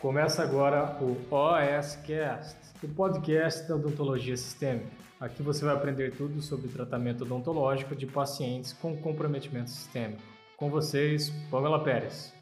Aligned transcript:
Começa 0.00 0.42
agora 0.42 0.96
o 1.02 1.14
OSCast, 1.30 2.56
o 2.82 2.88
podcast 2.88 3.68
da 3.68 3.74
odontologia 3.74 4.34
sistêmica. 4.34 4.90
Aqui 5.20 5.42
você 5.42 5.62
vai 5.62 5.74
aprender 5.74 6.16
tudo 6.16 6.40
sobre 6.40 6.68
tratamento 6.68 7.24
odontológico 7.24 7.94
de 7.94 8.06
pacientes 8.06 8.72
com 8.72 8.96
comprometimento 8.96 9.68
sistêmico. 9.68 10.22
Com 10.56 10.70
vocês, 10.70 11.28
Pamela 11.50 11.84
Pérez. 11.84 12.32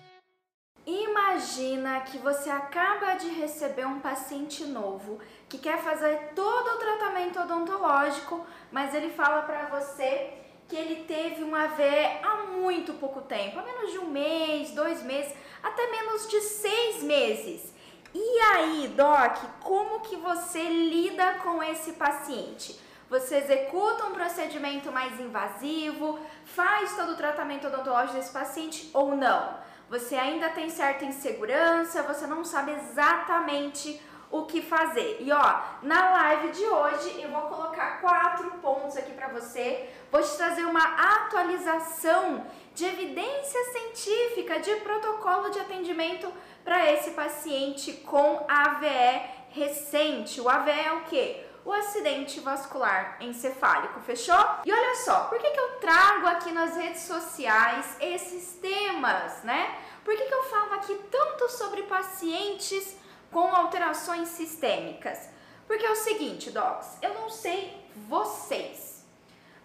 Imagina 0.87 2.01
que 2.03 2.19
você 2.19 2.49
acaba 2.49 3.15
de 3.15 3.29
receber 3.31 3.89
um 3.89 3.99
paciente 3.99 4.65
novo 4.65 5.19
que 5.49 5.59
quer 5.59 5.83
fazer 5.83 6.31
todo 6.37 6.77
o 6.77 6.79
tratamento 6.79 7.41
odontológico, 7.41 8.47
mas 8.71 8.95
ele 8.95 9.11
fala 9.11 9.43
para 9.43 9.67
você 9.67 10.33
que 10.69 10.77
ele 10.77 11.05
teve 11.05 11.43
um 11.43 11.55
AVE 11.55 12.21
há 12.23 12.45
muito 12.53 12.93
pouco 12.95 13.23
tempo, 13.23 13.59
há 13.59 13.63
menos 13.63 13.91
de 13.91 13.99
um 13.99 14.11
mês, 14.11 14.71
dois 14.73 15.03
meses, 15.03 15.33
até 15.63 15.91
menos 15.91 16.29
de 16.29 16.41
seis 16.43 17.03
meses. 17.03 17.73
E 18.15 18.41
aí, 18.41 18.89
Doc, 18.89 19.37
como 19.63 20.01
que 20.01 20.17
você 20.17 20.63
lida 20.63 21.35
com 21.43 21.63
esse 21.63 21.93
paciente? 21.95 22.79
Você 23.09 23.37
executa 23.37 24.07
um 24.07 24.13
procedimento 24.13 24.93
mais 24.93 25.19
invasivo, 25.19 26.19
faz 26.45 26.95
todo 26.95 27.13
o 27.13 27.17
tratamento 27.17 27.67
odontológico 27.67 28.19
desse 28.19 28.33
paciente 28.33 28.91
ou 28.93 29.17
não? 29.17 29.57
Você 29.89 30.17
ainda 30.17 30.51
tem 30.51 30.69
certa 30.69 31.07
insegurança, 31.07 32.03
você 32.03 32.27
não 32.27 32.45
sabe 32.45 32.73
exatamente 32.73 33.99
o 34.31 34.45
que 34.45 34.61
fazer. 34.63 35.19
E 35.21 35.33
ó, 35.33 35.61
na 35.83 36.11
live 36.11 36.51
de 36.51 36.65
hoje 36.65 37.21
eu 37.21 37.31
vou 37.31 37.43
colocar 37.43 38.01
quatro 38.01 38.51
pontos 38.63 38.97
aqui 38.97 39.13
para 39.13 39.29
você. 39.29 39.89
Vou 40.11 40.23
te 40.23 40.37
trazer 40.37 40.65
uma 40.65 40.83
atualização 40.83 42.47
de 42.75 42.85
evidência 42.85 43.61
científica 43.73 44.61
de 44.61 44.77
protocolo 44.77 45.51
de 45.51 45.59
atendimento 45.59 46.33
para 46.65 46.93
esse 46.93 47.13
paciente 47.13 47.93
com 47.93 48.45
AVE 48.49 49.23
recente. 49.51 50.41
O 50.41 50.49
AVE 50.49 50.71
é 50.71 50.93
o 50.93 51.01
que? 51.03 51.49
O 51.65 51.73
acidente 51.73 52.41
vascular 52.41 53.19
encefálico, 53.21 54.01
fechou? 54.01 54.39
E 54.65 54.73
olha 54.73 54.95
só, 54.97 55.25
por 55.25 55.39
que, 55.39 55.51
que 55.51 55.61
eu 55.61 55.79
trago 55.81 56.27
aqui 56.27 56.53
nas 56.53 56.77
redes 56.77 57.03
sociais 57.03 57.97
esses 58.01 58.55
temas, 58.55 59.43
né? 59.43 59.77
Por 60.05 60.17
que, 60.17 60.25
que 60.25 60.35
eu 60.35 60.45
falo 60.45 60.75
aqui 60.75 60.95
tanto 61.11 61.51
sobre 61.51 61.83
pacientes 61.83 62.97
com 63.31 63.55
alterações 63.55 64.29
sistêmicas. 64.29 65.29
Porque 65.67 65.85
é 65.85 65.91
o 65.91 65.97
seguinte, 65.97 66.51
docs, 66.51 66.97
eu 67.03 67.15
não 67.15 67.29
sei 67.29 67.77
vocês, 68.09 69.05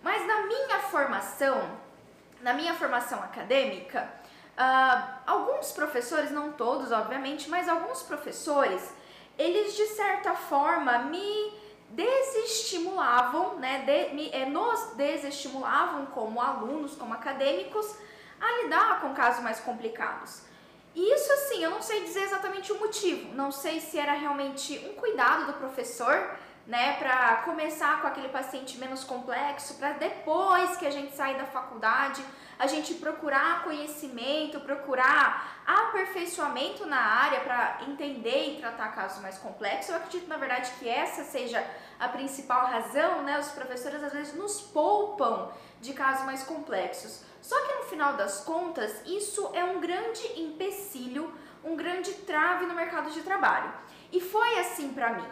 mas 0.02 0.26
na 0.28 0.46
minha 0.48 0.80
formação, 0.80 1.80
na 2.42 2.54
minha 2.54 2.74
formação 2.74 3.20
acadêmica, 3.20 4.12
uh, 4.58 5.14
alguns 5.26 5.72
professores, 5.72 6.30
não 6.30 6.52
todos, 6.52 6.92
obviamente, 6.92 7.50
mas 7.50 7.70
alguns 7.70 8.04
professores, 8.04 8.94
eles 9.38 9.76
de 9.76 9.86
certa 9.88 10.34
forma 10.36 11.00
me 11.00 11.54
desestimulavam, 11.90 13.56
né, 13.56 13.84
de, 13.86 14.14
me, 14.14 14.30
é, 14.32 14.46
nos 14.46 14.96
desestimulavam 14.96 16.08
como 16.08 16.42
alunos, 16.42 16.96
como 16.96 17.14
acadêmicos, 17.14 17.96
a 18.42 18.64
lidar 18.64 19.00
com 19.00 19.14
casos 19.14 19.44
mais 19.44 19.60
complicados. 19.60 20.42
Isso 20.96 21.34
assim, 21.34 21.64
eu 21.64 21.72
não 21.72 21.82
sei 21.82 22.04
dizer 22.04 22.24
exatamente 22.24 22.72
o 22.72 22.80
motivo. 22.80 23.34
Não 23.34 23.52
sei 23.52 23.80
se 23.80 23.98
era 23.98 24.14
realmente 24.14 24.78
um 24.90 24.94
cuidado 24.94 25.48
do 25.48 25.54
professor, 25.54 26.36
né, 26.66 26.98
para 26.98 27.38
começar 27.38 28.02
com 28.02 28.08
aquele 28.08 28.30
paciente 28.30 28.78
menos 28.78 29.04
complexo, 29.04 29.76
para 29.76 29.94
depois 29.94 30.78
que 30.78 30.86
a 30.86 30.92
gente 30.92 31.14
sair 31.14 31.36
da 31.36 31.46
faculdade, 31.46 32.24
a 32.58 32.68
gente 32.68 32.94
procurar 32.94 33.64
conhecimento, 33.64 34.62
procurar 34.62 35.62
aperfeiçoamento 35.66 36.86
na 36.86 37.00
área 37.00 37.42
para 37.42 37.80
entender 37.88 38.54
e 38.54 38.60
tratar 38.62 38.96
casos 38.96 39.22
mais 39.22 39.38
complexos. 39.38 39.90
Eu 39.90 39.98
acredito, 39.98 40.28
na 40.30 40.38
verdade, 40.38 40.72
que 40.80 40.88
essa 40.88 41.24
seja 41.26 41.66
a 42.00 42.08
principal 42.08 42.68
razão, 42.68 43.24
né? 43.24 43.40
Os 43.40 43.50
professores 43.50 44.02
às 44.02 44.14
vezes 44.14 44.34
nos 44.36 44.62
poupam 44.62 45.52
de 45.82 45.94
casos 45.94 46.26
mais 46.26 46.44
complexos. 46.44 47.24
Só 47.44 47.60
que 47.62 47.74
no 47.74 47.84
final 47.84 48.14
das 48.14 48.40
contas, 48.46 49.06
isso 49.06 49.52
é 49.54 49.66
um 49.66 49.82
grande 49.82 50.26
empecilho, 50.40 51.30
um 51.62 51.76
grande 51.76 52.14
trave 52.14 52.66
no 52.66 52.74
mercado 52.74 53.12
de 53.12 53.22
trabalho. 53.22 53.70
E 54.14 54.22
foi 54.22 54.58
assim 54.60 54.94
para 54.94 55.12
mim. 55.12 55.28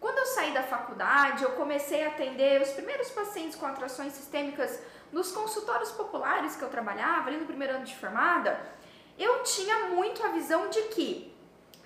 Quando 0.00 0.18
eu 0.18 0.26
saí 0.26 0.54
da 0.54 0.62
faculdade, 0.62 1.42
eu 1.42 1.50
comecei 1.52 2.04
a 2.04 2.08
atender 2.08 2.62
os 2.62 2.70
primeiros 2.70 3.10
pacientes 3.10 3.56
com 3.56 3.66
atrações 3.66 4.12
sistêmicas 4.12 4.80
nos 5.10 5.32
consultórios 5.32 5.90
populares 5.90 6.54
que 6.54 6.62
eu 6.62 6.70
trabalhava, 6.70 7.28
ali 7.28 7.38
no 7.38 7.46
primeiro 7.46 7.74
ano 7.74 7.84
de 7.84 7.96
formada, 7.96 8.60
eu 9.18 9.42
tinha 9.42 9.88
muito 9.88 10.24
a 10.24 10.28
visão 10.28 10.68
de 10.68 10.80
que 10.82 11.36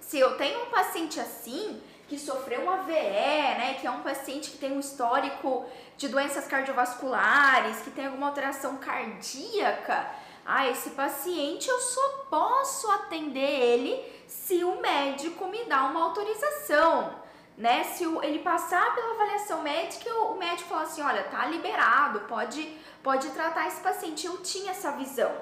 se 0.01 0.19
eu 0.19 0.37
tenho 0.37 0.65
um 0.65 0.71
paciente 0.71 1.19
assim, 1.19 1.83
que 2.09 2.19
sofreu 2.19 2.63
um 2.63 2.71
AVE, 2.71 2.93
né, 2.93 3.77
que 3.81 3.87
é 3.87 3.91
um 3.91 4.03
paciente 4.03 4.51
que 4.51 4.59
tem 4.59 4.73
um 4.73 4.81
histórico 4.81 5.67
de 5.97 6.09
doenças 6.09 6.47
cardiovasculares, 6.47 7.81
que 7.81 7.91
tem 7.91 8.07
alguma 8.07 8.29
alteração 8.29 8.77
cardíaca, 8.77 10.07
ah, 10.49 10.69
esse 10.69 10.91
paciente 10.91 11.69
eu 11.69 11.81
só 11.81 12.09
posso 12.31 12.89
atender 12.93 13.41
ele 13.41 14.25
se 14.29 14.63
o 14.63 14.81
médico 14.81 15.49
me 15.49 15.65
dá 15.65 15.83
uma 15.83 16.05
autorização, 16.05 17.19
né? 17.59 17.83
Se 17.83 18.05
ele 18.23 18.39
passar 18.39 18.95
pela 18.95 19.15
avaliação 19.15 19.63
médica, 19.63 20.09
o 20.15 20.39
médico 20.39 20.69
fala 20.69 20.83
assim, 20.83 21.03
olha, 21.03 21.25
tá 21.25 21.47
liberado, 21.47 22.21
pode, 22.21 22.63
pode 23.03 23.29
tratar 23.31 23.67
esse 23.67 23.81
paciente. 23.81 24.25
Eu 24.25 24.39
tinha 24.39 24.71
essa 24.71 24.93
visão. 24.93 25.35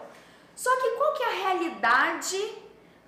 Só 0.56 0.74
que 0.80 0.90
qual 0.92 1.12
que 1.12 1.22
é 1.22 1.26
a 1.26 1.48
realidade 1.48 2.54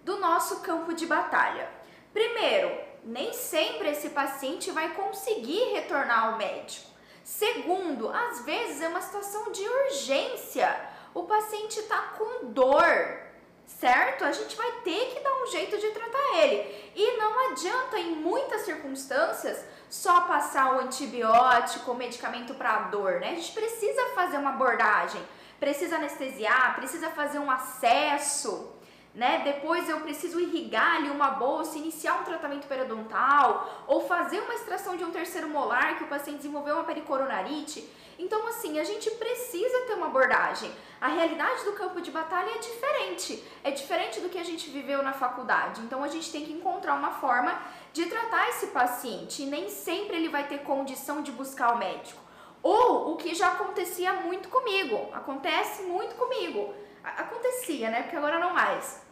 do 0.05 0.19
nosso 0.19 0.61
campo 0.61 0.93
de 0.93 1.07
batalha? 1.07 1.67
Primeiro, 2.13 2.79
nem 3.07 3.33
sempre 3.33 3.89
esse 3.91 4.11
paciente 4.11 4.73
vai 4.73 4.93
conseguir 4.95 5.73
retornar 5.73 6.27
ao 6.27 6.39
médico. 6.39 6.91
Segundo, 7.23 8.09
às 8.09 8.45
vezes 8.45 8.83
é 8.83 8.89
uma 8.89 9.01
situação 9.01 9.53
de 9.53 9.63
urgência. 9.63 10.69
O 11.15 11.23
paciente 11.23 11.79
está 11.79 11.99
com 12.19 12.47
dor, 12.47 13.19
certo? 13.65 14.25
A 14.25 14.33
gente 14.33 14.57
vai 14.57 14.71
ter 14.83 15.15
que 15.15 15.21
dar 15.21 15.43
um 15.43 15.47
jeito 15.47 15.79
de 15.79 15.89
tratar 15.91 16.39
ele. 16.39 16.93
E 16.97 17.17
não 17.17 17.51
adianta, 17.51 17.97
em 17.97 18.17
muitas 18.17 18.63
circunstâncias, 18.63 19.65
só 19.89 20.23
passar 20.23 20.75
o 20.75 20.81
antibiótico, 20.81 21.93
o 21.93 21.97
medicamento 21.97 22.55
para 22.55 22.89
dor, 22.89 23.21
né? 23.21 23.31
A 23.31 23.35
gente 23.35 23.53
precisa 23.53 24.15
fazer 24.17 24.37
uma 24.37 24.51
abordagem, 24.51 25.23
precisa 25.61 25.97
anestesiar, 25.97 26.75
precisa 26.75 27.11
fazer 27.11 27.39
um 27.39 27.51
acesso 27.51 28.76
né? 29.17 29.41
Depois 29.43 29.89
eu 29.89 30.01
preciso 30.01 30.39
irrigar 30.39 30.97
ali 30.97 31.09
uma 31.09 31.31
bolsa, 31.31 31.79
iniciar 31.79 32.21
um 32.21 32.25
tratamento 32.25 32.69
periodontal 32.69 33.85
ou 33.87 34.07
fazer 34.07 34.41
uma 34.41 34.53
extração 34.53 34.95
de 34.95 35.05
um 35.05 35.11
terceiro 35.11 35.49
molar 35.49 35.97
que 35.97 36.05
o 36.05 36.07
paciente 36.07 36.37
desenvolveu 36.37 36.75
uma 36.75 36.85
pericoronarite. 36.85 37.91
Então, 38.19 38.47
assim, 38.47 38.79
a 38.79 38.85
gente 38.85 39.11
precisa 39.13 39.87
ter 39.87 39.95
uma 39.95 40.07
abordagem. 40.07 40.71
A 41.01 41.09
realidade 41.09 41.65
do 41.65 41.73
campo 41.73 42.03
de 42.03 42.11
batalha 42.11 42.51
é 42.51 42.59
diferente, 42.59 43.43
é 43.65 43.71
diferente 43.71 44.21
do 44.21 44.29
que 44.29 44.39
a 44.39 44.45
gente 44.45 44.69
viveu 44.69 45.03
na 45.03 45.15
faculdade. 45.15 45.81
Então, 45.81 46.05
a 46.05 46.09
gente 46.09 46.31
tem 46.31 46.45
que 46.45 46.53
encontrar 46.53 46.95
uma 46.95 47.13
forma 47.13 47.59
de 47.95 48.05
tratar 48.07 48.51
esse 48.51 48.67
paciente 48.67 49.43
e 49.43 49.47
nem 49.47 49.71
sempre 49.71 50.17
ele 50.17 50.29
vai 50.29 50.47
ter 50.47 50.59
condição 50.59 51.23
de 51.23 51.33
buscar 51.33 51.75
o 51.75 51.79
médico. 51.79 52.21
Ou 52.63 53.13
o 53.13 53.17
que 53.17 53.35
já 53.35 53.53
acontecia 53.53 54.13
muito 54.13 54.51
comigo, 54.51 55.09
acontece 55.15 55.85
muito 55.85 56.15
comigo. 56.17 56.75
Acontecia, 57.03 57.89
né? 57.89 58.03
Porque 58.03 58.17
agora 58.17 58.39
não 58.39 58.53
mais 58.53 59.06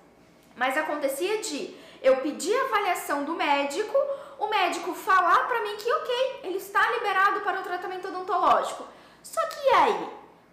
mas 0.57 0.77
acontecia 0.77 1.39
de 1.41 1.77
eu 2.03 2.19
pedir 2.19 2.55
a 2.55 2.65
avaliação 2.65 3.25
do 3.25 3.35
médico, 3.35 3.97
o 4.39 4.47
médico 4.49 4.95
falar 4.95 5.49
para 5.49 5.63
mim 5.63 5.77
que 5.77 5.93
ok, 5.93 6.41
ele 6.45 6.59
está 6.59 6.91
liberado 6.93 7.41
para 7.41 7.61
o 7.61 7.63
tratamento 7.63 8.09
odontológico. 8.09 8.85
Só 9.23 9.41
que 9.47 9.69
aí, 9.71 10.11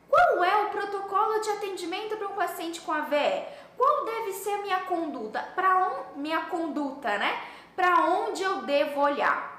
qual 0.10 0.44
é 0.44 0.56
o 0.64 0.70
protocolo 0.70 1.40
de 1.40 1.50
atendimento 1.50 2.16
para 2.18 2.28
um 2.28 2.36
paciente 2.36 2.82
com 2.82 2.92
AVE? 2.92 3.46
Qual 3.78 4.06
deve 4.06 4.34
ser 4.34 4.52
a 4.52 4.58
minha 4.60 4.80
conduta? 4.82 5.42
Para 5.56 5.88
onde 5.88 6.20
minha 6.20 6.42
conduta, 6.46 7.18
né? 7.18 7.42
Para 7.76 8.06
onde 8.06 8.44
eu 8.44 8.62
devo 8.62 9.02
olhar? 9.02 9.52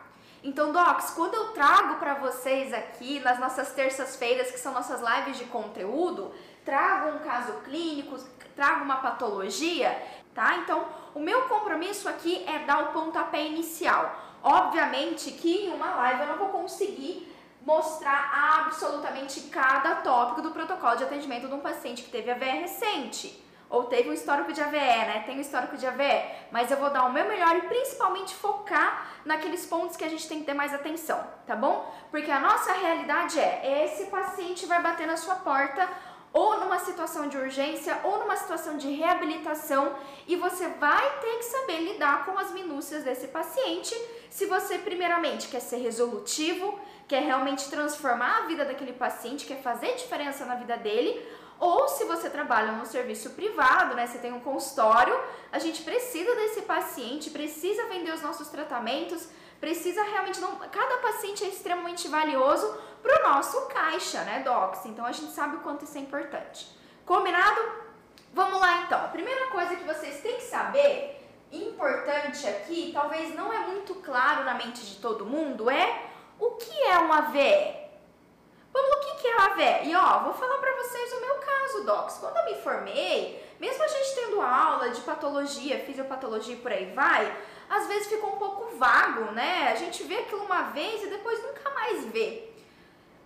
Então, 0.44 0.72
docs, 0.72 1.11
quando 1.11 1.34
eu 1.34 1.52
trago 1.52 1.96
para 1.96 2.14
vocês 2.14 2.72
aqui 2.72 3.20
nas 3.20 3.38
nossas 3.38 3.72
terças-feiras, 3.72 4.50
que 4.50 4.58
são 4.58 4.72
nossas 4.72 5.00
lives 5.00 5.38
de 5.38 5.44
conteúdo, 5.44 6.32
trago 6.64 7.17
um 7.17 7.19
caso 7.20 7.52
clínico, 7.64 8.19
trago 8.56 8.84
uma 8.84 8.96
patologia, 8.96 9.96
tá? 10.34 10.56
Então, 10.58 10.87
o 11.14 11.20
meu 11.20 11.43
compromisso 11.43 12.08
aqui 12.08 12.44
é 12.46 12.61
dar 12.61 12.84
o 12.84 12.93
pontapé 12.93 13.44
inicial. 13.44 14.14
Obviamente 14.43 15.31
que 15.32 15.67
em 15.67 15.73
uma 15.73 15.94
live 15.94 16.23
eu 16.23 16.26
não 16.29 16.37
vou 16.37 16.49
conseguir 16.49 17.32
mostrar 17.64 18.61
absolutamente 18.61 19.43
cada 19.43 19.96
tópico 19.96 20.43
do 20.43 20.50
protocolo 20.50 20.96
de 20.96 21.05
atendimento 21.05 21.46
de 21.46 21.55
um 21.55 21.61
paciente 21.61 22.02
que 22.02 22.11
teve 22.11 22.31
AVE 22.31 22.44
recente 22.44 23.43
ou 23.73 23.84
teve 23.84 24.11
um 24.11 24.12
histórico 24.12 24.52
de 24.52 24.61
AVE, 24.61 24.76
né? 24.76 25.23
Tem 25.25 25.38
um 25.38 25.40
histórico 25.40 25.79
de 25.79 25.87
AVE, 25.87 26.25
mas 26.50 26.70
eu 26.70 26.76
vou 26.76 26.90
dar 26.90 27.05
o 27.05 27.12
meu 27.12 27.26
melhor 27.26 27.56
e 27.56 27.62
principalmente 27.62 28.34
focar 28.34 29.06
naqueles 29.25 29.64
pontos 29.64 29.96
que 29.96 30.05
a 30.05 30.11
gente 30.11 30.29
tem 30.29 30.40
que 30.40 30.44
ter 30.44 30.52
mais 30.52 30.75
atenção, 30.75 31.19
tá 31.46 31.56
bom? 31.56 31.90
Porque 32.11 32.31
a 32.31 32.38
nossa 32.38 32.70
realidade 32.75 33.40
é, 33.40 33.87
esse 33.87 34.11
paciente 34.11 34.67
vai 34.67 34.82
bater 34.82 35.06
na 35.06 35.17
sua 35.17 35.37
porta 35.37 35.88
ou 36.32 36.58
numa 36.58 36.79
situação 36.79 37.29
de 37.29 37.37
urgência, 37.37 38.00
ou 38.05 38.19
numa 38.19 38.37
situação 38.37 38.76
de 38.76 38.90
reabilitação, 38.90 39.94
e 40.26 40.34
você 40.37 40.69
vai 40.69 41.20
ter 41.20 41.37
que 41.38 41.44
saber 41.44 41.79
lidar 41.81 42.25
com 42.25 42.38
as 42.38 42.50
minúcias 42.52 43.05
desse 43.05 43.29
paciente. 43.29 43.94
Se 44.31 44.46
você, 44.46 44.79
primeiramente, 44.79 45.49
quer 45.49 45.61
ser 45.61 45.76
resolutivo, 45.76 46.79
quer 47.06 47.23
realmente 47.23 47.69
transformar 47.69 48.38
a 48.38 48.46
vida 48.46 48.64
daquele 48.64 48.94
paciente, 48.94 49.46
quer 49.46 49.61
fazer 49.61 49.94
diferença 49.96 50.46
na 50.46 50.55
vida 50.55 50.76
dele, 50.79 51.23
ou 51.61 51.87
se 51.87 52.05
você 52.05 52.29
trabalha 52.29 52.73
no 52.73 52.84
serviço 52.87 53.31
privado, 53.31 53.94
né, 53.94 54.06
você 54.06 54.19
tem 54.19 54.32
um 54.32 54.40
consultório, 54.40 55.17
a 55.52 55.61
gente 55.61 55.82
precisa 55.82 56.34
desse 56.34 56.62
paciente, 56.62 57.31
precisa 57.31 57.87
vender 57.87 58.12
os 58.12 58.20
nossos 58.20 58.49
tratamentos, 58.49 59.29
precisa 59.61 60.02
realmente 60.02 60.40
não, 60.40 60.56
cada 60.56 60.96
paciente 60.96 61.44
é 61.44 61.49
extremamente 61.49 62.08
valioso 62.08 62.67
para 63.02 63.20
o 63.20 63.32
nosso 63.34 63.62
caixa, 63.66 64.22
né, 64.22 64.40
docs? 64.40 64.87
Então 64.87 65.04
a 65.04 65.12
gente 65.12 65.32
sabe 65.32 65.56
o 65.56 65.60
quanto 65.60 65.84
isso 65.84 65.99
é 65.99 66.00
importante. 66.00 66.69
Combinado? 67.04 67.60
Vamos 68.32 68.60
lá 68.60 68.82
então. 68.82 69.04
A 69.04 69.08
primeira 69.08 69.49
coisa 69.49 69.76
que 69.76 69.84
vocês 69.84 70.20
têm 70.20 70.37
que 70.37 70.43
saber, 70.43 71.22
importante 71.50 72.46
aqui, 72.46 72.90
talvez 72.94 73.34
não 73.34 73.52
é 73.52 73.58
muito 73.66 73.94
claro 73.96 74.44
na 74.44 74.54
mente 74.54 74.84
de 74.87 74.96
todo 74.96 75.26
mundo, 75.26 75.69
é 75.69 76.06
o 76.38 76.52
que 76.52 76.82
é 76.84 76.99
um 76.99 77.12
AVE? 77.12 77.82
Vamos, 78.72 78.96
o 78.96 79.00
que, 79.00 79.28
é 79.28 79.43
AVE? 79.43 79.90
E 79.90 79.94
ó, 79.94 80.20
vou 80.20 80.32
falar 80.32 80.56
para 80.58 80.75
vocês 80.76 81.12
o 81.12 81.20
meu 81.20 81.34
caso, 81.34 81.84
docs. 81.84 82.19
Quando 82.19 82.38
eu 82.38 82.44
me 82.46 82.55
formei, 82.62 83.55
mesmo 83.60 83.82
a 83.82 83.88
gente 83.88 84.14
tendo 84.14 84.40
aula 84.40 84.88
de 84.90 85.00
patologia, 85.02 85.84
fisiopatologia 85.84 86.55
e 86.55 86.58
por 86.58 86.72
aí 86.72 86.93
vai, 86.94 87.37
às 87.69 87.87
vezes 87.87 88.08
fica 88.08 88.26
um 88.26 88.37
pouco 88.37 88.76
vago, 88.76 89.32
né? 89.32 89.70
A 89.70 89.76
gente 89.76 90.02
vê 90.05 90.19
aquilo 90.19 90.44
uma 90.44 90.62
vez 90.70 91.02
e 91.02 91.08
depois 91.08 91.43
nunca 91.43 91.69
mais 91.70 92.06
vê. 92.06 92.51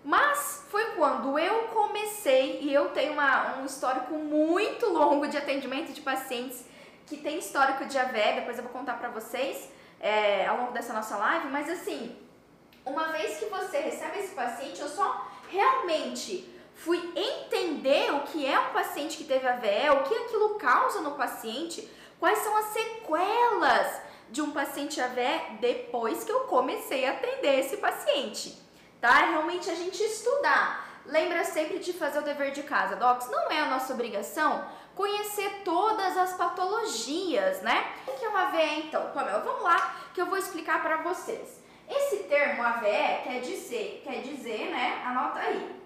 Mas 0.07 0.65
foi 0.71 0.85
quando 0.93 1.37
eu 1.37 1.65
comecei, 1.65 2.61
e 2.61 2.73
eu 2.73 2.91
tenho 2.91 3.15
uma, 3.15 3.59
um 3.59 3.67
histórico 3.67 4.15
muito 4.15 4.87
longo 4.87 5.27
de 5.27 5.37
atendimento 5.37 5.93
de 5.93 6.01
pacientes 6.01 6.65
que 7.07 7.17
tem 7.17 7.41
histórico 7.41 7.85
de 7.87 7.99
AVE, 7.99 8.37
depois 8.37 8.57
eu 8.57 8.63
vou 8.63 8.73
contar 8.73 9.01
pra 9.01 9.09
vocês 9.09 9.69
é, 9.99 10.47
ao 10.47 10.59
longo 10.59 10.73
dessa 10.73 10.93
nossa 10.93 11.17
live, 11.17 11.49
mas 11.49 11.69
assim, 11.69 12.17
uma 12.85 13.09
vez 13.09 13.39
que 13.39 13.47
você 13.47 13.79
recebe 13.79 14.21
esse 14.21 14.33
paciente, 14.33 14.81
eu 14.81 14.89
só 14.89 15.27
realmente 15.51 16.55
fui 16.77 16.99
entender 17.17 18.15
o 18.15 18.21
que 18.21 18.47
é 18.47 18.61
um 18.61 18.73
paciente 18.73 19.17
que 19.17 19.25
teve 19.25 19.45
AVE, 19.45 19.91
o 19.91 20.05
que 20.05 20.15
aquilo 20.15 20.55
causa 20.55 21.01
no 21.01 21.17
paciente, 21.17 21.91
quais 22.21 22.39
são 22.39 22.57
as 22.57 22.67
sequelas 22.67 24.03
de 24.31 24.41
um 24.41 24.53
paciente 24.53 25.01
AVE 25.01 25.59
depois 25.61 26.23
que 26.23 26.31
eu 26.31 26.43
comecei 26.45 27.05
a 27.07 27.11
atender 27.11 27.59
esse 27.59 27.79
paciente, 27.79 28.66
tá? 29.01 29.23
É 29.23 29.31
realmente 29.31 29.71
a 29.71 29.75
gente 29.75 30.03
estudar. 30.03 30.87
Lembra 31.07 31.45
sempre 31.45 31.79
de 31.79 31.93
fazer 31.93 32.19
o 32.19 32.23
dever 32.23 32.51
de 32.53 32.63
casa, 32.63 32.97
docs. 32.97 33.31
Não 33.31 33.51
é 33.51 33.61
a 33.61 33.71
nossa 33.71 33.93
obrigação 33.93 34.65
conhecer 34.95 35.63
todas 35.65 36.17
as 36.17 36.33
patologias, 36.33 37.61
né? 37.61 37.93
O 38.07 38.13
que 38.13 38.25
é 38.25 38.29
um 38.29 38.37
AVE 38.37 38.87
então? 38.87 39.11
Pamela, 39.13 39.41
vamos 39.41 39.63
lá 39.63 39.95
que 40.15 40.21
eu 40.21 40.27
vou 40.27 40.39
explicar 40.39 40.83
para 40.83 41.03
vocês. 41.03 41.63
Esse 41.89 42.25
termo 42.25 42.63
AVE 42.63 43.23
quer 43.23 43.41
dizer, 43.43 44.03
quer 44.03 44.23
dizer, 44.23 44.71
né? 44.71 45.03
Anota 45.05 45.39
aí. 45.39 45.77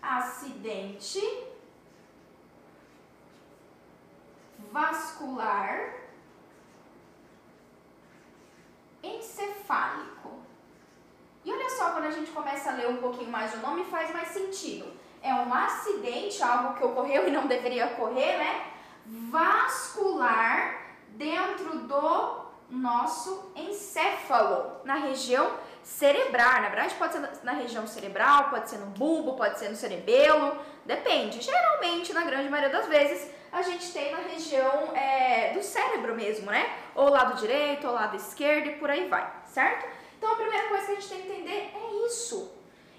Acidente 0.00 1.20
vascular 4.70 5.94
encefálico. 9.02 10.40
E 11.44 11.52
olha 11.52 11.70
só, 11.70 11.90
quando 11.92 12.04
a 12.04 12.10
gente 12.10 12.30
começa 12.30 12.70
a 12.70 12.74
ler 12.74 12.88
um 12.88 12.98
pouquinho 12.98 13.30
mais 13.30 13.54
o 13.54 13.58
nome, 13.58 13.84
faz 13.84 14.12
mais 14.12 14.28
sentido. 14.28 14.86
É 15.22 15.32
um 15.34 15.52
acidente, 15.52 16.42
algo 16.42 16.74
que 16.74 16.84
ocorreu 16.84 17.26
e 17.28 17.30
não 17.30 17.46
deveria 17.46 17.86
ocorrer, 17.86 18.38
né? 18.38 18.66
Vascular 19.06 20.80
dentro 21.08 21.78
do 21.80 22.50
nosso 22.68 23.52
encéfalo, 23.56 24.80
na 24.84 24.94
região 24.94 25.50
cerebral. 25.82 26.62
Na 26.62 26.68
verdade, 26.68 26.94
pode 26.94 27.12
ser 27.12 27.30
na 27.42 27.52
região 27.52 27.86
cerebral, 27.86 28.50
pode 28.50 28.70
ser 28.70 28.78
no 28.78 28.86
bulbo, 28.86 29.34
pode 29.34 29.58
ser 29.58 29.68
no 29.68 29.76
cerebelo, 29.76 30.56
depende. 30.84 31.40
Geralmente, 31.40 32.12
na 32.12 32.24
grande 32.24 32.48
maioria 32.48 32.70
das 32.70 32.86
vezes, 32.86 33.30
a 33.50 33.62
gente 33.62 33.92
tem 33.92 34.12
na 34.12 34.18
região 34.18 34.94
é, 34.94 35.52
do 35.52 35.62
cérebro 35.62 36.14
mesmo, 36.14 36.50
né? 36.50 36.70
Ou 36.94 37.08
lado 37.08 37.40
direito, 37.40 37.86
ou 37.86 37.94
lado 37.94 38.16
esquerdo 38.16 38.68
e 38.68 38.72
por 38.76 38.88
aí 38.88 39.08
vai, 39.08 39.28
certo? 39.46 39.86
Então 40.20 40.34
a 40.34 40.36
primeira 40.36 40.68
coisa 40.68 40.84
que 40.84 40.92
a 40.92 40.94
gente 40.96 41.08
tem 41.08 41.22
que 41.22 41.28
entender 41.28 41.70
é 41.74 42.06
isso. 42.06 42.52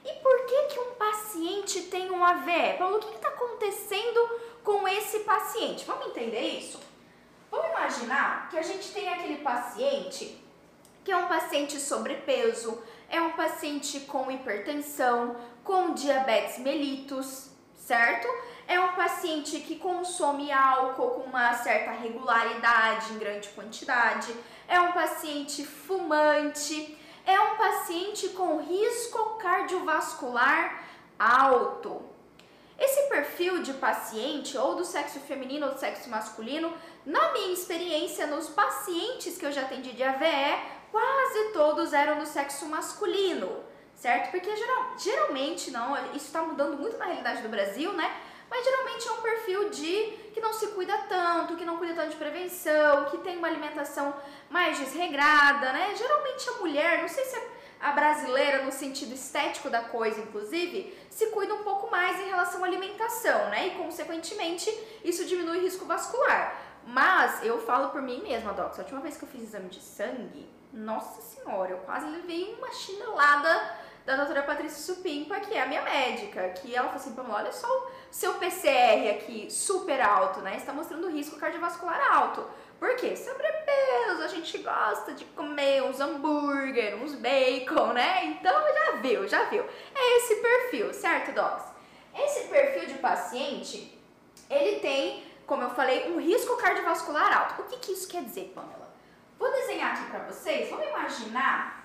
E 0.03 0.11
por 0.13 0.45
que 0.47 0.63
que 0.63 0.79
um 0.79 0.95
paciente 0.95 1.83
tem 1.83 2.09
um 2.09 2.25
AVE? 2.25 2.79
Paulo, 2.79 2.97
o 2.97 2.99
que 2.99 3.13
está 3.13 3.27
acontecendo 3.27 4.39
com 4.63 4.87
esse 4.87 5.19
paciente? 5.19 5.85
Vamos 5.85 6.07
entender 6.07 6.57
isso? 6.57 6.79
Vamos 7.51 7.69
imaginar 7.69 8.49
que 8.49 8.57
a 8.57 8.63
gente 8.63 8.91
tem 8.91 9.07
aquele 9.07 9.37
paciente 9.43 10.43
que 11.03 11.11
é 11.11 11.17
um 11.17 11.27
paciente 11.27 11.79
sobrepeso, 11.79 12.81
é 13.07 13.21
um 13.21 13.33
paciente 13.33 13.99
com 13.99 14.31
hipertensão, 14.31 15.35
com 15.63 15.93
diabetes 15.93 16.57
mellitus, 16.57 17.51
certo? 17.75 18.27
É 18.67 18.79
um 18.79 18.93
paciente 18.93 19.59
que 19.59 19.75
consome 19.75 20.51
álcool 20.51 21.11
com 21.11 21.21
uma 21.29 21.53
certa 21.53 21.91
regularidade, 21.91 23.13
em 23.13 23.19
grande 23.19 23.49
quantidade. 23.49 24.33
É 24.67 24.79
um 24.79 24.91
paciente 24.91 25.63
fumante. 25.63 26.97
É 27.25 27.39
um 27.39 27.55
paciente 27.55 28.29
com 28.29 28.61
risco 28.61 29.37
cardiovascular 29.37 30.83
alto. 31.17 32.01
Esse 32.79 33.09
perfil 33.09 33.61
de 33.61 33.73
paciente, 33.73 34.57
ou 34.57 34.75
do 34.75 34.83
sexo 34.83 35.19
feminino 35.19 35.67
ou 35.67 35.73
do 35.73 35.79
sexo 35.79 36.09
masculino, 36.09 36.73
na 37.05 37.31
minha 37.31 37.53
experiência, 37.53 38.25
nos 38.25 38.49
pacientes 38.49 39.37
que 39.37 39.45
eu 39.45 39.51
já 39.51 39.61
atendi 39.61 39.91
de 39.91 40.01
AVE, 40.01 40.59
quase 40.91 41.53
todos 41.53 41.93
eram 41.93 42.17
do 42.17 42.25
sexo 42.25 42.65
masculino, 42.65 43.63
certo? 43.95 44.31
Porque 44.31 44.55
geral, 44.55 44.95
geralmente, 44.97 45.69
não, 45.69 45.95
isso 46.07 46.25
está 46.25 46.41
mudando 46.41 46.77
muito 46.77 46.97
na 46.97 47.05
realidade 47.05 47.43
do 47.43 47.49
Brasil, 47.49 47.93
né? 47.93 48.11
Mas 48.51 48.65
geralmente 48.65 49.07
é 49.07 49.11
um 49.13 49.21
perfil 49.21 49.69
de 49.69 50.19
que 50.33 50.41
não 50.41 50.51
se 50.51 50.67
cuida 50.67 50.97
tanto, 51.07 51.55
que 51.55 51.63
não 51.63 51.77
cuida 51.77 51.93
tanto 51.95 52.09
de 52.09 52.17
prevenção, 52.17 53.05
que 53.05 53.17
tem 53.19 53.37
uma 53.37 53.47
alimentação 53.47 54.13
mais 54.49 54.77
desregrada, 54.77 55.71
né? 55.71 55.95
Geralmente 55.95 56.49
a 56.49 56.53
mulher, 56.53 57.01
não 57.01 57.07
sei 57.07 57.23
se 57.23 57.37
é 57.37 57.49
a 57.79 57.93
brasileira 57.93 58.63
no 58.63 58.71
sentido 58.71 59.13
estético 59.13 59.69
da 59.69 59.83
coisa, 59.83 60.19
inclusive, 60.19 60.93
se 61.09 61.27
cuida 61.27 61.53
um 61.53 61.63
pouco 61.63 61.89
mais 61.89 62.19
em 62.19 62.25
relação 62.25 62.61
à 62.61 62.67
alimentação, 62.67 63.49
né? 63.49 63.67
E 63.67 63.71
consequentemente 63.71 64.69
isso 65.01 65.25
diminui 65.25 65.59
o 65.59 65.61
risco 65.61 65.85
vascular. 65.85 66.53
Mas 66.85 67.43
eu 67.43 67.57
falo 67.61 67.89
por 67.89 68.01
mim 68.01 68.21
mesma, 68.21 68.51
Doc, 68.51 68.77
a 68.77 68.81
última 68.81 68.99
vez 68.99 69.15
que 69.15 69.23
eu 69.23 69.29
fiz 69.29 69.43
exame 69.43 69.69
de 69.69 69.79
sangue, 69.79 70.49
nossa 70.73 71.21
senhora, 71.21 71.71
eu 71.71 71.77
quase 71.79 72.05
levei 72.05 72.53
uma 72.55 72.71
chinelada 72.73 73.79
da 74.05 74.15
doutora 74.15 74.43
Patrícia 74.43 74.93
Supimpa, 74.93 75.39
que 75.39 75.53
é 75.53 75.61
a 75.61 75.65
minha 75.65 75.81
médica, 75.81 76.49
que 76.49 76.75
ela 76.75 76.87
falou 76.87 77.01
assim, 77.01 77.13
Pamela, 77.13 77.39
olha 77.39 77.51
só 77.51 77.67
o 77.67 77.87
seu 78.09 78.33
PCR 78.35 79.09
aqui, 79.11 79.49
super 79.49 80.01
alto, 80.01 80.41
né? 80.41 80.57
Está 80.57 80.73
mostrando 80.73 81.09
risco 81.09 81.37
cardiovascular 81.37 82.11
alto. 82.11 82.45
Por 82.79 82.95
quê? 82.95 83.15
Sobrepeso, 83.15 84.23
a 84.23 84.27
gente 84.27 84.57
gosta 84.57 85.13
de 85.13 85.23
comer 85.25 85.83
uns 85.83 85.99
hambúrguer, 85.99 86.95
uns 86.95 87.13
bacon, 87.13 87.93
né? 87.93 88.25
Então 88.25 88.53
já 88.73 88.91
viu, 88.97 89.27
já 89.27 89.43
viu. 89.45 89.63
É 89.93 90.17
esse 90.17 90.35
perfil, 90.37 90.91
certo, 90.93 91.31
Docs? 91.31 91.65
Esse 92.17 92.47
perfil 92.47 92.87
de 92.87 92.95
paciente, 92.95 93.97
ele 94.49 94.79
tem, 94.79 95.23
como 95.45 95.61
eu 95.61 95.69
falei, 95.69 96.11
um 96.11 96.19
risco 96.19 96.57
cardiovascular 96.57 97.37
alto. 97.37 97.61
O 97.61 97.65
que, 97.65 97.77
que 97.77 97.91
isso 97.91 98.07
quer 98.07 98.23
dizer, 98.23 98.51
Pamela? 98.55 98.91
Vou 99.37 99.51
desenhar 99.51 99.93
aqui 99.93 100.09
para 100.09 100.25
vocês, 100.25 100.69
vamos 100.69 100.87
imaginar 100.87 101.80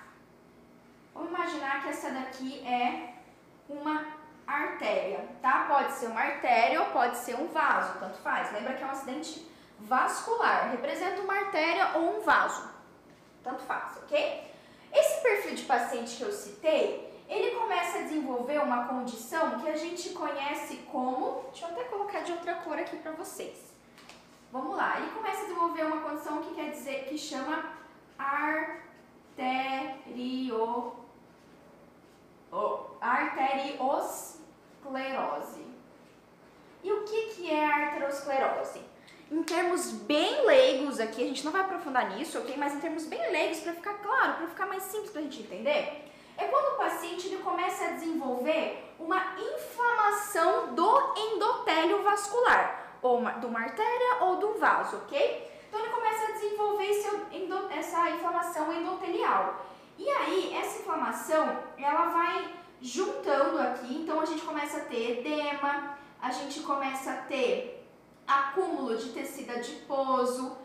Vamos 1.17 1.31
imaginar 1.31 1.81
que 1.81 1.89
essa 1.89 2.11
daqui 2.11 2.63
é 2.63 3.15
uma 3.67 4.05
artéria, 4.45 5.27
tá? 5.41 5.65
Pode 5.67 5.93
ser 5.93 6.05
uma 6.05 6.21
artéria 6.21 6.79
ou 6.83 6.91
pode 6.91 7.17
ser 7.17 7.33
um 7.35 7.47
vaso, 7.47 7.97
tanto 7.99 8.19
faz. 8.19 8.53
Lembra 8.53 8.73
que 8.73 8.83
é 8.83 8.85
um 8.85 8.91
acidente 8.91 9.43
vascular, 9.79 10.69
representa 10.69 11.21
uma 11.21 11.33
artéria 11.33 11.93
ou 11.95 12.19
um 12.19 12.21
vaso, 12.21 12.69
tanto 13.43 13.63
faz, 13.63 13.97
ok? 13.97 14.53
Esse 14.93 15.23
perfil 15.23 15.55
de 15.55 15.63
paciente 15.63 16.17
que 16.17 16.21
eu 16.21 16.31
citei, 16.31 17.11
ele 17.27 17.55
começa 17.55 17.97
a 17.97 18.03
desenvolver 18.03 18.59
uma 18.59 18.87
condição 18.87 19.59
que 19.59 19.67
a 19.69 19.75
gente 19.75 20.09
conhece 20.11 20.77
como, 20.91 21.45
deixa 21.47 21.65
eu 21.65 21.71
até 21.71 21.85
colocar 21.85 22.19
de 22.19 22.31
outra 22.31 22.53
cor 22.55 22.77
aqui 22.77 22.95
para 22.97 23.13
vocês. 23.13 23.75
Vamos 24.51 24.77
lá, 24.77 24.99
ele 24.99 25.09
começa 25.09 25.39
a 25.39 25.45
desenvolver 25.45 25.83
uma 25.83 26.01
condição 26.01 26.43
que 26.43 26.53
quer 26.53 26.69
dizer 26.69 27.05
que 27.05 27.17
chama 27.17 27.73
arterio 29.35 29.67
arteriosclerose. 33.01 35.65
E 36.83 36.91
o 36.91 37.03
que, 37.03 37.21
que 37.35 37.51
é 37.51 37.65
a 37.65 37.87
arteriosclerose? 37.87 38.81
Em 39.29 39.43
termos 39.43 39.91
bem 39.91 40.45
leigos 40.45 41.01
aqui, 41.01 41.21
a 41.21 41.27
gente 41.27 41.43
não 41.43 41.51
vai 41.51 41.59
aprofundar 41.61 42.15
nisso, 42.15 42.39
ok? 42.39 42.55
Mas 42.57 42.73
em 42.73 42.79
termos 42.79 43.05
bem 43.05 43.19
leigos, 43.29 43.59
para 43.59 43.73
ficar 43.73 43.95
claro, 43.95 44.35
para 44.35 44.47
ficar 44.47 44.65
mais 44.65 44.83
simples 44.83 45.11
para 45.11 45.19
a 45.19 45.23
gente 45.23 45.41
entender, 45.41 46.09
é 46.37 46.45
quando 46.45 46.75
o 46.75 46.77
paciente 46.77 47.27
ele 47.27 47.43
começa 47.43 47.85
a 47.85 47.91
desenvolver 47.91 48.95
uma 48.97 49.21
inflamação 49.37 50.73
do 50.73 51.13
endotélio 51.17 52.03
vascular, 52.03 52.95
ou 53.01 53.19
de 53.19 53.45
uma 53.45 53.59
artéria 53.59 54.17
ou 54.21 54.37
de 54.37 54.45
um 54.45 54.57
vaso, 54.57 54.95
ok? 54.97 55.51
Então 55.67 55.79
ele 55.79 55.89
começa 55.89 56.23
a 56.23 56.31
desenvolver 56.31 56.85
esse, 56.85 57.09
essa 57.77 58.09
inflamação 58.11 58.71
endotelial. 58.71 59.65
E 59.97 60.09
aí, 60.09 60.53
essa 60.55 60.79
inflamação, 60.79 61.57
ela 61.77 62.05
vai 62.09 62.55
juntando 62.81 63.59
aqui, 63.59 63.95
então 63.95 64.19
a 64.19 64.25
gente 64.25 64.43
começa 64.43 64.77
a 64.77 64.85
ter 64.85 65.19
edema, 65.19 65.97
a 66.21 66.31
gente 66.31 66.59
começa 66.61 67.11
a 67.11 67.17
ter 67.17 67.87
acúmulo 68.27 68.95
de 68.97 69.09
tecido 69.09 69.51
adiposo, 69.51 70.57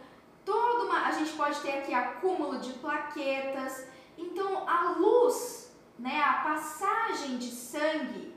toda 0.45 0.85
uma, 0.85 1.07
a 1.07 1.13
gente 1.13 1.33
pode 1.33 1.61
ter 1.61 1.79
aqui 1.79 1.95
acúmulo 1.95 2.59
de 2.59 2.73
plaquetas. 2.75 3.87
Então 4.19 4.69
a 4.69 4.91
luz, 4.99 5.73
né, 5.99 6.23
a 6.23 6.43
passagem 6.43 7.39
de 7.39 7.51
sangue 7.51 8.35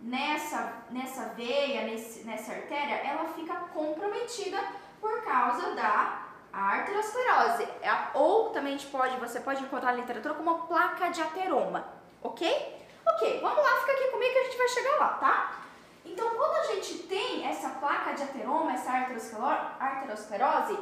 nessa 0.00 0.84
nessa 0.90 1.30
veia, 1.30 1.84
nesse, 1.84 2.24
nessa 2.24 2.52
artéria, 2.52 2.94
ela 2.94 3.28
fica 3.30 3.54
comprometida 3.72 4.58
por 5.00 5.22
causa 5.22 5.74
da 5.74 6.27
arteriosclerose. 6.52 7.64
É 7.82 7.90
ou 8.14 8.50
também 8.50 8.74
a 8.74 8.76
pode, 8.86 9.16
você 9.16 9.40
pode 9.40 9.62
encontrar 9.62 9.92
na 9.92 10.00
literatura 10.00 10.34
como 10.34 10.66
placa 10.66 11.08
de 11.10 11.20
ateroma, 11.20 11.86
ok? 12.22 12.78
Ok, 13.06 13.40
vamos 13.40 13.62
lá, 13.62 13.80
fica 13.80 13.92
aqui 13.92 14.10
comigo 14.10 14.32
que 14.32 14.38
a 14.38 14.44
gente 14.44 14.58
vai 14.58 14.68
chegar 14.68 14.96
lá, 14.98 15.08
tá? 15.14 15.62
Então, 16.04 16.28
quando 16.30 16.54
a 16.56 16.74
gente 16.74 16.98
tem 17.00 17.46
essa 17.46 17.70
placa 17.70 18.12
de 18.12 18.22
ateroma, 18.22 18.72
essa 18.72 18.90
arteriosclerose, 18.92 20.78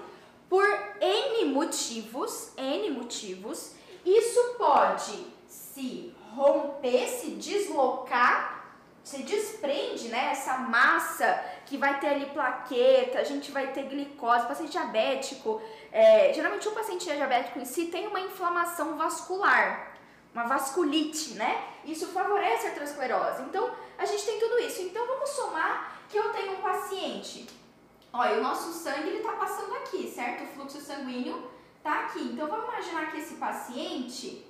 por 0.48 0.64
N 1.00 1.44
motivos, 1.46 2.52
N 2.56 2.90
motivos, 2.90 3.74
isso 4.04 4.54
pode 4.56 5.26
se 5.48 6.14
romper, 6.34 7.08
se 7.08 7.30
deslocar 7.30 8.55
se 9.06 9.22
desprende, 9.22 10.08
né, 10.08 10.32
essa 10.32 10.58
massa 10.58 11.40
que 11.64 11.76
vai 11.76 12.00
ter 12.00 12.08
ali 12.08 12.26
plaqueta, 12.26 13.20
a 13.20 13.22
gente 13.22 13.52
vai 13.52 13.68
ter 13.68 13.84
glicose, 13.84 14.48
paciente 14.48 14.72
diabético, 14.72 15.62
é, 15.92 16.32
geralmente 16.34 16.66
o 16.66 16.72
paciente 16.72 17.04
diabético 17.04 17.60
em 17.60 17.64
si 17.64 17.86
tem 17.86 18.08
uma 18.08 18.18
inflamação 18.18 18.96
vascular, 18.96 19.92
uma 20.34 20.48
vasculite, 20.48 21.34
né? 21.34 21.68
Isso 21.84 22.08
favorece 22.08 22.66
a 22.66 22.70
aterosclerose. 22.70 23.42
Então, 23.42 23.70
a 23.96 24.04
gente 24.04 24.26
tem 24.26 24.40
tudo 24.40 24.58
isso. 24.58 24.82
Então, 24.82 25.06
vamos 25.06 25.30
somar 25.30 26.00
que 26.08 26.16
eu 26.16 26.32
tenho 26.32 26.54
um 26.54 26.60
paciente. 26.60 27.46
Olha, 28.12 28.38
o 28.38 28.42
nosso 28.42 28.72
sangue 28.72 29.08
ele 29.08 29.22
tá 29.22 29.34
passando 29.34 29.72
aqui, 29.76 30.10
certo? 30.10 30.42
O 30.42 30.48
fluxo 30.48 30.80
sanguíneo 30.80 31.48
tá 31.80 32.00
aqui. 32.00 32.22
Então, 32.32 32.48
vamos 32.48 32.66
imaginar 32.66 33.12
que 33.12 33.18
esse 33.18 33.36
paciente 33.36 34.45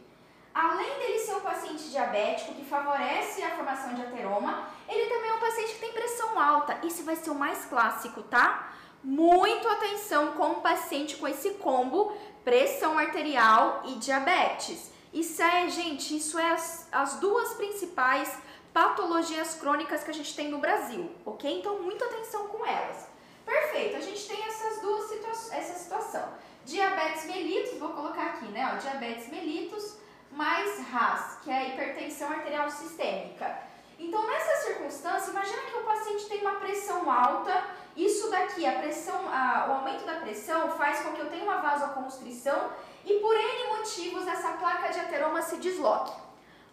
além 0.57 0.99
dele 0.99 1.19
ser 1.19 1.35
um 1.35 1.41
paciente 1.41 1.91
diabético 1.91 2.55
que 2.55 2.65
favorece 2.65 3.43
a 3.43 3.51
formação 3.51 3.93
de 3.93 4.01
ateroma, 4.01 4.67
ele 4.89 5.07
também 5.11 5.31
é 5.31 5.35
um 5.35 5.39
paciente 5.39 5.75
que 5.75 5.81
tem 5.81 5.93
pressão 5.93 6.41
alta. 6.41 6.81
Esse 6.83 7.03
vai 7.03 7.15
ser 7.15 7.29
o 7.29 7.35
mais 7.35 7.67
clássico, 7.67 8.23
tá? 8.23 8.73
Muito 9.05 9.69
atenção 9.69 10.33
com 10.33 10.53
o 10.53 10.61
paciente 10.63 11.17
com 11.17 11.29
esse 11.29 11.51
combo 11.55 12.17
pressão 12.43 12.99
arterial 12.99 13.83
e 13.85 13.97
diabetes. 13.97 14.91
Isso 15.13 15.43
é, 15.43 15.69
gente, 15.69 16.17
isso 16.17 16.39
é 16.39 16.51
as, 16.51 16.89
as 16.91 17.21
duas 17.21 17.53
principais 17.55 18.39
patologias 18.73 19.55
crônicas 19.55 20.05
que 20.05 20.11
a 20.11 20.15
gente 20.15 20.35
tem 20.35 20.49
no 20.49 20.59
Brasil, 20.59 21.11
ok? 21.25 21.59
Então, 21.59 21.81
muita 21.81 22.07
atenção 22.07 22.49
com 22.49 22.65
elas. 22.65 23.09
Perfeito, 23.45 23.97
a 23.97 24.01
gente 24.01 24.27
tem 24.27 24.43
essas 24.43 24.81
duas 24.81 25.09
situa 25.09 25.31
essa 25.31 25.79
situação. 25.79 26.27
Diabetes 26.65 27.27
mellitus, 27.27 27.79
vou 27.79 27.91
colocar 27.91 28.25
aqui, 28.25 28.47
né? 28.47 28.73
Ó, 28.75 28.79
diabetes 28.79 29.29
mellitus 29.29 30.06
mais 30.37 30.79
RAS, 30.91 31.39
que 31.43 31.51
é 31.51 31.57
a 31.57 31.69
hipertensão 31.69 32.31
arterial 32.31 32.71
sistêmica. 32.71 33.59
Então, 33.99 34.27
nessa 34.27 34.67
circunstância, 34.67 35.31
imagina 35.31 35.63
que 35.63 35.79
o 35.79 35.85
paciente 35.85 36.27
tem 36.27 36.43
uma 36.43 36.57
pressão 36.57 37.11
alta, 37.11 37.65
isso 37.97 38.31
daqui, 38.31 38.67
a 38.67 38.73
pressão, 38.73 39.19
a, 39.33 39.67
o 39.69 39.73
aumento 39.77 40.05
da 40.05 40.17
pressão 40.17 40.71
faz 40.73 41.01
com 41.01 41.13
que 41.13 41.21
eu 41.21 41.31
tenha 41.31 41.45
uma 41.45 41.63
vasoconstrição 41.63 42.71
e 43.07 43.15
por 43.15 43.35
N 43.35 43.79
motivos 43.79 44.27
essa 44.27 44.53
placa 44.53 44.93
de 44.93 45.01
ateroma 45.01 45.41
se 45.41 45.57
desloque. 45.57 46.13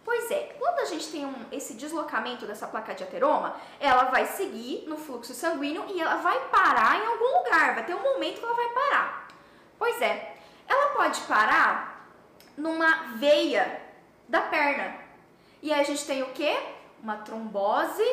Pois 0.04 0.30
é, 0.30 0.54
quando 0.58 0.80
a 0.80 0.84
gente 0.84 1.10
tem 1.10 1.24
um, 1.24 1.34
esse 1.50 1.72
deslocamento 1.72 2.44
dessa 2.44 2.66
placa 2.66 2.94
de 2.94 3.02
ateroma, 3.02 3.56
ela 3.80 4.04
vai 4.04 4.26
seguir 4.26 4.84
no 4.86 4.98
fluxo 4.98 5.32
sanguíneo 5.32 5.86
e 5.88 5.98
ela 5.98 6.16
vai 6.16 6.38
parar 6.48 7.02
em 7.02 7.06
algum 7.06 7.38
lugar, 7.38 7.74
vai 7.74 7.86
ter 7.86 7.94
um 7.94 8.02
momento 8.02 8.38
que 8.38 8.44
ela 8.44 8.54
vai 8.54 8.68
parar. 8.68 9.28
Pois 9.78 10.02
é, 10.02 10.36
ela 10.68 10.88
pode 10.88 11.22
parar 11.22 11.93
numa 12.56 13.14
veia 13.16 13.80
da 14.28 14.40
perna. 14.40 14.96
E 15.62 15.72
aí 15.72 15.80
a 15.80 15.84
gente 15.84 16.04
tem 16.06 16.22
o 16.22 16.30
que? 16.32 16.56
Uma 17.02 17.16
trombose 17.18 18.04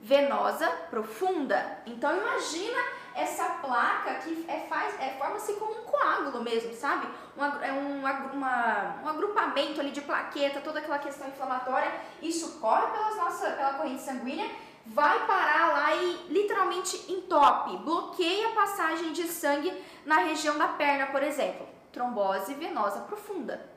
venosa 0.00 0.68
profunda. 0.90 1.78
Então 1.86 2.16
imagina 2.16 2.78
essa 3.14 3.44
placa 3.60 4.14
que 4.16 4.44
é, 4.46 4.60
faz, 4.68 4.94
é, 5.00 5.16
forma-se 5.18 5.54
como 5.54 5.72
um 5.72 5.84
coágulo 5.84 6.42
mesmo, 6.42 6.74
sabe? 6.74 7.08
Um, 7.36 7.44
é 7.44 7.72
um, 7.72 8.00
uma, 8.34 8.96
um 9.02 9.08
agrupamento 9.08 9.80
ali 9.80 9.90
de 9.90 10.02
plaqueta, 10.02 10.60
toda 10.60 10.80
aquela 10.80 10.98
questão 10.98 11.26
inflamatória. 11.26 11.90
Isso 12.20 12.60
corre 12.60 12.86
pelas 12.88 13.16
nossa, 13.16 13.50
pela 13.52 13.74
corrente 13.74 14.02
sanguínea, 14.02 14.50
vai 14.84 15.26
parar 15.26 15.72
lá 15.72 15.94
e 15.96 16.26
literalmente 16.28 17.10
entope, 17.10 17.76
bloqueia 17.78 18.48
a 18.48 18.52
passagem 18.54 19.12
de 19.12 19.24
sangue 19.24 19.72
na 20.04 20.18
região 20.18 20.58
da 20.58 20.68
perna, 20.68 21.06
por 21.06 21.22
exemplo. 21.22 21.66
Trombose 21.90 22.52
venosa 22.54 23.00
profunda. 23.00 23.75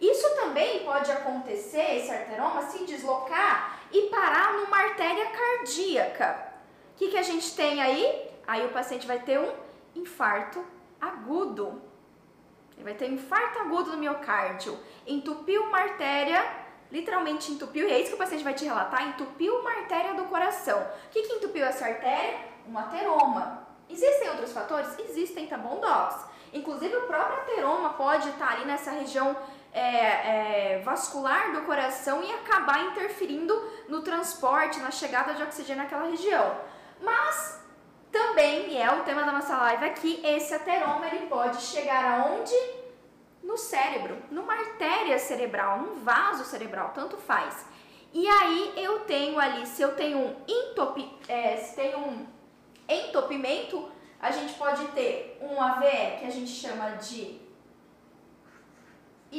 Isso 0.00 0.28
também 0.36 0.84
pode 0.84 1.10
acontecer, 1.10 1.96
esse 1.96 2.10
arteroma, 2.10 2.62
se 2.62 2.84
deslocar 2.84 3.78
e 3.92 4.02
parar 4.08 4.54
numa 4.54 4.76
artéria 4.76 5.26
cardíaca. 5.26 6.52
O 6.94 6.96
que, 6.96 7.08
que 7.08 7.16
a 7.16 7.22
gente 7.22 7.54
tem 7.54 7.80
aí? 7.80 8.30
Aí 8.46 8.64
o 8.66 8.70
paciente 8.70 9.06
vai 9.06 9.18
ter 9.20 9.38
um 9.38 9.52
infarto 9.94 10.64
agudo. 11.00 11.80
Ele 12.76 12.84
vai 12.84 12.94
ter 12.94 13.08
um 13.08 13.14
infarto 13.14 13.60
agudo 13.60 13.92
no 13.92 13.98
miocárdio. 13.98 14.78
Entupiu 15.06 15.62
uma 15.62 15.78
artéria, 15.78 16.44
literalmente 16.90 17.52
entupiu, 17.52 17.88
e 17.88 17.92
é 17.92 18.00
isso 18.00 18.10
que 18.10 18.14
o 18.14 18.18
paciente 18.18 18.44
vai 18.44 18.54
te 18.54 18.64
relatar, 18.64 19.08
entupiu 19.08 19.60
uma 19.60 19.70
artéria 19.70 20.14
do 20.14 20.24
coração. 20.24 20.80
O 20.80 21.10
que, 21.10 21.22
que 21.22 21.32
entupiu 21.34 21.64
essa 21.64 21.86
artéria? 21.86 22.38
Um 22.68 22.76
ateroma. 22.78 23.66
Existem 23.88 24.30
outros 24.30 24.52
fatores? 24.52 24.98
Existem, 24.98 25.46
tá 25.46 25.56
bom, 25.56 25.80
Docs? 25.80 26.26
Inclusive 26.52 26.94
o 26.96 27.02
próprio 27.02 27.38
ateroma 27.38 27.90
pode 27.94 28.28
estar 28.28 28.52
ali 28.52 28.64
nessa 28.64 28.92
região 28.92 29.36
é, 29.74 30.76
é, 30.76 30.78
vascular 30.84 31.52
do 31.52 31.62
coração 31.62 32.22
e 32.22 32.32
acabar 32.32 32.86
interferindo 32.86 33.52
no 33.88 34.02
transporte, 34.02 34.78
na 34.78 34.92
chegada 34.92 35.34
de 35.34 35.42
oxigênio 35.42 35.82
naquela 35.82 36.08
região. 36.08 36.56
Mas 37.02 37.60
também, 38.12 38.70
e 38.70 38.76
é 38.76 38.88
o 38.92 39.02
tema 39.02 39.24
da 39.24 39.32
nossa 39.32 39.56
live 39.58 39.84
aqui, 39.84 40.20
esse 40.24 40.54
ateroma 40.54 41.08
ele 41.08 41.26
pode 41.26 41.60
chegar 41.60 42.20
aonde? 42.20 42.54
No 43.42 43.58
cérebro, 43.58 44.16
numa 44.30 44.54
artéria 44.54 45.18
cerebral, 45.18 45.80
num 45.80 45.96
vaso 45.96 46.44
cerebral, 46.44 46.92
tanto 46.94 47.18
faz. 47.18 47.66
E 48.12 48.26
aí 48.26 48.72
eu 48.76 49.00
tenho 49.00 49.38
ali, 49.38 49.66
se 49.66 49.82
eu 49.82 49.96
tenho 49.96 50.18
um 50.18 50.36
entopi, 50.46 51.12
é, 51.28 51.56
se 51.56 51.74
tem 51.74 51.94
um 51.96 52.24
entopimento, 52.88 53.90
a 54.20 54.30
gente 54.30 54.54
pode 54.54 54.86
ter 54.92 55.36
um 55.42 55.60
AVE 55.60 56.20
que 56.20 56.26
a 56.26 56.30
gente 56.30 56.50
chama 56.50 56.90
de 56.92 57.43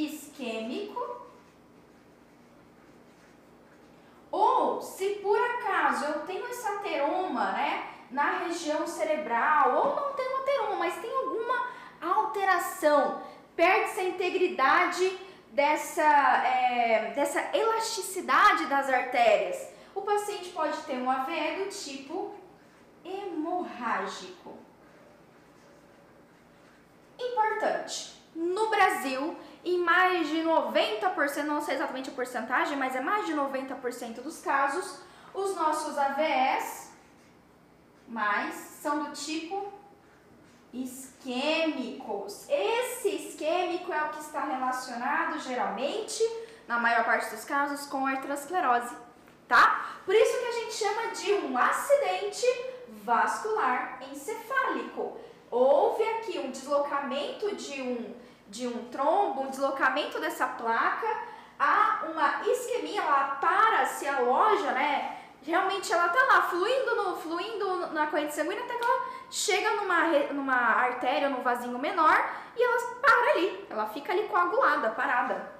isquêmico. 0.04 1.26
Ou 4.30 4.82
se 4.82 5.16
por 5.22 5.38
acaso 5.38 6.04
eu 6.04 6.26
tenho 6.26 6.46
esse 6.48 6.66
ateroma, 6.66 7.52
né, 7.52 7.88
na 8.10 8.38
região 8.40 8.86
cerebral, 8.86 9.76
ou 9.76 9.96
não 9.96 10.12
tenho 10.14 10.36
ateroma, 10.38 10.76
mas 10.76 10.96
tem 10.96 11.10
alguma 11.10 11.68
alteração, 12.00 13.22
perde-se 13.54 14.00
a 14.00 14.04
integridade 14.04 15.18
dessa, 15.52 16.02
é, 16.02 17.12
dessa 17.14 17.56
elasticidade 17.56 18.66
das 18.66 18.88
artérias. 18.90 19.70
O 19.94 20.02
paciente 20.02 20.50
pode 20.50 20.76
ter 20.82 20.98
um 20.98 21.10
AVE 21.10 21.64
do 21.64 21.70
tipo 21.70 22.34
hemorrágico. 23.02 24.58
Importante. 27.18 28.14
No 28.34 28.68
Brasil, 28.68 29.34
em 29.66 29.78
mais 29.78 30.28
de 30.28 30.44
90%, 30.44 31.42
não 31.42 31.60
sei 31.60 31.74
exatamente 31.74 32.08
a 32.08 32.12
porcentagem, 32.12 32.76
mas 32.78 32.94
é 32.94 33.00
mais 33.00 33.26
de 33.26 33.34
90% 33.34 34.22
dos 34.22 34.40
casos, 34.40 35.00
os 35.34 35.56
nossos 35.56 35.98
AVS 35.98 36.92
mais 38.06 38.54
são 38.54 39.02
do 39.02 39.10
tipo 39.10 39.72
isquêmicos. 40.72 42.46
Esse 42.48 43.08
isquêmico 43.08 43.92
é 43.92 44.04
o 44.04 44.10
que 44.10 44.20
está 44.20 44.44
relacionado 44.44 45.40
geralmente, 45.40 46.22
na 46.68 46.78
maior 46.78 47.04
parte 47.04 47.34
dos 47.34 47.44
casos, 47.44 47.86
com 47.86 48.06
arteriosclerose, 48.06 48.94
tá? 49.48 49.96
Por 50.04 50.14
isso 50.14 50.38
que 50.38 50.46
a 50.46 50.52
gente 50.52 50.74
chama 50.74 51.06
de 51.08 51.32
um 51.44 51.58
acidente 51.58 52.46
vascular 53.02 53.98
encefálico. 54.12 55.18
Houve 55.50 56.04
aqui 56.04 56.38
um 56.38 56.52
deslocamento 56.52 57.52
de 57.56 57.82
um 57.82 58.14
de 58.48 58.66
um 58.66 58.84
trombo, 58.88 59.42
um 59.42 59.50
deslocamento 59.50 60.20
dessa 60.20 60.46
placa, 60.46 61.06
há 61.58 62.04
uma 62.10 62.42
isquemia, 62.48 63.02
ela 63.02 63.36
para, 63.40 63.86
se 63.86 64.06
aloja, 64.06 64.70
né, 64.72 65.16
realmente 65.42 65.92
ela 65.92 66.08
tá 66.08 66.24
lá 66.24 66.42
fluindo, 66.42 66.96
no, 66.96 67.16
fluindo 67.16 67.86
na 67.92 68.08
corrente 68.08 68.34
sanguínea 68.34 68.64
até 68.64 68.74
que 68.74 68.84
ela 68.84 69.06
chega 69.30 69.70
numa, 69.76 70.08
numa 70.32 70.56
artéria, 70.56 71.28
num 71.28 71.42
vasinho 71.42 71.78
menor 71.78 72.30
e 72.56 72.62
ela 72.62 72.94
para 73.00 73.30
ali, 73.32 73.66
ela 73.70 73.86
fica 73.86 74.12
ali 74.12 74.24
coagulada, 74.24 74.90
parada. 74.90 75.54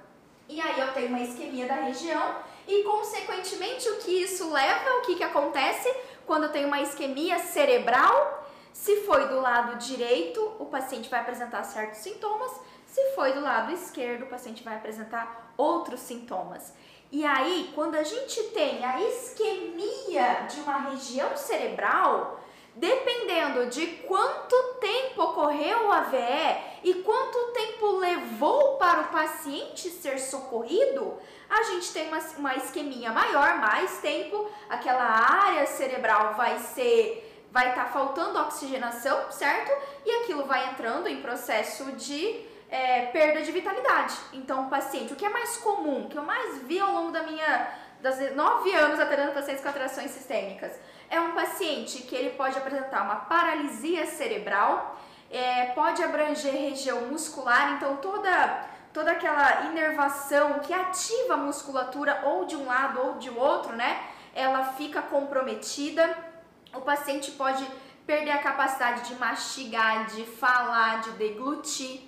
E 0.49 0.61
aí 0.61 0.79
eu 0.79 0.93
tenho 0.93 1.09
uma 1.09 1.19
isquemia 1.19 1.67
da 1.67 1.75
região 1.75 2.35
e 2.67 2.83
consequentemente 2.83 3.89
o 3.89 3.97
que 3.97 4.23
isso 4.23 4.51
leva, 4.51 4.97
o 4.97 5.01
que, 5.01 5.15
que 5.15 5.23
acontece 5.23 5.93
quando 6.25 6.43
eu 6.43 6.51
tenho 6.51 6.67
uma 6.67 6.81
isquemia 6.81 7.39
cerebral? 7.39 8.45
Se 8.73 9.01
foi 9.05 9.27
do 9.27 9.39
lado 9.39 9.77
direito, 9.77 10.39
o 10.59 10.65
paciente 10.65 11.09
vai 11.09 11.21
apresentar 11.21 11.63
certos 11.63 11.99
sintomas, 11.99 12.51
se 12.97 13.13
foi 13.13 13.31
do 13.33 13.41
lado 13.41 13.71
esquerdo, 13.71 14.23
o 14.23 14.27
paciente 14.27 14.63
vai 14.63 14.75
apresentar 14.75 15.53
outros 15.55 15.99
sintomas. 15.99 16.73
E 17.11 17.23
aí, 17.23 17.71
quando 17.75 17.93
a 17.93 18.01
gente 18.01 18.41
tem 18.45 18.83
a 18.83 18.99
isquemia 18.99 20.47
de 20.49 20.59
uma 20.61 20.79
região 20.89 21.37
cerebral, 21.37 22.39
dependendo 22.75 23.67
de 23.67 23.85
quanto 24.07 24.55
tempo 24.79 25.21
ocorreu 25.21 25.85
o 25.85 25.91
AVE 25.91 26.57
e 26.83 26.95
quanto 27.03 27.53
tempo 27.53 27.97
levou 27.97 28.77
para 28.77 29.01
o 29.01 29.07
paciente 29.09 29.91
ser 29.91 30.17
socorrido, 30.17 31.19
a 31.47 31.61
gente 31.63 31.93
tem 31.93 32.07
uma, 32.07 32.19
uma 32.39 32.55
isquemia 32.55 33.11
maior, 33.11 33.57
mais 33.59 33.99
tempo, 33.99 34.49
aquela 34.67 35.03
área 35.03 35.67
cerebral 35.67 36.33
vai 36.33 36.57
ser 36.57 37.25
vai 37.51 37.69
estar 37.69 37.85
tá 37.85 37.91
faltando 37.91 38.39
oxigenação, 38.39 39.31
certo? 39.31 39.71
E 40.05 40.11
aquilo 40.21 40.45
vai 40.45 40.69
entrando 40.69 41.07
em 41.07 41.21
processo 41.21 41.91
de 41.93 42.46
é, 42.69 43.07
perda 43.07 43.41
de 43.41 43.51
vitalidade. 43.51 44.15
Então, 44.33 44.65
o 44.65 44.69
paciente, 44.69 45.13
o 45.13 45.15
que 45.15 45.25
é 45.25 45.29
mais 45.29 45.57
comum, 45.57 46.07
que 46.07 46.17
eu 46.17 46.23
mais 46.23 46.61
vi 46.63 46.79
ao 46.79 46.91
longo 46.91 47.11
da 47.11 47.23
minha 47.23 47.67
das 48.01 48.35
nove 48.35 48.71
anos 48.75 48.99
atendendo 48.99 49.31
pacientes 49.31 49.63
com 49.63 49.69
alterações 49.69 50.11
sistêmicas, 50.11 50.71
é 51.09 51.19
um 51.19 51.31
paciente 51.31 52.03
que 52.03 52.15
ele 52.15 52.31
pode 52.31 52.55
apresentar 52.55 53.03
uma 53.03 53.15
paralisia 53.15 54.05
cerebral, 54.05 54.99
é, 55.31 55.65
pode 55.67 56.03
abranger 56.03 56.51
região 56.51 57.07
muscular, 57.07 57.73
então 57.73 57.97
toda 57.97 58.65
toda 58.93 59.11
aquela 59.11 59.65
inervação 59.65 60.59
que 60.59 60.73
ativa 60.73 61.35
a 61.35 61.37
musculatura 61.37 62.21
ou 62.25 62.45
de 62.45 62.55
um 62.55 62.65
lado 62.65 62.99
ou 62.99 63.13
de 63.15 63.29
outro, 63.29 63.75
né? 63.75 64.01
Ela 64.33 64.73
fica 64.73 65.03
comprometida. 65.03 66.17
O 66.73 66.81
paciente 66.81 67.29
pode 67.31 67.63
perder 68.07 68.31
a 68.31 68.39
capacidade 68.39 69.07
de 69.07 69.15
mastigar, 69.15 70.07
de 70.07 70.23
falar, 70.23 71.01
de 71.01 71.11
deglutir 71.11 72.06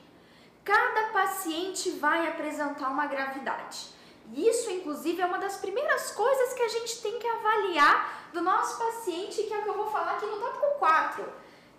cada 0.70 1.08
paciente 1.08 1.90
vai 1.92 2.28
apresentar 2.28 2.90
uma 2.90 3.08
gravidade. 3.08 3.88
Isso, 4.36 4.70
inclusive, 4.70 5.20
é 5.20 5.26
uma 5.26 5.40
das 5.40 5.58
primeiras 5.58 6.12
coisas 6.12 6.54
que 6.54 6.62
a 6.62 6.68
gente 6.68 7.02
tem 7.02 7.18
que 7.18 7.28
avaliar 7.28 8.30
do 8.32 8.42
nosso 8.42 8.78
paciente, 8.78 9.42
que 9.42 9.52
é 9.52 9.58
o 9.58 9.64
que 9.64 9.70
eu 9.70 9.74
vou 9.74 9.88
falar 9.88 10.14
aqui 10.14 10.28
no 10.28 10.38
tópico 10.40 10.68
4, 10.78 11.26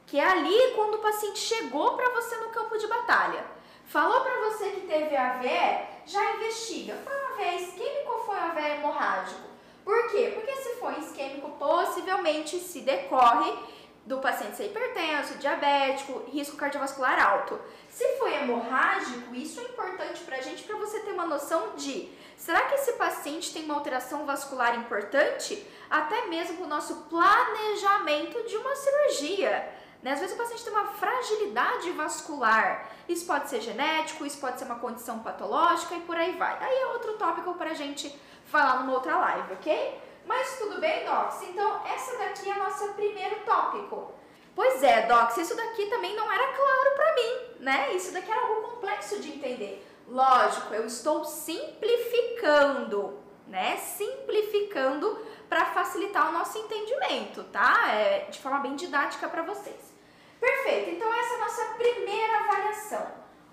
que 0.09 0.19
é 0.19 0.29
ali 0.29 0.73
quando 0.75 0.95
o 0.95 0.99
paciente 0.99 1.39
chegou 1.39 1.97
para 1.97 2.11
você 2.11 2.37
no 2.39 2.49
campo 2.49 2.77
de 2.77 2.89
batalha. 2.89 3.45
Falou 3.87 4.23
para 4.23 4.51
você 4.51 4.71
que 4.71 4.81
teve 4.81 5.17
AVE, 5.17 5.87
já 6.05 6.35
investiga. 6.35 6.99
Foi 7.05 7.15
um 7.15 7.35
AVE 7.35 7.63
isquêmico 7.63 8.13
ou 8.13 8.25
foi 8.25 8.35
um 8.35 8.43
AVE 8.43 8.71
hemorrágico? 8.73 9.49
Por 9.85 10.11
quê? 10.11 10.33
Porque 10.35 10.57
se 10.57 10.81
for 10.81 10.99
isquêmico, 10.99 11.49
possivelmente 11.51 12.59
se 12.59 12.81
decorre 12.81 13.57
do 14.05 14.19
paciente 14.19 14.57
ser 14.57 14.67
hipertenso, 14.67 15.39
diabético, 15.39 16.25
risco 16.33 16.57
cardiovascular 16.57 17.21
alto. 17.21 17.59
Se 17.91 18.07
foi 18.19 18.35
hemorrágico, 18.35 19.35
isso 19.35 19.61
é 19.61 19.65
importante 19.65 20.21
para 20.21 20.37
a 20.37 20.41
gente 20.41 20.63
para 20.63 20.77
você 20.77 21.01
ter 21.01 21.11
uma 21.11 21.27
noção 21.27 21.75
de 21.75 22.09
será 22.37 22.63
que 22.63 22.77
esse 22.77 22.93
paciente 22.93 23.53
tem 23.53 23.65
uma 23.65 23.75
alteração 23.75 24.25
vascular 24.25 24.77
importante? 24.77 25.67
Até 25.91 26.27
mesmo 26.27 26.65
o 26.65 26.69
nosso 26.69 27.09
planejamento 27.09 28.47
de 28.47 28.57
uma 28.57 28.77
cirurgia. 28.77 29.75
Né? 30.03 30.13
Às 30.13 30.21
vezes 30.21 30.37
o 30.37 30.39
paciente 30.39 30.65
tem 30.65 30.73
uma 30.73 30.87
fragilidade 30.87 31.91
vascular. 31.91 32.89
Isso 33.09 33.27
pode 33.27 33.51
ser 33.51 33.61
genético, 33.61 34.25
isso 34.25 34.39
pode 34.39 34.61
ser 34.61 34.67
uma 34.67 34.79
condição 34.79 35.19
patológica 35.19 35.97
e 35.97 36.01
por 36.03 36.17
aí 36.17 36.37
vai. 36.37 36.57
Aí 36.63 36.79
é 36.83 36.87
outro 36.87 37.15
tópico 37.15 37.55
para 37.55 37.71
a 37.71 37.75
gente 37.75 38.09
falar 38.47 38.81
numa 38.81 38.93
outra 38.93 39.19
live, 39.19 39.55
ok? 39.55 40.01
Mas 40.25 40.59
tudo 40.59 40.81
bem, 40.81 41.05
Docs? 41.05 41.43
Então, 41.43 41.85
essa 41.85 42.17
daqui 42.19 42.49
é 42.49 42.55
o 42.55 42.59
nosso 42.59 42.95
primeiro 42.95 43.41
tópico. 43.41 44.20
Pois 44.55 44.83
é, 44.83 45.07
Docs, 45.07 45.37
isso 45.39 45.57
daqui 45.57 45.87
também 45.87 46.15
não 46.17 46.31
era 46.31 46.53
claro 46.53 46.95
para 46.97 47.15
mim, 47.15 47.39
né? 47.61 47.93
Isso 47.95 48.13
daqui 48.13 48.31
era 48.31 48.43
algo 48.43 48.63
complexo 48.69 49.21
de 49.21 49.31
entender. 49.31 49.87
Lógico, 50.09 50.75
eu 50.75 50.87
estou 50.87 51.25
simplificando, 51.25 53.19
né? 53.47 53.77
Simplificando 53.77 55.19
para 55.49 55.67
facilitar 55.67 56.29
o 56.29 56.33
nosso 56.33 56.59
entendimento, 56.59 57.45
tá? 57.45 57.93
É, 57.93 58.27
de 58.31 58.39
forma 58.41 58.61
bem 58.61 58.77
didática 58.77 59.29
para 59.29 59.43
vocês. 59.43 59.95
Perfeito, 60.41 60.91
então 60.91 61.13
essa 61.13 61.35
é 61.35 61.37
a 61.37 61.41
nossa 61.41 61.65
primeira 61.75 62.39
avaliação. 62.39 63.07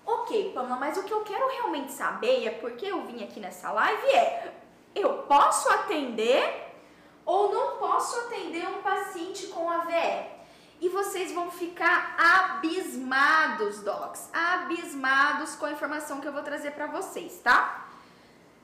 Ok, 0.06 0.52
Pamela, 0.54 0.76
mas 0.76 0.96
o 0.96 1.02
que 1.02 1.12
eu 1.12 1.20
quero 1.20 1.46
realmente 1.48 1.92
saber, 1.92 2.46
é 2.46 2.50
porque 2.50 2.86
eu 2.86 3.02
vim 3.02 3.22
aqui 3.22 3.38
nessa 3.40 3.70
live, 3.70 4.06
é 4.08 4.54
eu 4.94 5.18
posso 5.24 5.68
atender 5.68 6.66
ou 7.26 7.52
não 7.52 7.76
posso 7.76 8.18
atender 8.20 8.66
um 8.66 8.80
paciente 8.80 9.48
com 9.48 9.70
AVE. 9.70 10.37
E 10.80 10.88
vocês 10.88 11.32
vão 11.32 11.50
ficar 11.50 12.14
abismados, 12.16 13.80
docs, 13.82 14.30
abismados 14.32 15.56
com 15.56 15.66
a 15.66 15.72
informação 15.72 16.20
que 16.20 16.28
eu 16.28 16.32
vou 16.32 16.42
trazer 16.42 16.70
para 16.70 16.86
vocês, 16.86 17.40
tá? 17.42 17.88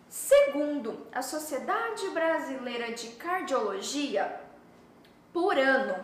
Segundo 0.09 1.07
a 1.13 1.23
Sociedade 1.23 2.09
Brasileira 2.11 2.93
de 2.93 3.09
Cardiologia, 3.17 4.41
por 5.33 5.59
ano, 5.59 5.97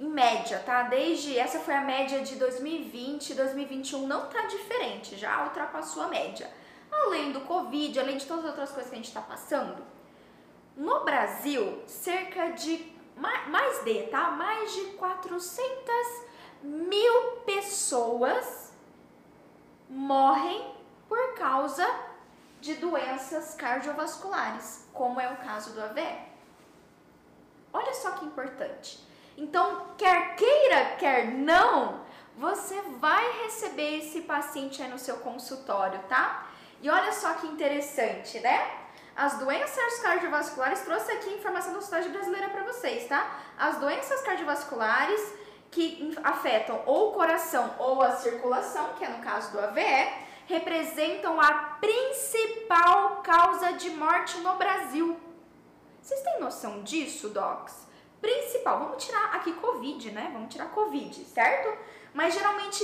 em 0.00 0.08
média, 0.08 0.58
tá? 0.64 0.84
Desde 0.84 1.38
essa 1.38 1.60
foi 1.60 1.74
a 1.74 1.82
média 1.82 2.22
de 2.22 2.36
2020, 2.36 3.34
2021 3.34 4.06
não 4.06 4.28
tá 4.28 4.46
diferente, 4.46 5.16
já 5.16 5.44
ultrapassou 5.44 6.02
a 6.04 6.08
média. 6.08 6.50
Além 6.90 7.32
do 7.32 7.42
Covid, 7.42 8.00
além 8.00 8.16
de 8.16 8.24
todas 8.24 8.44
as 8.44 8.50
outras 8.52 8.70
coisas 8.70 8.88
que 8.88 8.94
a 8.94 8.98
gente 8.98 9.08
está 9.08 9.20
passando, 9.20 9.84
no 10.74 11.04
Brasil, 11.04 11.82
cerca 11.86 12.52
de 12.52 12.95
mais 13.16 13.84
de, 13.84 14.02
tá? 14.04 14.30
Mais 14.30 14.72
de 14.72 14.84
400 14.92 15.66
mil 16.62 17.22
pessoas 17.44 18.72
morrem 19.88 20.74
por 21.08 21.34
causa 21.34 21.88
de 22.60 22.74
doenças 22.74 23.54
cardiovasculares, 23.54 24.86
como 24.92 25.20
é 25.20 25.32
o 25.32 25.36
caso 25.36 25.72
do 25.72 25.82
AVE. 25.82 26.18
Olha 27.72 27.94
só 27.94 28.12
que 28.12 28.24
importante. 28.24 29.06
Então, 29.36 29.94
quer 29.98 30.34
queira, 30.34 30.96
quer 30.96 31.26
não, 31.26 32.00
você 32.36 32.80
vai 32.98 33.44
receber 33.44 33.98
esse 33.98 34.22
paciente 34.22 34.82
aí 34.82 34.88
no 34.88 34.98
seu 34.98 35.18
consultório, 35.18 36.00
tá? 36.08 36.48
E 36.82 36.90
olha 36.90 37.12
só 37.12 37.34
que 37.34 37.46
interessante, 37.46 38.40
né? 38.40 38.85
As 39.16 39.38
doenças 39.38 39.98
cardiovasculares, 40.00 40.80
trouxe 40.80 41.10
aqui 41.10 41.30
informação 41.30 41.72
da 41.72 41.80
Sociedade 41.80 42.10
Brasileira 42.10 42.50
para 42.50 42.64
vocês, 42.64 43.08
tá? 43.08 43.40
As 43.58 43.78
doenças 43.78 44.20
cardiovasculares 44.20 45.32
que 45.70 46.14
afetam 46.22 46.82
ou 46.84 47.08
o 47.08 47.12
coração 47.12 47.74
ou 47.78 48.02
a 48.02 48.12
circulação, 48.12 48.92
que 48.92 49.04
é 49.06 49.08
no 49.08 49.22
caso 49.24 49.52
do 49.52 49.58
AVE, 49.58 50.26
representam 50.46 51.40
a 51.40 51.78
principal 51.80 53.22
causa 53.22 53.72
de 53.72 53.88
morte 53.88 54.36
no 54.40 54.54
Brasil. 54.56 55.18
Vocês 56.02 56.20
têm 56.20 56.38
noção 56.38 56.82
disso, 56.82 57.30
docs? 57.30 57.86
Principal, 58.20 58.80
vamos 58.80 59.02
tirar 59.02 59.34
aqui 59.34 59.52
Covid, 59.54 60.10
né? 60.10 60.28
Vamos 60.30 60.52
tirar 60.52 60.66
Covid, 60.66 61.24
certo? 61.24 61.76
Mas 62.16 62.32
geralmente 62.32 62.82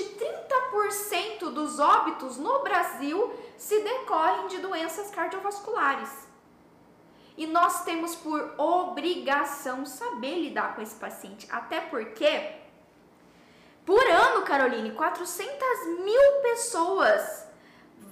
30% 1.40 1.48
dos 1.54 1.80
óbitos 1.80 2.36
no 2.36 2.62
Brasil 2.62 3.32
se 3.56 3.80
decorrem 3.80 4.48
de 4.48 4.58
doenças 4.58 5.10
cardiovasculares. 5.10 6.10
E 7.34 7.46
nós 7.46 7.82
temos 7.82 8.14
por 8.14 8.52
obrigação 8.58 9.86
saber 9.86 10.38
lidar 10.38 10.76
com 10.76 10.82
esse 10.82 10.94
paciente, 10.96 11.48
até 11.50 11.80
porque, 11.80 12.56
por 13.86 14.06
ano, 14.06 14.42
Caroline, 14.42 14.92
400 14.92 15.48
mil 16.04 16.42
pessoas 16.42 17.46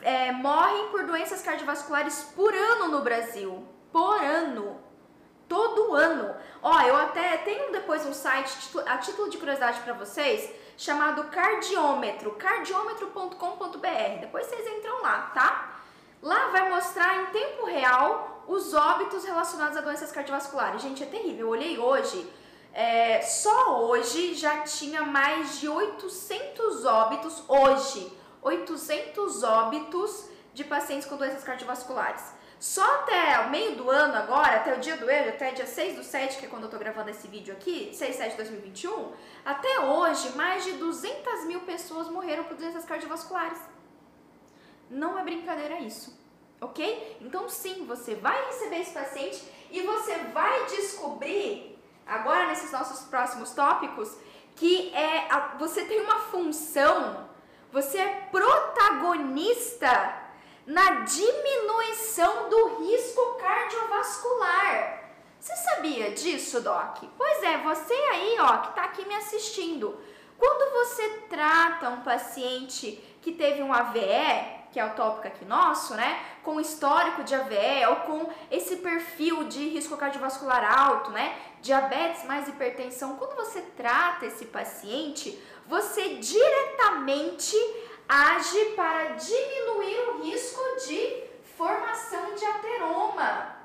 é, 0.00 0.32
morrem 0.32 0.88
por 0.88 1.04
doenças 1.04 1.42
cardiovasculares 1.42 2.32
por 2.34 2.54
ano 2.54 2.88
no 2.88 3.02
Brasil. 3.02 3.62
Por 3.92 4.22
ano. 4.22 4.80
Todo 5.46 5.94
ano. 5.94 6.34
Ó, 6.62 6.80
eu 6.80 6.96
até 6.96 7.36
tenho 7.36 7.72
depois 7.72 8.06
um 8.06 8.14
site, 8.14 8.56
a 8.86 8.96
título 8.96 9.28
de 9.28 9.36
curiosidade 9.36 9.80
para 9.80 9.92
vocês, 9.92 10.50
chamado 10.80 11.24
Cardiômetro, 11.24 12.30
cardiômetro.com.br. 12.32 14.18
Depois 14.18 14.46
vocês 14.46 14.66
entram 14.66 15.02
lá, 15.02 15.30
tá? 15.34 15.78
Lá 16.22 16.48
vai 16.48 16.70
mostrar 16.70 17.22
em 17.22 17.26
tempo 17.26 17.66
real 17.66 18.44
os 18.48 18.72
óbitos 18.72 19.22
relacionados 19.24 19.76
a 19.76 19.82
doenças 19.82 20.10
cardiovasculares. 20.10 20.80
Gente, 20.80 21.02
é 21.02 21.06
terrível. 21.06 21.46
Eu 21.46 21.48
olhei 21.50 21.78
hoje, 21.78 22.26
é, 22.72 23.20
só 23.20 23.82
hoje 23.82 24.32
já 24.34 24.60
tinha 24.60 25.02
mais 25.02 25.60
de 25.60 25.68
800 25.68 26.86
óbitos, 26.86 27.42
hoje, 27.46 28.10
800 28.40 29.42
óbitos 29.42 30.30
de 30.54 30.64
pacientes 30.64 31.06
com 31.06 31.16
doenças 31.16 31.44
cardiovasculares. 31.44 32.24
Só 32.60 32.84
até 32.96 33.40
o 33.40 33.48
meio 33.48 33.74
do 33.74 33.90
ano 33.90 34.14
agora, 34.14 34.56
até 34.56 34.74
o 34.74 34.80
dia 34.80 34.94
do 34.94 35.08
erro, 35.10 35.30
até 35.30 35.50
dia 35.52 35.66
6 35.66 35.96
do 35.96 36.04
7, 36.04 36.38
que 36.38 36.44
é 36.44 36.48
quando 36.48 36.64
eu 36.64 36.68
tô 36.68 36.76
gravando 36.76 37.08
esse 37.08 37.26
vídeo 37.26 37.54
aqui, 37.54 37.90
6 37.94 38.16
7 38.16 38.30
de 38.32 38.36
2021, 38.36 39.12
até 39.42 39.80
hoje, 39.80 40.36
mais 40.36 40.62
de 40.62 40.72
200 40.72 41.44
mil 41.46 41.60
pessoas 41.60 42.10
morreram 42.10 42.44
por 42.44 42.58
doenças 42.58 42.84
cardiovasculares. 42.84 43.58
Não 44.90 45.18
é 45.18 45.24
brincadeira 45.24 45.80
isso, 45.80 46.22
ok? 46.60 47.16
Então 47.22 47.48
sim, 47.48 47.86
você 47.86 48.14
vai 48.14 48.44
receber 48.48 48.80
esse 48.80 48.92
paciente 48.92 49.42
e 49.70 49.80
você 49.80 50.16
vai 50.34 50.66
descobrir, 50.66 51.78
agora 52.06 52.46
nesses 52.48 52.70
nossos 52.70 53.06
próximos 53.08 53.52
tópicos, 53.52 54.14
que 54.54 54.94
é 54.94 55.32
a, 55.32 55.56
você 55.58 55.86
tem 55.86 55.98
uma 56.02 56.18
função, 56.18 57.26
você 57.72 57.96
é 57.96 58.28
protagonista 58.30 60.19
na 60.66 61.00
diminuição 61.00 62.48
do 62.48 62.84
risco 62.84 63.34
cardiovascular. 63.34 65.00
Você 65.38 65.56
sabia 65.56 66.10
disso, 66.10 66.60
Doc? 66.60 67.02
Pois 67.16 67.42
é, 67.42 67.58
você 67.58 67.94
aí, 67.94 68.36
ó, 68.40 68.58
que 68.58 68.68
está 68.70 68.84
aqui 68.84 69.06
me 69.06 69.14
assistindo. 69.14 69.98
Quando 70.38 70.72
você 70.72 71.08
trata 71.28 71.88
um 71.88 72.02
paciente 72.02 73.02
que 73.22 73.32
teve 73.32 73.62
um 73.62 73.72
AVE, 73.72 74.60
que 74.72 74.78
é 74.78 74.84
o 74.84 74.94
tópico 74.94 75.26
aqui 75.26 75.44
nosso, 75.44 75.94
né? 75.94 76.22
Com 76.42 76.60
histórico 76.60 77.24
de 77.24 77.34
AVE 77.34 77.86
ou 77.88 77.96
com 77.96 78.32
esse 78.50 78.76
perfil 78.76 79.44
de 79.44 79.68
risco 79.68 79.96
cardiovascular 79.96 80.78
alto, 80.78 81.10
né? 81.10 81.36
Diabetes 81.60 82.24
mais 82.24 82.48
hipertensão. 82.48 83.16
Quando 83.16 83.34
você 83.34 83.60
trata 83.76 84.26
esse 84.26 84.46
paciente, 84.46 85.38
você 85.66 86.16
diretamente 86.16 87.56
age 88.10 88.72
para 88.74 89.10
diminuir 89.10 90.08
o 90.08 90.22
risco 90.24 90.60
de 90.84 91.22
formação 91.56 92.34
de 92.34 92.44
ateroma 92.44 93.56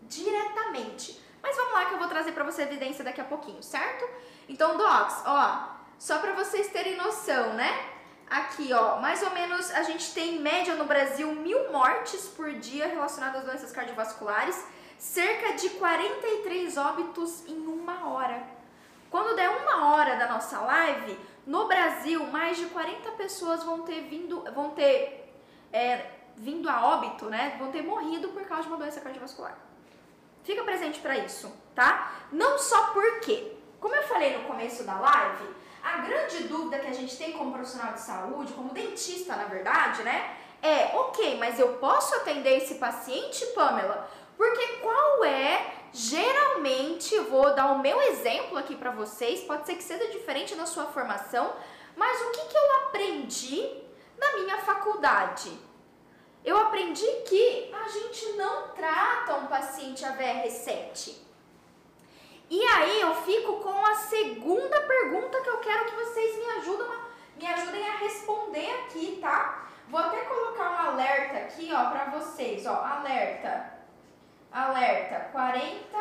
diretamente. 0.00 1.22
Mas 1.42 1.54
vamos 1.54 1.72
lá 1.74 1.84
que 1.84 1.92
eu 1.92 1.98
vou 1.98 2.08
trazer 2.08 2.32
para 2.32 2.44
você 2.44 2.62
evidência 2.62 3.04
daqui 3.04 3.20
a 3.20 3.24
pouquinho, 3.24 3.62
certo? 3.62 4.08
Então, 4.48 4.78
docs, 4.78 5.22
ó, 5.26 5.68
só 5.98 6.18
para 6.18 6.32
vocês 6.32 6.68
terem 6.68 6.96
noção, 6.96 7.52
né? 7.52 7.90
Aqui, 8.30 8.72
ó, 8.72 9.00
mais 9.00 9.22
ou 9.22 9.30
menos 9.30 9.70
a 9.72 9.82
gente 9.82 10.14
tem 10.14 10.36
em 10.36 10.38
média 10.40 10.74
no 10.74 10.86
Brasil 10.86 11.30
mil 11.32 11.70
mortes 11.70 12.26
por 12.28 12.50
dia 12.54 12.86
relacionadas 12.86 13.42
a 13.42 13.44
doenças 13.44 13.70
cardiovasculares, 13.70 14.64
cerca 14.98 15.52
de 15.52 15.68
43 15.70 16.76
óbitos 16.78 17.46
em 17.46 17.66
uma 17.66 18.08
hora. 18.08 18.42
Quando 19.10 19.36
der 19.36 19.48
uma 19.48 19.92
hora 19.92 20.16
da 20.16 20.26
nossa 20.26 20.58
live, 20.60 21.18
no 21.48 21.66
Brasil, 21.66 22.26
mais 22.26 22.58
de 22.58 22.66
40 22.66 23.10
pessoas 23.12 23.64
vão 23.64 23.80
ter 23.80 24.02
vindo, 24.02 24.44
vão 24.54 24.68
ter 24.70 25.32
é, 25.72 26.04
vindo 26.36 26.68
a 26.68 26.84
óbito, 26.84 27.24
né? 27.24 27.56
Vão 27.58 27.72
ter 27.72 27.82
morrido 27.82 28.28
por 28.28 28.44
causa 28.44 28.64
de 28.64 28.68
uma 28.68 28.76
doença 28.76 29.00
cardiovascular. 29.00 29.56
Fica 30.44 30.62
presente 30.62 31.00
para 31.00 31.16
isso, 31.16 31.50
tá? 31.74 32.12
Não 32.30 32.58
só 32.58 32.88
porque, 32.88 33.56
como 33.80 33.94
eu 33.94 34.02
falei 34.02 34.36
no 34.36 34.44
começo 34.44 34.84
da 34.84 35.00
live, 35.00 35.48
a 35.82 35.96
grande 36.02 36.48
dúvida 36.48 36.80
que 36.80 36.88
a 36.88 36.92
gente 36.92 37.16
tem 37.16 37.32
como 37.32 37.50
profissional 37.50 37.94
de 37.94 38.00
saúde, 38.00 38.52
como 38.52 38.74
dentista, 38.74 39.34
na 39.34 39.44
verdade, 39.44 40.02
né? 40.02 40.36
É, 40.60 40.94
ok, 40.96 41.38
mas 41.38 41.58
eu 41.58 41.78
posso 41.78 42.14
atender 42.16 42.58
esse 42.58 42.74
paciente, 42.74 43.46
Pamela? 43.54 44.06
Porque 44.36 44.66
qual 44.82 45.24
é 45.24 45.77
Geralmente, 45.92 47.18
vou 47.20 47.54
dar 47.54 47.72
o 47.72 47.78
meu 47.78 48.00
exemplo 48.02 48.58
aqui 48.58 48.76
para 48.76 48.90
vocês, 48.90 49.40
pode 49.40 49.66
ser 49.66 49.74
que 49.74 49.82
seja 49.82 50.06
diferente 50.08 50.54
na 50.54 50.66
sua 50.66 50.86
formação, 50.86 51.54
mas 51.96 52.20
o 52.20 52.30
que, 52.30 52.46
que 52.46 52.56
eu 52.56 52.76
aprendi 52.76 53.82
na 54.18 54.36
minha 54.36 54.58
faculdade? 54.58 55.50
Eu 56.44 56.58
aprendi 56.58 57.06
que 57.26 57.74
a 57.74 57.88
gente 57.88 58.32
não 58.32 58.68
trata 58.68 59.36
um 59.36 59.46
paciente 59.46 60.04
AVR7. 60.04 61.16
E 62.50 62.62
aí 62.62 63.00
eu 63.00 63.14
fico 63.16 63.60
com 63.60 63.84
a 63.84 63.94
segunda 63.94 64.80
pergunta 64.82 65.40
que 65.40 65.50
eu 65.50 65.58
quero 65.58 65.86
que 65.86 65.96
vocês 65.96 66.36
me 66.36 66.46
ajudem, 66.58 66.86
me 67.36 67.46
ajudem 67.46 67.88
a 67.88 67.96
responder 67.96 68.70
aqui, 68.84 69.18
tá? 69.20 69.68
Vou 69.88 70.00
até 70.00 70.18
colocar 70.24 70.70
um 70.70 70.88
alerta 70.88 71.38
aqui, 71.38 71.70
ó, 71.72 71.90
para 71.90 72.06
vocês, 72.10 72.66
ó, 72.66 72.74
alerta 72.84 73.77
alerta 74.52 75.30
40 75.32 75.98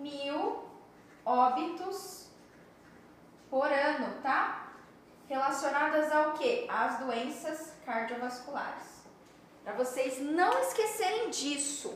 mil 0.00 0.64
óbitos 1.24 2.28
por 3.48 3.66
ano, 3.66 4.20
tá? 4.22 4.68
Relacionadas 5.28 6.12
ao 6.12 6.32
que? 6.32 6.66
As 6.68 6.98
doenças 6.98 7.72
cardiovasculares. 7.86 9.04
Para 9.62 9.72
vocês 9.74 10.20
não 10.20 10.58
esquecerem 10.60 11.30
disso. 11.30 11.94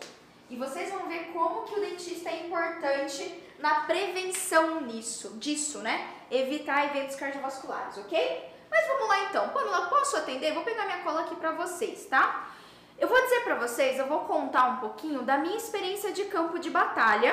E 0.48 0.56
vocês 0.56 0.90
vão 0.90 1.06
ver 1.08 1.30
como 1.32 1.64
que 1.64 1.74
o 1.74 1.80
dentista 1.80 2.30
é 2.30 2.46
importante 2.46 3.44
na 3.58 3.80
prevenção 3.80 4.80
nisso, 4.80 5.36
disso, 5.36 5.78
né? 5.80 6.08
Evitar 6.30 6.86
eventos 6.86 7.16
cardiovasculares, 7.16 7.98
ok? 7.98 8.48
Mas 8.70 8.86
vamos 8.86 9.08
lá 9.08 9.24
então. 9.24 9.48
Pamela, 9.50 9.88
posso 9.88 10.16
atender? 10.16 10.54
Vou 10.54 10.64
pegar 10.64 10.86
minha 10.86 11.02
cola 11.02 11.22
aqui 11.22 11.36
para 11.36 11.52
vocês, 11.52 12.06
tá? 12.06 12.50
Eu 12.98 13.06
vou 13.06 13.20
dizer 13.22 13.44
para 13.44 13.54
vocês, 13.54 13.96
eu 13.96 14.06
vou 14.06 14.20
contar 14.24 14.66
um 14.70 14.76
pouquinho 14.78 15.22
da 15.22 15.38
minha 15.38 15.56
experiência 15.56 16.10
de 16.10 16.24
campo 16.24 16.58
de 16.58 16.68
batalha 16.68 17.32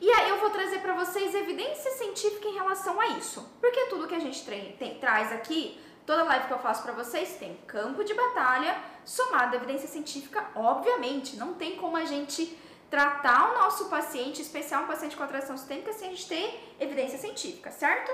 e 0.00 0.10
aí 0.10 0.30
eu 0.30 0.40
vou 0.40 0.50
trazer 0.50 0.80
para 0.80 0.92
vocês 0.94 1.32
evidência 1.32 1.92
científica 1.92 2.48
em 2.48 2.54
relação 2.54 3.00
a 3.00 3.06
isso. 3.06 3.48
Porque 3.60 3.86
tudo 3.86 4.08
que 4.08 4.14
a 4.16 4.18
gente 4.18 4.44
tem, 4.44 4.98
traz 4.98 5.30
aqui, 5.30 5.80
toda 6.04 6.24
live 6.24 6.48
que 6.48 6.52
eu 6.52 6.58
faço 6.58 6.82
para 6.82 6.92
vocês 6.92 7.36
tem 7.36 7.54
campo 7.68 8.02
de 8.02 8.12
batalha 8.12 8.76
somado 9.04 9.54
a 9.54 9.56
evidência 9.56 9.86
científica, 9.86 10.44
obviamente. 10.56 11.36
Não 11.36 11.54
tem 11.54 11.76
como 11.76 11.96
a 11.96 12.04
gente 12.04 12.58
tratar 12.90 13.52
o 13.52 13.62
nosso 13.62 13.88
paciente, 13.88 14.42
especial 14.42 14.82
um 14.82 14.88
paciente 14.88 15.16
com 15.16 15.22
atração 15.22 15.56
sistêmica, 15.56 15.92
sem 15.92 16.08
a 16.08 16.10
gente 16.10 16.26
ter 16.26 16.74
evidência 16.80 17.18
científica, 17.18 17.70
certo? 17.70 18.10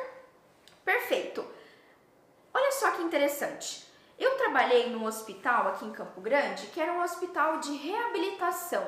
Perfeito. 0.84 1.42
Olha 2.52 2.72
só 2.72 2.90
que 2.90 3.02
interessante. 3.02 3.87
Eu 4.18 4.36
trabalhei 4.36 4.90
num 4.90 5.04
hospital 5.04 5.68
aqui 5.68 5.84
em 5.84 5.92
Campo 5.92 6.20
Grande, 6.20 6.66
que 6.66 6.80
era 6.80 6.92
um 6.92 7.02
hospital 7.02 7.58
de 7.58 7.76
reabilitação. 7.76 8.84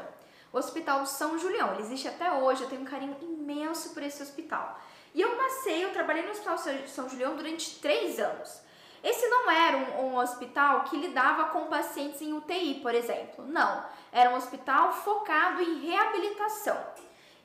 O 0.53 0.59
Hospital 0.59 1.07
São 1.07 1.39
Julião, 1.39 1.73
ele 1.73 1.83
existe 1.83 2.09
até 2.09 2.33
hoje, 2.33 2.63
eu 2.63 2.69
tenho 2.69 2.83
um 2.83 2.85
carinho 2.85 3.17
imenso 3.23 3.95
por 3.95 4.03
esse 4.03 4.21
hospital. 4.21 4.81
E 5.15 5.21
eu 5.21 5.37
passei, 5.37 5.85
eu 5.85 5.93
trabalhei 5.93 6.25
no 6.25 6.33
Hospital 6.33 6.59
São 6.89 7.09
Julião 7.09 7.37
durante 7.37 7.79
três 7.79 8.19
anos. 8.19 8.61
Esse 9.03 9.29
não 9.29 9.49
era 9.49 9.77
um, 9.77 10.07
um, 10.07 10.17
hospital 10.17 10.83
que 10.85 10.97
lidava 10.97 11.45
com 11.51 11.67
pacientes 11.67 12.21
em 12.21 12.33
UTI, 12.33 12.81
por 12.83 12.93
exemplo. 12.93 13.47
Não, 13.47 13.85
era 14.11 14.31
um 14.31 14.37
hospital 14.37 14.93
focado 14.93 15.63
em 15.63 15.79
reabilitação. 15.79 16.77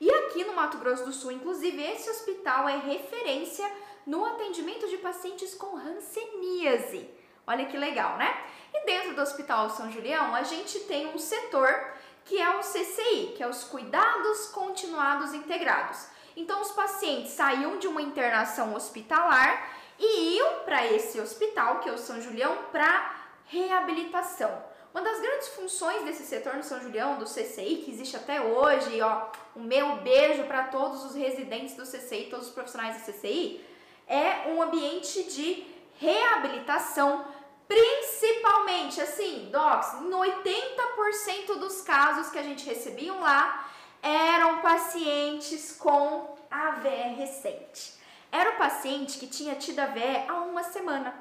E 0.00 0.10
aqui 0.10 0.44
no 0.44 0.52
Mato 0.54 0.76
Grosso 0.78 1.04
do 1.04 1.12
Sul, 1.12 1.32
inclusive, 1.32 1.80
esse 1.80 2.10
hospital 2.10 2.68
é 2.68 2.76
referência 2.76 3.70
no 4.04 4.24
atendimento 4.24 4.86
de 4.88 4.98
pacientes 4.98 5.54
com 5.54 5.76
hanseníase. 5.76 7.08
Olha 7.46 7.66
que 7.66 7.76
legal, 7.76 8.16
né? 8.16 8.36
E 8.74 8.84
dentro 8.84 9.14
do 9.14 9.22
Hospital 9.22 9.70
São 9.70 9.90
Julião, 9.90 10.34
a 10.34 10.42
gente 10.42 10.80
tem 10.80 11.06
um 11.06 11.18
setor 11.18 11.92
que 12.24 12.40
é 12.40 12.56
o 12.56 12.60
CCI, 12.60 13.34
que 13.36 13.42
é 13.42 13.46
os 13.46 13.62
Cuidados 13.62 14.48
Continuados 14.48 15.32
Integrados. 15.32 16.08
Então, 16.36 16.60
os 16.60 16.72
pacientes 16.72 17.30
saíam 17.30 17.78
de 17.78 17.86
uma 17.86 18.02
internação 18.02 18.74
hospitalar 18.74 19.70
e 19.98 20.36
iam 20.36 20.64
para 20.64 20.84
esse 20.86 21.20
hospital, 21.20 21.78
que 21.78 21.88
é 21.88 21.92
o 21.92 21.98
São 21.98 22.20
Julião, 22.20 22.64
para 22.72 23.14
reabilitação. 23.46 24.50
Uma 24.92 25.02
das 25.02 25.20
grandes 25.20 25.48
funções 25.48 26.04
desse 26.04 26.24
setor 26.24 26.54
no 26.54 26.64
São 26.64 26.80
Julião, 26.80 27.16
do 27.16 27.26
CCI, 27.26 27.82
que 27.84 27.90
existe 27.92 28.16
até 28.16 28.40
hoje, 28.40 29.00
ó, 29.00 29.28
o 29.54 29.60
meu 29.60 29.96
beijo 29.96 30.44
para 30.44 30.64
todos 30.64 31.04
os 31.04 31.14
residentes 31.14 31.76
do 31.76 31.84
CCI, 31.84 32.28
todos 32.28 32.48
os 32.48 32.52
profissionais 32.52 32.96
do 32.96 33.12
CCI, 33.12 33.64
é 34.08 34.48
um 34.48 34.60
ambiente 34.62 35.22
de 35.24 35.64
reabilitação 35.98 37.24
Principalmente, 37.68 39.00
assim, 39.00 39.48
docs, 39.50 39.94
em 39.94 40.10
80% 40.10 41.58
dos 41.58 41.82
casos 41.82 42.30
que 42.30 42.38
a 42.38 42.42
gente 42.42 42.64
recebiam 42.64 43.20
lá, 43.20 43.68
eram 44.02 44.60
pacientes 44.60 45.76
com 45.76 46.36
AVE 46.50 47.14
recente. 47.16 47.94
Era 48.30 48.50
o 48.50 48.56
paciente 48.56 49.18
que 49.18 49.26
tinha 49.26 49.54
tido 49.54 49.80
AVE 49.80 50.24
há 50.28 50.34
uma 50.34 50.62
semana. 50.62 51.14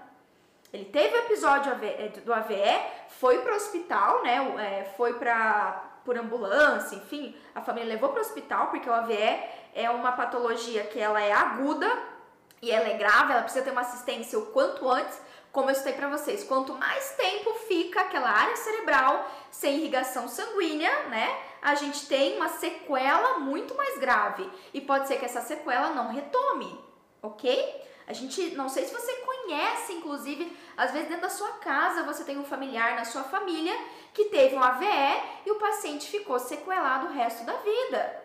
Ele 0.71 0.85
teve 0.85 1.15
o 1.15 1.19
episódio 1.19 1.71
eh, 1.81 2.09
do 2.23 2.33
AVE, 2.33 2.81
foi 3.07 3.39
para 3.39 3.53
o 3.53 3.55
hospital, 3.55 4.23
né? 4.23 4.37
Eh, 4.59 4.93
foi 4.97 5.13
para 5.13 5.91
por 6.05 6.15
ambulância, 6.17 6.95
enfim, 6.95 7.35
a 7.55 7.61
família 7.61 7.89
levou 7.89 8.09
para 8.09 8.19
o 8.19 8.21
hospital 8.21 8.67
porque 8.67 8.87
o 8.87 8.93
AVE 8.93 9.39
é 9.73 9.89
uma 9.89 10.11
patologia 10.11 10.83
que 10.83 10.99
ela 10.99 11.19
é 11.19 11.31
aguda 11.31 11.91
e 12.61 12.71
ela 12.71 12.87
é 12.87 12.93
grave, 12.93 13.33
ela 13.33 13.41
precisa 13.41 13.65
ter 13.65 13.71
uma 13.71 13.81
assistência 13.81 14.37
o 14.37 14.45
quanto 14.47 14.87
antes 14.87 15.19
como 15.55 15.69
eu 15.69 15.75
citei 15.75 15.93
para 15.93 16.09
vocês, 16.09 16.43
quanto 16.43 16.73
mais 16.73 17.11
tempo 17.15 17.53
fica 17.65 18.01
aquela 18.01 18.29
área 18.29 18.57
cerebral 18.57 19.31
sem 19.49 19.77
irrigação 19.77 20.27
sanguínea, 20.27 20.91
né? 21.03 21.33
A 21.61 21.75
gente 21.75 22.07
tem 22.07 22.35
uma 22.35 22.49
sequela 22.49 23.39
muito 23.39 23.73
mais 23.73 23.97
grave 23.97 24.51
e 24.73 24.81
pode 24.81 25.07
ser 25.07 25.17
que 25.17 25.23
essa 25.23 25.39
sequela 25.39 25.91
não 25.91 26.11
retome, 26.11 26.77
ok? 27.21 27.47
A 28.05 28.11
gente, 28.11 28.51
não 28.51 28.67
sei 28.67 28.83
se 28.83 28.93
você 28.93 29.13
conhece, 29.13 29.93
inclusive, 29.93 30.55
às 30.75 30.91
vezes 30.91 31.07
dentro 31.07 31.21
da 31.21 31.29
sua 31.29 31.53
casa 31.53 32.03
você 32.03 32.25
tem 32.25 32.37
um 32.37 32.43
familiar 32.43 32.97
na 32.97 33.05
sua 33.05 33.23
família 33.23 33.73
que 34.13 34.25
teve 34.25 34.57
um 34.57 34.61
AVE 34.61 35.23
e 35.45 35.51
o 35.51 35.55
paciente 35.55 36.09
ficou 36.09 36.37
sequelado 36.37 37.07
o 37.07 37.13
resto 37.13 37.45
da 37.45 37.53
vida. 37.53 38.23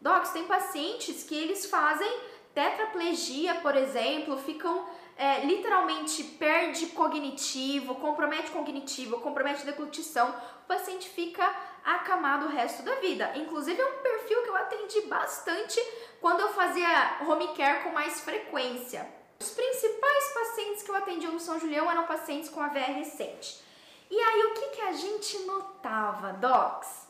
Docs, 0.00 0.30
tem 0.30 0.44
pacientes 0.44 1.22
que 1.22 1.36
eles 1.36 1.66
fazem 1.66 2.10
tetraplegia, 2.52 3.54
por 3.56 3.76
exemplo, 3.76 4.36
ficam 4.38 4.84
é, 5.16 5.40
literalmente 5.46 6.22
perde 6.22 6.86
cognitivo, 6.88 7.94
compromete 7.94 8.50
cognitivo, 8.50 9.18
compromete 9.20 9.64
deglutição, 9.64 10.28
o 10.64 10.66
paciente 10.66 11.08
fica 11.08 11.48
acamado 11.82 12.46
o 12.46 12.50
resto 12.50 12.82
da 12.82 12.96
vida. 12.96 13.32
Inclusive 13.36 13.80
é 13.80 13.86
um 13.86 13.98
perfil 14.02 14.42
que 14.42 14.48
eu 14.48 14.56
atendi 14.56 15.00
bastante 15.02 15.80
quando 16.20 16.40
eu 16.40 16.48
fazia 16.50 17.18
home 17.26 17.48
care 17.54 17.82
com 17.82 17.90
mais 17.90 18.20
frequência. 18.20 19.08
Os 19.40 19.50
principais 19.50 20.34
pacientes 20.34 20.82
que 20.82 20.90
eu 20.90 20.96
atendi 20.96 21.26
no 21.26 21.40
São 21.40 21.58
Julião 21.58 21.90
eram 21.90 22.06
pacientes 22.06 22.50
com 22.50 22.60
AVR 22.60 22.92
recente. 22.92 23.62
E 24.10 24.18
aí 24.18 24.44
o 24.44 24.54
que, 24.54 24.68
que 24.68 24.80
a 24.82 24.92
gente 24.92 25.38
notava, 25.40 26.32
docs? 26.34 27.06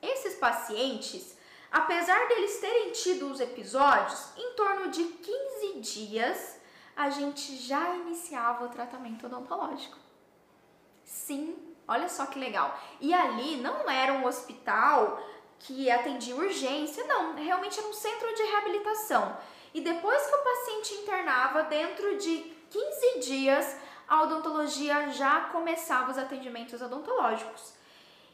Esses 0.00 0.34
pacientes, 0.36 1.36
apesar 1.70 2.28
deles 2.28 2.58
terem 2.58 2.92
tido 2.92 3.30
os 3.30 3.40
episódios, 3.40 4.32
em 4.36 4.52
torno 4.54 4.88
de 4.88 5.04
15 5.04 5.80
dias 5.80 6.57
a 6.98 7.10
gente 7.10 7.54
já 7.56 7.94
iniciava 7.94 8.64
o 8.64 8.68
tratamento 8.68 9.26
odontológico. 9.26 9.96
Sim, 11.04 11.56
olha 11.86 12.08
só 12.08 12.26
que 12.26 12.40
legal. 12.40 12.76
E 13.00 13.14
ali 13.14 13.56
não 13.58 13.88
era 13.88 14.14
um 14.14 14.26
hospital 14.26 15.22
que 15.60 15.88
atendia 15.88 16.34
urgência, 16.34 17.04
não, 17.04 17.36
realmente 17.36 17.78
era 17.78 17.88
um 17.88 17.92
centro 17.92 18.34
de 18.34 18.42
reabilitação. 18.42 19.36
E 19.72 19.80
depois 19.80 20.26
que 20.26 20.34
o 20.34 20.42
paciente 20.42 20.94
internava, 20.94 21.62
dentro 21.62 22.18
de 22.18 22.52
15 22.68 23.20
dias, 23.20 23.76
a 24.08 24.22
odontologia 24.24 25.10
já 25.10 25.42
começava 25.52 26.10
os 26.10 26.18
atendimentos 26.18 26.82
odontológicos. 26.82 27.74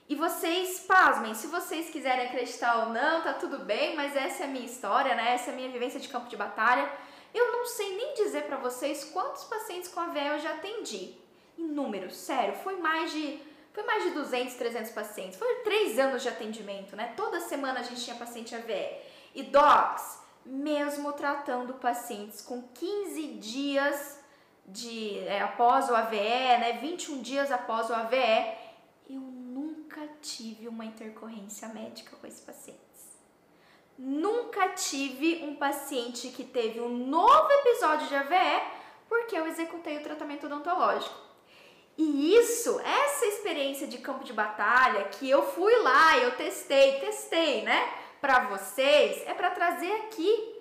E 0.09 0.15
vocês, 0.15 0.81
pasmem, 0.81 1.35
se 1.35 1.49
vocês 1.49 1.91
quiserem 1.91 2.29
acreditar 2.29 2.87
ou 2.87 2.95
não, 2.95 3.21
tá 3.21 3.35
tudo 3.35 3.59
bem, 3.59 3.95
mas 3.95 4.17
essa 4.17 4.45
é 4.45 4.47
a 4.47 4.49
minha 4.49 4.65
história, 4.65 5.15
né? 5.15 5.35
Essa 5.35 5.51
é 5.51 5.53
a 5.53 5.57
minha 5.57 5.71
vivência 5.71 6.01
de 6.01 6.09
campo 6.09 6.31
de 6.31 6.37
batalha. 6.37 6.91
Eu 7.35 7.51
não 7.51 7.67
sei 7.67 7.97
nem 7.97 8.15
dizer 8.15 8.45
para 8.45 8.57
vocês 8.57 9.05
quantos 9.13 9.45
pacientes 9.45 9.89
com 9.89 9.99
AVE 9.99 10.27
eu 10.27 10.39
já 10.39 10.53
atendi. 10.53 11.17
Em 11.59 11.67
números, 11.67 12.17
sério, 12.17 12.55
foi 12.55 12.77
mais 12.77 13.13
de 13.13 13.41
foi 13.73 13.83
mais 13.83 14.05
de 14.05 14.11
200, 14.11 14.55
300 14.55 14.93
pacientes. 14.93 15.37
Foi 15.37 15.53
três 15.65 15.99
anos 15.99 16.23
de 16.23 16.29
atendimento, 16.29 16.95
né? 16.95 17.13
Toda 17.17 17.41
semana 17.41 17.81
a 17.81 17.83
gente 17.83 18.05
tinha 18.05 18.15
paciente 18.15 18.55
AVE. 18.55 18.97
E 19.35 19.43
docs, 19.43 20.21
mesmo 20.47 21.13
tratando 21.13 21.75
pacientes 21.75 22.41
com 22.41 22.63
15 22.63 23.27
dias 23.35 24.21
de 24.65 25.19
é, 25.27 25.41
após 25.41 25.91
o 25.91 25.95
AVE, 25.97 26.17
né? 26.17 26.79
21 26.81 27.21
dias 27.21 27.51
após 27.51 27.91
o 27.91 27.95
AVE, 27.95 28.57
eu 29.11 29.21
nunca 29.21 30.09
tive 30.23 30.69
uma 30.69 30.85
intercorrência 30.85 31.67
médica 31.69 32.17
com 32.17 32.27
esse 32.29 32.43
paciente. 32.43 32.79
Nunca 33.97 34.71
tive 34.71 35.45
um 35.45 35.55
paciente 35.55 36.29
que 36.29 36.45
teve 36.45 36.81
um 36.81 36.89
novo 36.89 37.51
episódio 37.51 38.09
de 38.09 38.17
AVE 38.17 38.63
porque 39.09 39.37
eu 39.37 39.47
executei 39.47 39.99
o 39.99 40.03
tratamento 40.03 40.47
odontológico. 40.47 41.15
E 41.97 42.35
isso, 42.35 42.81
essa 42.81 43.25
experiência 43.27 43.87
de 43.87 43.99
campo 43.99 44.25
de 44.25 44.33
batalha 44.33 45.05
que 45.05 45.31
eu 45.31 45.47
fui 45.53 45.73
lá, 45.77 46.19
eu 46.19 46.33
testei, 46.33 46.99
testei, 46.99 47.63
né, 47.63 47.89
para 48.21 48.47
vocês, 48.47 49.23
é 49.27 49.35
para 49.35 49.51
trazer 49.51 49.93
aqui. 50.03 50.55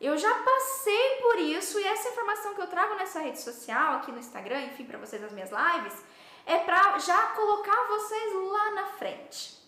Eu 0.00 0.18
já 0.18 0.34
passei 0.34 1.20
por 1.22 1.38
isso 1.38 1.78
e 1.78 1.84
essa 1.84 2.08
informação 2.08 2.54
que 2.54 2.60
eu 2.60 2.66
trago 2.66 2.96
nessa 2.96 3.20
rede 3.20 3.40
social, 3.40 3.96
aqui 3.96 4.10
no 4.10 4.18
Instagram, 4.18 4.62
enfim, 4.62 4.84
para 4.84 4.98
vocês 4.98 5.22
nas 5.22 5.32
minhas 5.32 5.50
lives, 5.50 5.94
é 6.44 6.58
para 6.58 6.98
já 6.98 7.28
colocar 7.28 7.86
vocês 7.86 8.34
lá 8.34 8.70
na 8.72 8.86
frente. 8.86 9.63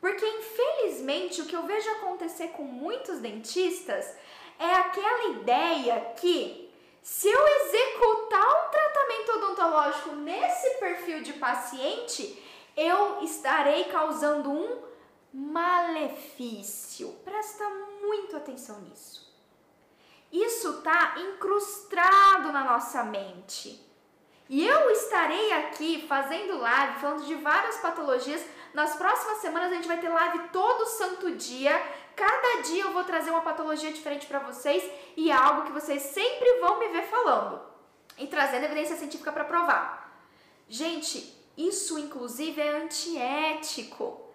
Porque 0.00 0.24
infelizmente 0.26 1.42
o 1.42 1.46
que 1.46 1.56
eu 1.56 1.64
vejo 1.64 1.90
acontecer 1.90 2.48
com 2.48 2.62
muitos 2.62 3.18
dentistas 3.18 4.14
é 4.58 4.74
aquela 4.74 5.28
ideia 5.30 6.12
que 6.16 6.68
se 7.02 7.28
eu 7.28 7.46
executar 7.46 8.66
um 8.66 8.70
tratamento 8.70 9.32
odontológico 9.32 10.10
nesse 10.16 10.78
perfil 10.78 11.22
de 11.22 11.32
paciente, 11.34 12.42
eu 12.76 13.22
estarei 13.22 13.84
causando 13.84 14.50
um 14.50 14.82
malefício. 15.32 17.08
Presta 17.24 17.68
muito 18.02 18.36
atenção 18.36 18.80
nisso. 18.82 19.26
Isso 20.30 20.78
está 20.78 21.14
incrustado 21.18 22.52
na 22.52 22.64
nossa 22.64 23.02
mente. 23.04 23.84
E 24.48 24.66
eu 24.66 24.90
estarei 24.90 25.52
aqui 25.52 26.06
fazendo 26.06 26.58
live, 26.58 27.00
falando 27.00 27.24
de 27.24 27.34
várias 27.36 27.76
patologias 27.78 28.44
nas 28.74 28.96
próximas 28.96 29.38
semanas 29.38 29.72
a 29.72 29.74
gente 29.74 29.88
vai 29.88 29.98
ter 29.98 30.08
live 30.08 30.48
todo 30.50 30.86
santo 30.86 31.30
dia. 31.32 31.80
Cada 32.14 32.62
dia 32.62 32.84
eu 32.84 32.92
vou 32.92 33.04
trazer 33.04 33.30
uma 33.30 33.42
patologia 33.42 33.92
diferente 33.92 34.26
para 34.26 34.40
vocês 34.40 34.82
e 35.16 35.30
é 35.30 35.34
algo 35.34 35.64
que 35.64 35.72
vocês 35.72 36.02
sempre 36.02 36.60
vão 36.60 36.78
me 36.78 36.88
ver 36.88 37.06
falando 37.06 37.60
e 38.18 38.26
trazendo 38.26 38.64
evidência 38.64 38.96
científica 38.96 39.32
para 39.32 39.44
provar. 39.44 40.20
Gente, 40.68 41.34
isso 41.56 41.98
inclusive 41.98 42.60
é 42.60 42.76
antiético. 42.76 44.28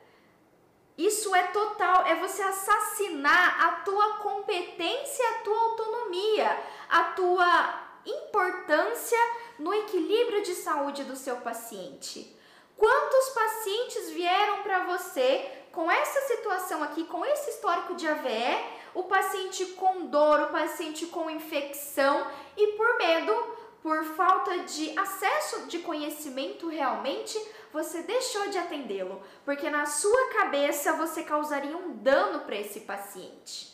Isso 0.98 1.34
é 1.34 1.48
total, 1.48 2.06
é 2.06 2.16
você 2.16 2.44
assassinar 2.44 3.66
a 3.66 3.72
tua 3.84 4.18
competência, 4.18 5.30
a 5.30 5.40
tua 5.40 5.60
autonomia, 5.60 6.64
a 6.88 7.04
tua 7.16 7.84
importância 8.06 9.18
no 9.58 9.74
equilíbrio 9.74 10.44
de 10.44 10.54
saúde 10.54 11.04
do 11.04 11.16
seu 11.16 11.38
paciente. 11.38 12.36
Quantos 12.84 13.30
pacientes 13.30 14.10
vieram 14.10 14.62
para 14.62 14.84
você 14.84 15.50
com 15.72 15.90
essa 15.90 16.20
situação 16.28 16.84
aqui, 16.84 17.06
com 17.06 17.26
esse 17.26 17.52
histórico 17.52 17.96
de 17.96 18.06
AVE, 18.06 18.62
o 18.94 19.04
paciente 19.04 19.68
com 19.68 20.08
dor, 20.08 20.42
o 20.42 20.48
paciente 20.48 21.06
com 21.06 21.30
infecção 21.30 22.28
e 22.58 22.74
por 22.74 22.98
medo, 22.98 23.34
por 23.82 24.04
falta 24.04 24.60
de 24.66 25.00
acesso 25.00 25.66
de 25.68 25.80
conhecimento 25.80 26.68
realmente, 26.68 27.40
você 27.72 28.02
deixou 28.02 28.50
de 28.50 28.58
atendê-lo, 28.58 29.24
porque 29.46 29.70
na 29.70 29.86
sua 29.86 30.34
cabeça 30.34 30.92
você 30.92 31.24
causaria 31.24 31.78
um 31.78 31.96
dano 31.96 32.42
para 32.42 32.58
esse 32.58 32.82
paciente. 32.82 33.74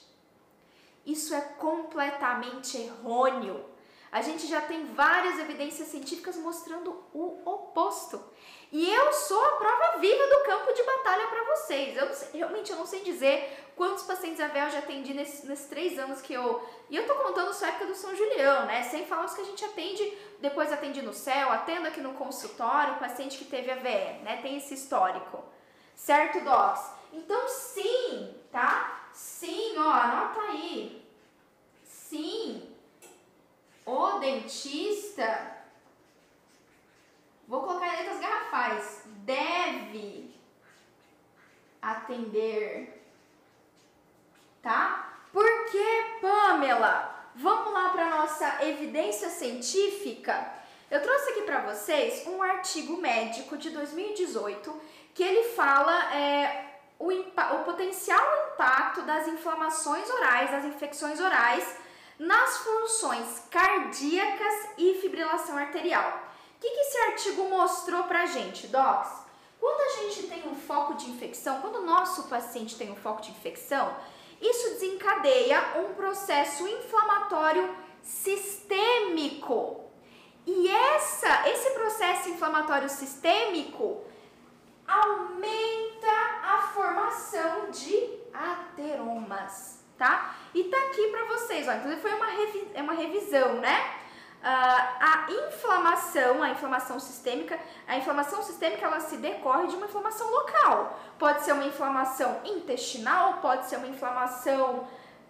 Isso 1.04 1.34
é 1.34 1.41
completamente 1.41 2.78
errôneo. 2.78 3.65
A 4.12 4.22
gente 4.22 4.48
já 4.48 4.62
tem 4.62 4.86
várias 4.93 5.39
evidências 5.39 5.88
científicas 5.88 6.36
mostrando 6.38 7.04
o 7.12 7.41
oposto. 7.43 8.24
E 8.71 8.93
eu 8.93 9.12
sou 9.12 9.43
a 9.43 9.51
prova 9.53 9.97
viva 9.97 10.27
do 10.27 10.43
campo 10.43 10.71
de 10.73 10.84
batalha 10.84 11.27
para 11.27 11.43
vocês. 11.55 11.97
Eu 11.97 12.13
sei, 12.13 12.29
realmente 12.34 12.71
eu 12.71 12.77
não 12.77 12.86
sei 12.86 13.01
dizer 13.01 13.71
quantos 13.75 14.03
pacientes 14.03 14.39
AVE 14.39 14.60
eu 14.60 14.69
já 14.69 14.79
atendi 14.79 15.13
nesses, 15.13 15.43
nesses, 15.43 15.67
três 15.67 15.97
anos 15.97 16.21
que 16.21 16.34
eu. 16.34 16.63
E 16.88 16.95
eu 16.95 17.08
tô 17.08 17.15
contando 17.15 17.51
só 17.51 17.65
a 17.65 17.69
época 17.69 17.88
do 17.88 17.95
São 17.95 18.15
Julião, 18.15 18.67
né? 18.67 18.84
Sem 18.84 19.08
falar 19.08 19.25
os 19.25 19.34
que 19.34 19.41
a 19.41 19.45
gente 19.45 19.65
atende, 19.65 20.17
depois 20.39 20.71
atende 20.71 21.01
no 21.01 21.13
céu, 21.13 21.51
atendo 21.51 21.88
aqui 21.88 21.99
no 21.99 22.13
consultório, 22.13 22.99
paciente 22.99 23.39
que 23.39 23.45
teve 23.45 23.71
AVE, 23.71 24.21
né? 24.23 24.39
Tem 24.43 24.58
esse 24.58 24.75
histórico. 24.75 25.43
Certo, 25.95 26.39
Docs? 26.41 26.91
Então, 27.12 27.47
sim, 27.47 28.36
tá? 28.51 29.10
Sim, 29.13 29.77
ó, 29.79 29.89
anota 29.89 30.41
aí. 30.41 31.03
Sim, 31.84 32.69
o 33.84 34.19
dentista 34.19 35.59
Vou 37.50 37.64
colocar 37.64 37.88
em 37.88 37.98
letras 37.98 38.20
garrafais. 38.20 39.02
Deve 39.26 40.32
atender. 41.82 43.04
Tá? 44.62 45.18
Por 45.34 45.66
que, 45.72 46.20
Pamela? 46.22 47.32
Vamos 47.34 47.74
lá 47.74 47.90
para 47.90 48.18
nossa 48.18 48.64
evidência 48.66 49.30
científica. 49.30 50.48
Eu 50.92 51.02
trouxe 51.02 51.32
aqui 51.32 51.42
para 51.42 51.62
vocês 51.62 52.28
um 52.28 52.44
artigo 52.44 52.98
médico 52.98 53.58
de 53.58 53.72
2018 53.72 54.82
que 55.16 55.24
ele 55.24 55.50
fala 55.56 56.16
é, 56.16 56.66
o, 57.00 57.10
o 57.10 57.64
potencial 57.64 58.54
impacto 58.54 59.02
das 59.02 59.28
inflamações 59.28 60.08
orais, 60.08 60.52
das 60.52 60.66
infecções 60.66 61.20
orais 61.20 61.78
nas 62.20 62.58
funções 62.58 63.44
cardíacas 63.50 64.70
e 64.78 65.00
fibrilação 65.02 65.58
arterial. 65.58 66.29
O 66.60 66.62
que, 66.62 66.69
que 66.69 66.80
esse 66.82 66.98
artigo 66.98 67.50
mostrou 67.50 68.04
pra 68.04 68.26
gente, 68.26 68.67
Docs? 68.67 69.10
Quando 69.58 69.80
a 69.80 70.02
gente 70.02 70.28
tem 70.28 70.45
um 70.45 70.56
foco 70.56 70.95
de 70.95 71.10
infecção, 71.10 71.62
quando 71.62 71.78
o 71.78 71.86
nosso 71.86 72.24
paciente 72.28 72.76
tem 72.78 72.91
um 72.91 72.98
foco 72.98 73.22
de 73.22 73.32
infecção, 73.32 73.95
isso 74.41 74.72
desencadeia 74.72 75.78
um 75.78 75.93
processo 75.93 76.67
inflamatório 76.67 77.74
sistêmico. 78.04 79.86
E 80.45 80.69
essa, 80.69 81.50
esse 81.50 81.72
processo 81.72 82.28
inflamatório 82.28 82.89
sistêmico 82.89 84.04
aumenta 84.86 86.12
a 86.43 86.69
formação 86.74 87.72
de 87.72 88.19
ateromas, 88.34 89.82
tá? 89.98 90.36
E 90.54 90.65
tá 90.65 90.78
aqui 90.78 91.08
para 91.08 91.24
você 91.24 91.39
vocês, 91.50 91.67
ó, 91.67 91.74
inclusive 91.74 92.02
foi 92.02 92.13
uma, 92.13 92.28
revi 92.28 92.67
é 92.76 92.82
uma 92.82 92.93
revisão, 92.93 93.56
né? 93.56 93.99
Uh, 94.39 94.45
a 94.45 95.28
inflamação, 95.30 96.41
a 96.41 96.49
inflamação 96.49 96.97
sistêmica, 96.97 97.60
a 97.86 97.97
inflamação 97.97 98.41
sistêmica 98.41 98.86
ela 98.86 99.02
se 99.02 99.17
decorre 99.17 99.67
de 99.67 99.75
uma 99.75 99.86
inflamação 99.86 100.32
local. 100.32 100.97
Pode 101.17 101.43
ser 101.43 101.52
uma 101.52 101.65
inflamação 101.65 102.39
intestinal, 102.45 103.39
pode 103.41 103.65
ser 103.65 103.75
uma 103.75 103.88
inflamação, 103.88 104.88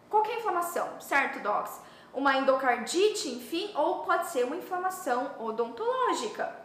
qualquer 0.09 0.37
inflamação, 0.37 0.87
certo, 1.01 1.39
docs? 1.39 1.81
Uma 2.13 2.37
endocardite, 2.37 3.29
enfim, 3.29 3.71
ou 3.75 4.03
pode 4.03 4.27
ser 4.27 4.43
uma 4.45 4.55
inflamação 4.55 5.31
odontológica. 5.39 6.55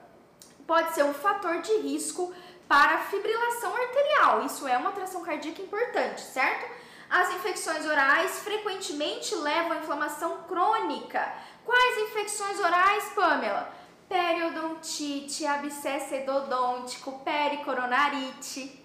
Pode 0.66 0.92
ser 0.92 1.02
um 1.02 1.14
fator 1.14 1.62
de 1.62 1.72
risco 1.78 2.32
para 2.68 2.98
fibrilação 2.98 3.74
arterial. 3.74 4.44
Isso 4.44 4.68
é 4.68 4.76
uma 4.76 4.92
tração 4.92 5.22
cardíaca 5.22 5.62
importante, 5.62 6.20
certo? 6.20 6.84
As 7.08 7.30
infecções 7.34 7.86
orais 7.86 8.40
frequentemente 8.40 9.34
levam 9.34 9.72
à 9.72 9.76
inflamação 9.76 10.38
crônica. 10.48 11.32
Quais 11.64 11.98
infecções 12.10 12.60
orais, 12.60 13.12
Pamela? 13.14 13.72
Periodontite, 14.08 15.46
abscesso 15.46 16.14
endodôntico, 16.14 17.20
pericoronarite. 17.20 18.84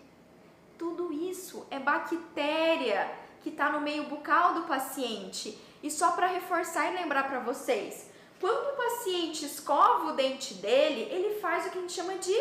Tudo 0.77 1.11
isso 1.11 1.67
é 1.69 1.77
bactéria 1.77 3.11
que 3.41 3.49
está 3.49 3.69
no 3.69 3.81
meio 3.81 4.03
bucal 4.03 4.53
do 4.53 4.61
paciente. 4.63 5.57
E 5.83 5.91
só 5.91 6.11
para 6.11 6.27
reforçar 6.27 6.91
e 6.91 6.95
lembrar 6.95 7.23
para 7.23 7.39
vocês, 7.39 8.09
quando 8.39 8.73
o 8.73 8.77
paciente 8.77 9.45
escova 9.45 10.11
o 10.11 10.15
dente 10.15 10.53
dele, 10.55 11.01
ele 11.11 11.39
faz 11.39 11.65
o 11.65 11.71
que 11.71 11.77
a 11.77 11.81
gente 11.81 11.93
chama 11.93 12.17
de 12.17 12.35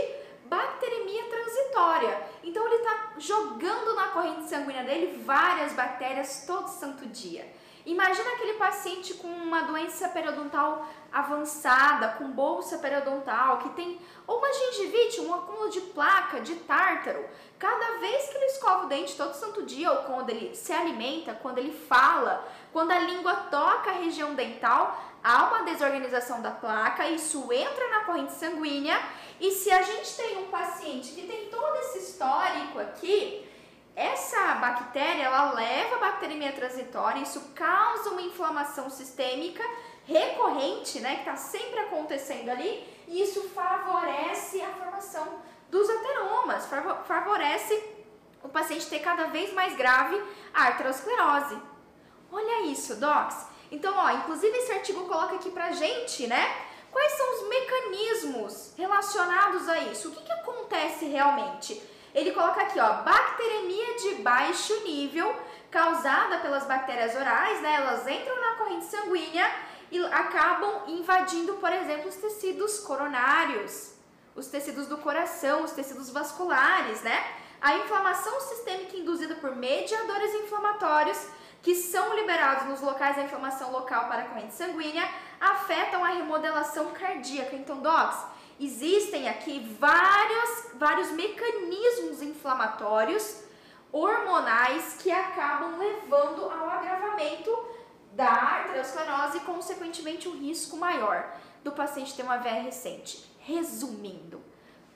bacteremia 0.45 1.25
transitória. 1.25 2.23
Então 2.43 2.65
ele 2.67 2.77
está 2.77 3.13
jogando 3.19 3.95
na 3.95 4.09
corrente 4.09 4.49
sanguínea 4.49 4.85
dele 4.85 5.21
várias 5.25 5.73
bactérias 5.73 6.45
todo 6.47 6.69
santo 6.69 7.07
dia. 7.07 7.47
Imagina 7.89 8.33
aquele 8.33 8.53
paciente 8.59 9.15
com 9.15 9.29
uma 9.29 9.63
doença 9.63 10.11
periodontal 10.11 10.87
avançada, 11.11 12.09
com 12.19 12.31
bolsa 12.31 12.77
periodontal, 12.77 13.61
que 13.61 13.71
tem 13.71 13.99
ou 14.27 14.37
uma 14.37 14.53
gengivite, 14.53 15.23
um 15.23 15.33
acúmulo 15.33 15.71
de 15.71 15.81
placa, 15.81 16.39
de 16.43 16.57
tártaro. 16.57 17.25
Cada 17.59 17.97
vez 17.99 18.29
que 18.29 18.37
ele 18.37 18.45
escova 18.45 18.85
o 18.85 18.89
dente 18.89 19.17
todo 19.17 19.33
santo 19.33 19.63
dia, 19.63 19.91
ou 19.91 20.03
quando 20.03 20.29
ele 20.29 20.55
se 20.55 20.71
alimenta, 20.71 21.33
quando 21.33 21.57
ele 21.57 21.73
fala, 21.73 22.47
quando 22.75 22.91
a 22.91 22.99
língua 22.99 23.35
toca 23.51 23.89
a 23.89 23.95
região 23.95 24.35
dental, 24.35 25.03
há 25.25 25.45
uma 25.47 25.63
desorganização 25.63 26.43
da 26.43 26.51
placa, 26.51 27.09
isso 27.09 27.51
entra 27.51 27.89
na 27.89 28.05
corrente 28.05 28.35
sanguínea 28.35 29.01
e 29.41 29.51
se 29.51 29.71
a 29.71 29.81
gente 29.81 30.15
tem 30.15 30.37
um 30.37 30.49
paciente 30.49 31.13
que 31.13 31.27
tem 31.27 31.49
todo 31.49 31.77
esse 31.77 32.01
histórico 32.01 32.79
aqui, 32.81 33.48
essa 33.99 34.55
bactéria 34.55 35.25
ela 35.25 35.53
leva 35.53 35.97
a 35.97 35.99
bacteremia 35.99 36.53
transitória, 36.53 37.21
isso 37.21 37.53
causa 37.55 38.11
uma 38.11 38.23
inflamação 38.23 38.89
sistêmica 38.89 39.65
recorrente, 40.07 41.01
né, 41.01 41.17
que 41.17 41.21
está 41.21 41.37
sempre 41.37 41.81
acontecendo 41.81 42.49
ali, 42.49 42.87
e 43.09 43.21
isso 43.23 43.49
favorece 43.51 44.63
a 44.63 44.69
formação 44.69 45.27
dos 45.69 45.91
ateromas, 45.91 46.67
favorece 47.05 47.97
o 48.43 48.49
paciente 48.49 48.87
ter 48.87 49.01
cada 49.01 49.27
vez 49.27 49.53
mais 49.53 49.77
grave 49.77 50.23
a 50.55 50.67
arteriosclerose. 50.69 51.61
Olha 52.31 52.67
isso, 52.67 52.97
docs. 52.97 53.47
Então, 53.71 53.95
ó, 53.97 54.11
inclusive 54.13 54.57
esse 54.57 54.73
artigo 54.73 55.07
coloca 55.07 55.35
aqui 55.35 55.51
pra 55.51 55.73
gente, 55.73 56.27
né, 56.27 56.69
Quais 56.91 57.13
são 57.13 57.35
os 57.35 57.49
mecanismos 57.49 58.73
relacionados 58.77 59.69
a 59.69 59.79
isso? 59.81 60.09
O 60.09 60.13
que, 60.13 60.23
que 60.23 60.33
acontece 60.33 61.05
realmente? 61.05 61.81
Ele 62.19 62.33
coloca 62.33 62.61
aqui, 62.63 62.81
ó, 62.81 62.95
bacteremia 63.03 63.95
de 63.97 64.15
baixo 64.17 64.75
nível, 64.83 65.33
causada 65.71 66.39
pelas 66.39 66.65
bactérias 66.67 67.15
orais, 67.15 67.63
né? 67.63 67.75
Elas 67.75 68.09
entram 68.09 68.41
na 68.41 68.57
corrente 68.57 68.87
sanguínea 68.87 69.49
e 69.89 70.05
acabam 70.07 70.83
invadindo, 70.89 71.55
por 71.55 71.73
exemplo, 71.73 72.09
os 72.09 72.17
tecidos 72.17 72.81
coronários, 72.81 73.93
os 74.35 74.49
tecidos 74.49 74.89
do 74.89 74.99
coração, 74.99 75.63
os 75.63 75.71
tecidos 75.71 76.11
vasculares, 76.11 77.03
né? 77.03 77.25
A 77.61 77.77
inflamação 77.77 78.41
sistêmica 78.41 78.97
induzida 78.97 79.37
por 79.37 79.55
mediadores 79.55 80.35
inflamatórios 80.43 81.25
que 81.63 81.77
são 81.77 82.17
liberados 82.17 82.67
nos 82.67 82.81
locais 82.81 83.15
da 83.15 83.23
inflamação 83.23 83.71
local 83.71 84.09
para 84.09 84.23
a 84.23 84.25
corrente 84.25 84.55
sanguínea 84.55 85.09
afetam 85.41 86.05
a 86.05 86.09
remodelação 86.09 86.87
cardíaca. 86.91 87.55
Então, 87.55 87.79
docs, 87.79 88.38
existem 88.59 89.29
aqui 89.29 89.61
vários, 89.79 90.73
vários 90.75 91.11
mecanismos 91.13 92.23
inflamatórios 92.23 93.45
hormonais 93.93 94.99
que 95.03 95.11
acabam 95.11 95.79
levando 95.79 96.45
ao 96.45 96.69
agravamento 96.69 97.51
da 98.13 98.31
arteriosclerose 98.31 99.39
e, 99.39 99.41
consequentemente, 99.41 100.29
o 100.29 100.33
um 100.33 100.39
risco 100.39 100.77
maior 100.77 101.35
do 101.63 101.73
paciente 101.73 102.15
ter 102.15 102.23
uma 102.23 102.39
VR 102.39 102.63
recente. 102.63 103.25
Resumindo, 103.39 104.43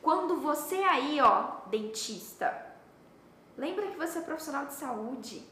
quando 0.02 0.40
você 0.40 0.76
aí, 0.76 1.20
ó, 1.20 1.60
dentista, 1.66 2.66
lembra 3.56 3.86
que 3.86 3.96
você 3.96 4.18
é 4.18 4.22
profissional 4.22 4.66
de 4.66 4.74
saúde, 4.74 5.46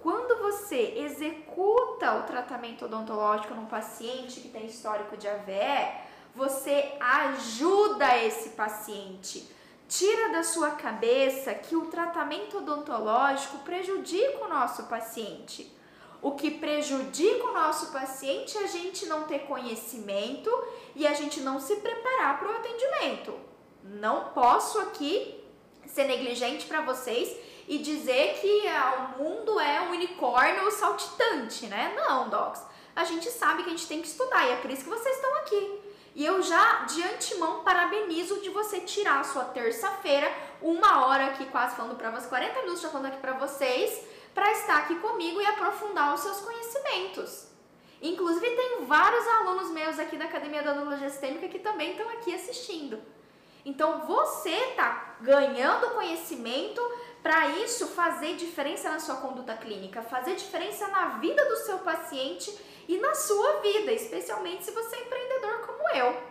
quando 0.00 0.40
você 0.40 0.94
executa 0.98 2.14
o 2.14 2.22
tratamento 2.22 2.84
odontológico 2.84 3.54
num 3.54 3.66
paciente 3.66 4.40
que 4.40 4.48
tem 4.48 4.66
histórico 4.66 5.16
de 5.16 5.28
AVE, 5.28 6.07
você 6.34 6.92
ajuda 7.00 8.16
esse 8.18 8.50
paciente. 8.50 9.48
Tira 9.88 10.30
da 10.30 10.42
sua 10.42 10.72
cabeça 10.72 11.54
que 11.54 11.74
o 11.74 11.86
tratamento 11.86 12.58
odontológico 12.58 13.58
prejudica 13.58 14.44
o 14.44 14.48
nosso 14.48 14.84
paciente. 14.84 15.74
O 16.20 16.32
que 16.32 16.50
prejudica 16.50 17.44
o 17.44 17.52
nosso 17.52 17.92
paciente 17.92 18.58
é 18.58 18.64
a 18.64 18.66
gente 18.66 19.06
não 19.06 19.22
ter 19.22 19.40
conhecimento 19.40 20.50
e 20.94 21.06
a 21.06 21.14
gente 21.14 21.40
não 21.40 21.60
se 21.60 21.76
preparar 21.76 22.38
para 22.38 22.48
o 22.48 22.56
atendimento. 22.56 23.34
Não 23.82 24.30
posso 24.30 24.80
aqui 24.80 25.42
ser 25.86 26.04
negligente 26.04 26.66
para 26.66 26.82
vocês 26.82 27.34
e 27.68 27.78
dizer 27.78 28.38
que 28.40 28.66
ah, 28.68 29.14
o 29.16 29.22
mundo 29.22 29.60
é 29.60 29.82
um 29.82 29.90
unicórnio 29.92 30.70
saltitante, 30.72 31.66
né? 31.66 31.94
Não, 31.96 32.28
docs. 32.28 32.62
A 32.96 33.04
gente 33.04 33.30
sabe 33.30 33.62
que 33.62 33.68
a 33.68 33.72
gente 33.72 33.86
tem 33.86 34.02
que 34.02 34.08
estudar 34.08 34.44
e 34.46 34.52
é 34.52 34.56
por 34.56 34.70
isso 34.70 34.82
que 34.84 34.90
vocês 34.90 35.16
estão 35.16 35.34
aqui. 35.36 35.77
E 36.18 36.26
eu 36.26 36.42
já 36.42 36.84
de 36.86 37.00
antemão 37.00 37.62
parabenizo 37.62 38.40
de 38.40 38.50
você 38.50 38.80
tirar 38.80 39.20
a 39.20 39.22
sua 39.22 39.44
terça-feira, 39.44 40.28
uma 40.60 41.06
hora 41.06 41.26
aqui 41.26 41.46
quase 41.46 41.76
falando 41.76 41.96
para 41.96 42.10
vocês, 42.10 42.26
40 42.26 42.60
minutos 42.62 42.80
já 42.80 42.88
falando 42.88 43.06
aqui 43.06 43.18
para 43.18 43.34
vocês, 43.34 44.04
para 44.34 44.50
estar 44.50 44.78
aqui 44.78 44.96
comigo 44.96 45.40
e 45.40 45.46
aprofundar 45.46 46.12
os 46.12 46.20
seus 46.22 46.40
conhecimentos. 46.40 47.46
Inclusive 48.02 48.50
tem 48.50 48.84
vários 48.84 49.28
alunos 49.28 49.70
meus 49.70 49.96
aqui 50.00 50.16
da 50.16 50.24
Academia 50.24 50.60
da 50.60 50.72
Odontologia 50.72 51.08
Sistêmica 51.08 51.46
que 51.46 51.60
também 51.60 51.92
estão 51.92 52.08
aqui 52.08 52.34
assistindo. 52.34 53.00
Então 53.64 54.04
você 54.04 54.50
está 54.50 55.18
ganhando 55.20 55.94
conhecimento 55.94 56.80
para 57.22 57.46
isso 57.50 57.86
fazer 57.88 58.34
diferença 58.34 58.90
na 58.90 58.98
sua 58.98 59.16
conduta 59.16 59.56
clínica, 59.56 60.02
fazer 60.02 60.34
diferença 60.34 60.88
na 60.88 61.18
vida 61.18 61.44
do 61.44 61.56
seu 61.58 61.78
paciente 61.78 62.52
e 62.88 62.96
na 62.96 63.14
sua 63.14 63.60
vida, 63.60 63.92
especialmente 63.92 64.64
se 64.64 64.70
você 64.72 64.96
é 64.96 65.00
empreendedor 65.02 65.47
eu. 65.94 66.22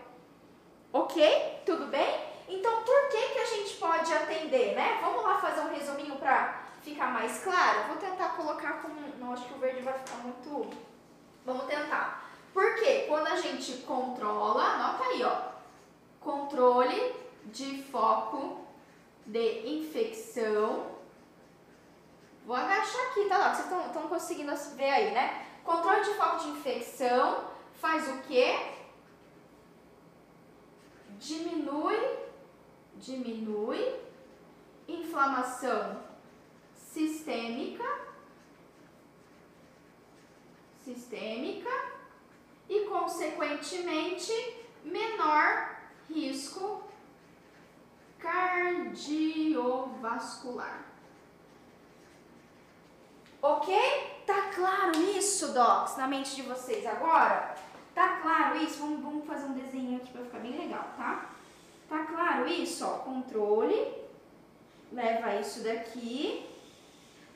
Ok? 0.93 1.61
Tudo 1.65 1.87
bem? 1.87 2.27
Então, 2.47 2.83
por 2.83 3.09
que, 3.09 3.29
que 3.29 3.39
a 3.39 3.45
gente 3.45 3.75
pode 3.75 4.13
atender, 4.13 4.75
né? 4.75 4.99
Vamos 5.01 5.23
lá 5.23 5.37
fazer 5.39 5.61
um 5.61 5.73
resuminho 5.73 6.15
para 6.15 6.63
ficar 6.81 7.07
mais 7.07 7.43
claro? 7.43 7.87
Vou 7.87 7.97
tentar 7.97 8.29
colocar 8.29 8.81
como. 8.81 8.95
Não, 9.19 9.33
acho 9.33 9.45
que 9.45 9.53
o 9.53 9.57
verde 9.57 9.81
vai 9.81 9.93
ficar 9.99 10.17
muito. 10.17 10.69
Vamos 11.45 11.65
tentar. 11.65 12.25
Porque 12.53 13.05
quando 13.07 13.27
a 13.27 13.35
gente 13.35 13.83
controla, 13.83 14.63
anota 14.63 15.03
aí, 15.03 15.23
ó. 15.23 15.57
Controle 16.19 17.15
de 17.45 17.83
foco 17.83 18.65
de 19.25 19.67
infecção. 19.67 20.97
Vou 22.45 22.55
agachar 22.55 23.07
aqui, 23.07 23.25
tá 23.25 23.37
lá? 23.37 23.53
Vocês 23.53 23.85
estão 23.87 24.07
conseguindo 24.07 24.55
ver 24.75 24.89
aí, 24.89 25.11
né? 25.11 25.45
Controle 25.65 26.01
de 26.01 26.13
foco 26.13 26.37
de 26.37 26.49
infecção 26.49 27.57
faz 27.73 28.07
o 28.07 28.21
quê? 28.21 28.76
Diminui, 31.19 32.17
diminui 32.95 33.99
inflamação 34.87 36.01
sistêmica, 36.75 37.83
sistêmica 40.83 41.69
e, 42.69 42.85
consequentemente, 42.85 44.31
menor 44.83 45.77
risco 46.09 46.83
cardiovascular. 48.19 50.85
Ok? 53.41 54.23
Tá 54.25 54.49
claro 54.53 54.99
isso, 55.17 55.53
docs, 55.53 55.95
na 55.97 56.07
mente 56.07 56.35
de 56.35 56.41
vocês 56.41 56.85
agora? 56.85 57.55
Tá 57.97 58.19
claro 58.21 58.55
isso? 58.57 58.77
Vamos, 58.77 59.01
vamos 59.01 59.25
fazer 59.25 59.47
um 59.47 59.53
desenho 59.53 59.97
aqui 59.97 60.11
para 60.11 60.23
ficar 60.23 60.37
bem 60.37 60.55
legal, 60.55 60.87
tá? 60.95 61.31
Tá 61.89 62.05
claro 62.05 62.47
isso? 62.47 62.85
Ó, 62.85 62.99
controle, 62.99 63.91
leva 64.91 65.33
isso 65.37 65.63
daqui. 65.63 66.45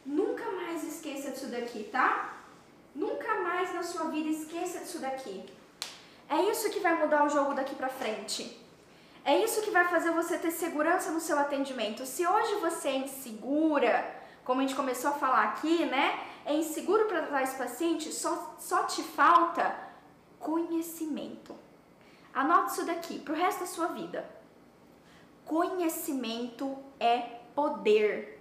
Nunca 0.05 0.51
mais 0.51 0.83
esqueça 0.83 1.31
disso 1.31 1.47
daqui, 1.47 1.89
tá? 1.91 2.35
Nunca 2.93 3.41
mais 3.41 3.73
na 3.73 3.81
sua 3.81 4.11
vida 4.11 4.29
esqueça 4.29 4.81
disso 4.81 4.99
daqui. 4.99 5.43
É 6.29 6.43
isso 6.51 6.69
que 6.69 6.79
vai 6.79 6.93
mudar 6.93 7.25
o 7.25 7.29
jogo 7.29 7.55
daqui 7.55 7.73
para 7.73 7.89
frente. 7.89 8.55
É 9.25 9.43
isso 9.43 9.63
que 9.63 9.71
vai 9.71 9.85
fazer 9.85 10.11
você 10.11 10.37
ter 10.37 10.51
segurança 10.51 11.09
no 11.09 11.19
seu 11.19 11.39
atendimento. 11.39 12.05
Se 12.05 12.27
hoje 12.27 12.53
você 12.57 12.89
é 12.89 12.97
insegura, 12.97 14.15
como 14.45 14.61
a 14.61 14.63
gente 14.63 14.75
começou 14.75 15.09
a 15.09 15.15
falar 15.15 15.43
aqui, 15.45 15.85
né? 15.87 16.19
É 16.45 16.53
inseguro 16.53 17.05
para 17.05 17.23
tratar 17.23 17.41
esse 17.41 17.55
paciente, 17.55 18.11
só, 18.11 18.55
só 18.59 18.83
te 18.83 19.01
falta 19.01 19.89
conhecimento. 20.41 21.55
Anote 22.33 22.71
isso 22.71 22.85
daqui 22.85 23.19
para 23.19 23.33
o 23.33 23.37
resto 23.37 23.61
da 23.61 23.65
sua 23.65 23.87
vida. 23.87 24.29
Conhecimento 25.45 26.77
é 26.99 27.19
poder. 27.55 28.39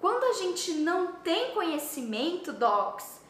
Quando 0.00 0.24
a 0.24 0.32
gente 0.34 0.74
não 0.74 1.12
tem 1.14 1.52
conhecimento, 1.52 2.52
docs, 2.52 3.20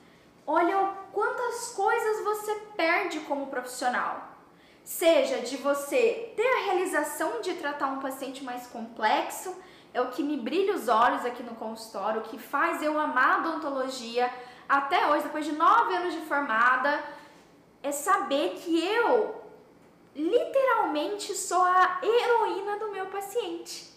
olha 0.47 0.93
quantas 1.13 1.73
coisas 1.73 2.25
você 2.25 2.55
perde 2.77 3.21
como 3.21 3.47
profissional. 3.47 4.29
Seja 4.85 5.41
de 5.41 5.57
você 5.57 6.33
ter 6.37 6.47
a 6.47 6.65
realização 6.67 7.41
de 7.41 7.55
tratar 7.55 7.89
um 7.89 8.01
paciente 8.01 8.45
mais 8.45 8.67
complexo, 8.67 9.55
é 9.93 10.01
o 10.01 10.11
que 10.11 10.23
me 10.23 10.37
brilha 10.37 10.75
os 10.75 10.89
olhos 10.89 11.25
aqui 11.25 11.43
no 11.43 11.55
consultório, 11.55 12.21
o 12.21 12.25
que 12.25 12.39
faz 12.39 12.83
eu 12.83 12.99
amar 12.99 13.37
a 13.37 13.39
odontologia 13.39 14.31
até 14.69 15.09
hoje, 15.09 15.25
depois 15.25 15.47
de 15.47 15.53
nove 15.53 15.95
anos 15.95 16.13
de 16.13 16.21
formada, 16.21 17.03
é 17.89 17.93
saber 17.93 18.51
que 18.61 18.85
eu 18.85 19.43
literalmente 20.15 21.35
sou 21.35 21.63
a 21.63 22.01
heroína 22.03 22.79
do 22.79 22.91
meu 22.91 23.07
paciente. 23.07 23.89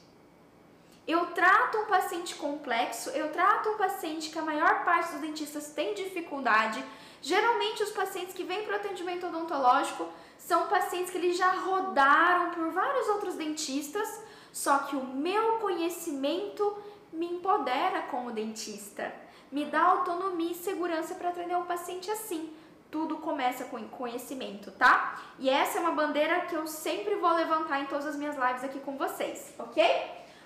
Eu 1.06 1.26
trato 1.28 1.80
um 1.80 1.86
paciente 1.86 2.36
complexo, 2.36 3.10
eu 3.10 3.32
trato 3.32 3.70
um 3.70 3.78
paciente 3.78 4.30
que 4.30 4.40
a 4.40 4.44
maior 4.44 4.86
parte 4.86 5.12
dos 5.12 5.22
dentistas 5.22 5.72
tem 5.72 5.94
dificuldade. 5.94 6.84
Geralmente 7.22 7.84
os 7.84 7.92
pacientes 7.92 8.34
que 8.34 8.44
vêm 8.44 8.64
para 8.64 8.74
o 8.74 8.76
atendimento 8.78 9.28
odontológico 9.28 10.08
são 10.38 10.68
pacientes 10.68 11.12
que 11.12 11.18
eles 11.18 11.38
já 11.38 11.52
rodaram 11.52 12.52
por 12.52 12.72
vários 12.72 13.10
outros 13.10 13.36
dentistas, 13.36 14.24
só 14.54 14.80
que 14.80 14.96
o 14.96 15.04
meu 15.04 15.58
conhecimento 15.58 16.78
me 17.12 17.26
empodera 17.26 18.04
como 18.04 18.32
dentista, 18.32 19.14
me 19.52 19.66
dá 19.66 19.82
autonomia 19.82 20.52
e 20.52 20.56
segurança 20.56 21.16
para 21.16 21.30
atender 21.30 21.58
um 21.58 21.66
paciente 21.66 22.10
assim 22.10 22.61
tudo 22.92 23.18
começa 23.18 23.64
com 23.66 23.82
conhecimento, 23.88 24.70
tá? 24.72 25.20
E 25.40 25.50
essa 25.50 25.78
é 25.78 25.82
uma 25.82 25.92
bandeira 25.92 26.42
que 26.42 26.54
eu 26.54 26.68
sempre 26.68 27.16
vou 27.16 27.34
levantar 27.34 27.80
em 27.80 27.86
todas 27.86 28.06
as 28.06 28.18
minhas 28.18 28.36
lives 28.36 28.64
aqui 28.64 28.80
com 28.82 28.98
vocês, 28.98 29.56
ok? 29.58 29.84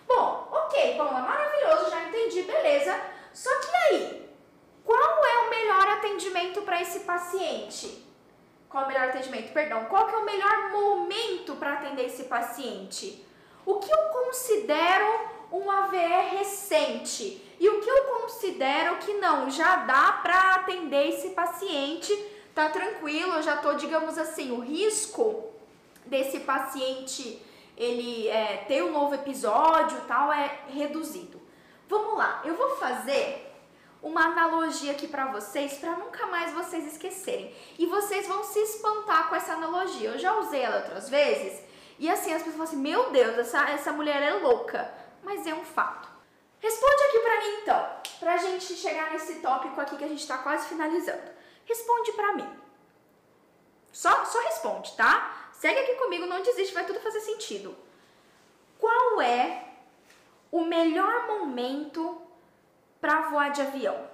Bom, 0.08 0.48
ok, 0.52 0.96
bom, 0.96 1.08
é 1.08 1.22
maravilhoso, 1.22 1.89
já 1.89 2.04
entendi, 2.04 2.43
beleza. 2.43 2.96
Só 3.34 3.50
que 3.60 3.76
aí, 3.76 4.30
qual 4.84 5.26
é 5.26 5.38
o 5.39 5.50
melhor 5.50 5.88
atendimento 5.89 6.62
para 6.62 6.80
esse 6.80 7.00
paciente? 7.00 8.06
Qual 8.70 8.84
é 8.84 8.86
o 8.86 8.89
melhor 8.89 9.10
atendimento? 9.10 9.52
Perdão, 9.52 9.86
qual 9.86 10.08
é 10.08 10.18
o 10.18 10.26
melhor 10.26 10.72
momento 10.72 11.56
para 11.56 11.74
atender 11.74 12.06
esse 12.06 12.26
paciente? 12.26 13.26
O 13.66 13.80
que 13.80 13.91
eu 13.91 13.98
considero 14.10 15.36
um 15.52 15.72
AVE 15.72 16.38
recente 16.38 17.41
e 17.60 17.68
o 17.68 17.82
que 17.82 17.89
eu 17.89 18.04
considero 18.06 18.98
que 18.98 19.14
não, 19.16 19.50
já 19.50 19.78
dá 19.78 20.20
para 20.22 20.56
atender 20.56 21.10
esse 21.10 21.30
paciente 21.30 22.14
tá 22.56 22.70
tranquilo, 22.70 23.34
eu 23.34 23.43
já 23.43 23.58
tô, 23.58 23.74
digamos 23.74 24.18
assim, 24.18 24.51
o 24.51 24.62
risco 24.62 25.51
desse 26.06 26.39
paciente 26.39 27.41
ele 27.78 28.30
é, 28.30 28.64
ter 28.68 28.82
um 28.82 28.91
novo 28.91 29.14
episódio 29.14 29.99
tal 30.08 30.32
é 30.32 30.60
reduzido. 30.70 31.41
Vamos 31.89 32.18
lá, 32.18 32.41
eu 32.45 32.56
vou 32.56 32.78
fazer 32.78 33.53
uma 34.01 34.26
analogia 34.26 34.93
aqui 34.93 35.08
para 35.08 35.26
vocês, 35.26 35.74
para 35.74 35.97
nunca 35.97 36.26
mais 36.28 36.53
vocês 36.53 36.86
esquecerem. 36.86 37.53
E 37.78 37.86
vocês 37.88 38.28
vão 38.28 38.43
se 38.43 38.60
espantar 38.60 39.28
com 39.28 39.36
essa 39.36 39.53
analogia. 39.53 40.12
Eu 40.12 40.18
já 40.18 40.38
usei 40.39 40.62
ela 40.62 40.78
outras 40.78 41.10
vezes 41.10 41.62
e 41.99 42.10
assim 42.10 42.32
as 42.34 42.41
pessoas 42.41 42.56
falam 42.56 42.68
assim: 42.70 42.78
"Meu 42.78 43.12
Deus, 43.12 43.38
essa 43.38 43.70
essa 43.70 43.91
mulher 43.91 44.22
é 44.22 44.34
louca", 44.36 44.89
mas 45.22 45.45
é 45.45 45.53
um 45.53 45.66
fato. 45.66 46.08
Responde 46.60 47.03
aqui 47.03 47.20
para 47.20 47.39
mim 47.41 47.58
então, 47.62 47.89
pra 48.20 48.38
gente 48.38 48.74
chegar 48.76 49.12
nesse 49.12 49.36
tópico 49.36 49.80
aqui 49.82 49.97
que 49.97 50.03
a 50.03 50.08
gente 50.08 50.26
tá 50.26 50.38
quase 50.38 50.68
finalizando. 50.70 51.34
Responde 51.66 52.11
para 52.13 52.34
mim. 52.34 52.59
Só, 53.91 54.26
só 54.26 54.39
responde, 54.41 54.91
tá? 54.95 55.49
Segue 55.53 55.80
aqui 55.80 55.95
comigo, 55.95 56.26
não 56.26 56.41
desiste, 56.41 56.74
vai 56.74 56.86
tudo 56.86 56.99
fazer 56.99 57.22
sentido. 57.22 57.76
Qual 58.78 59.22
é 59.22 59.70
o 60.51 60.63
melhor 60.66 61.28
momento 61.28 62.22
para 62.99 63.30
voar 63.30 63.49
de 63.49 63.61
avião? 63.61 64.09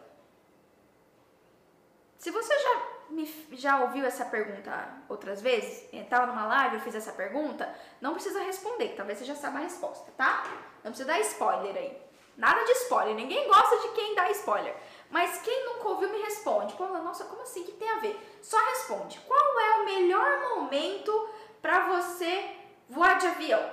Se 2.20 2.30
você 2.30 2.58
já, 2.60 2.82
me, 3.10 3.48
já 3.54 3.82
ouviu 3.82 4.06
essa 4.06 4.24
pergunta 4.26 4.88
outras 5.10 5.42
vezes, 5.42 5.92
estava 5.92 6.28
numa 6.28 6.46
live, 6.46 6.76
eu 6.76 6.82
fiz 6.82 6.94
essa 6.94 7.12
pergunta, 7.12 7.68
não 8.00 8.14
precisa 8.14 8.44
responder, 8.44 8.90
talvez 8.96 9.18
você 9.18 9.26
já 9.26 9.34
saiba 9.36 9.58
a 9.58 9.62
resposta, 9.62 10.12
tá? 10.16 10.44
Não 10.84 10.92
precisa 10.92 11.08
dar 11.08 11.20
spoiler 11.22 11.76
aí. 11.76 11.98
Nada 12.38 12.64
de 12.64 12.72
spoiler, 12.74 13.16
ninguém 13.16 13.48
gosta 13.48 13.78
de 13.80 13.90
quem 13.90 14.14
dá 14.14 14.30
spoiler. 14.30 14.76
Mas 15.12 15.42
quem 15.42 15.66
nunca 15.66 15.90
ouviu 15.90 16.10
me 16.10 16.22
responde. 16.22 16.74
Pô, 16.74 16.88
nossa, 16.88 17.26
como 17.26 17.42
assim? 17.42 17.64
Que 17.64 17.74
tem 17.74 17.90
a 17.90 18.00
ver? 18.00 18.18
Só 18.42 18.58
responde. 18.58 19.20
Qual 19.28 19.60
é 19.60 19.82
o 19.82 19.86
melhor 19.86 20.56
momento 20.56 21.30
para 21.62 21.88
você 21.88 22.56
voar 22.90 23.20
de 23.20 23.28
avião? 23.28 23.72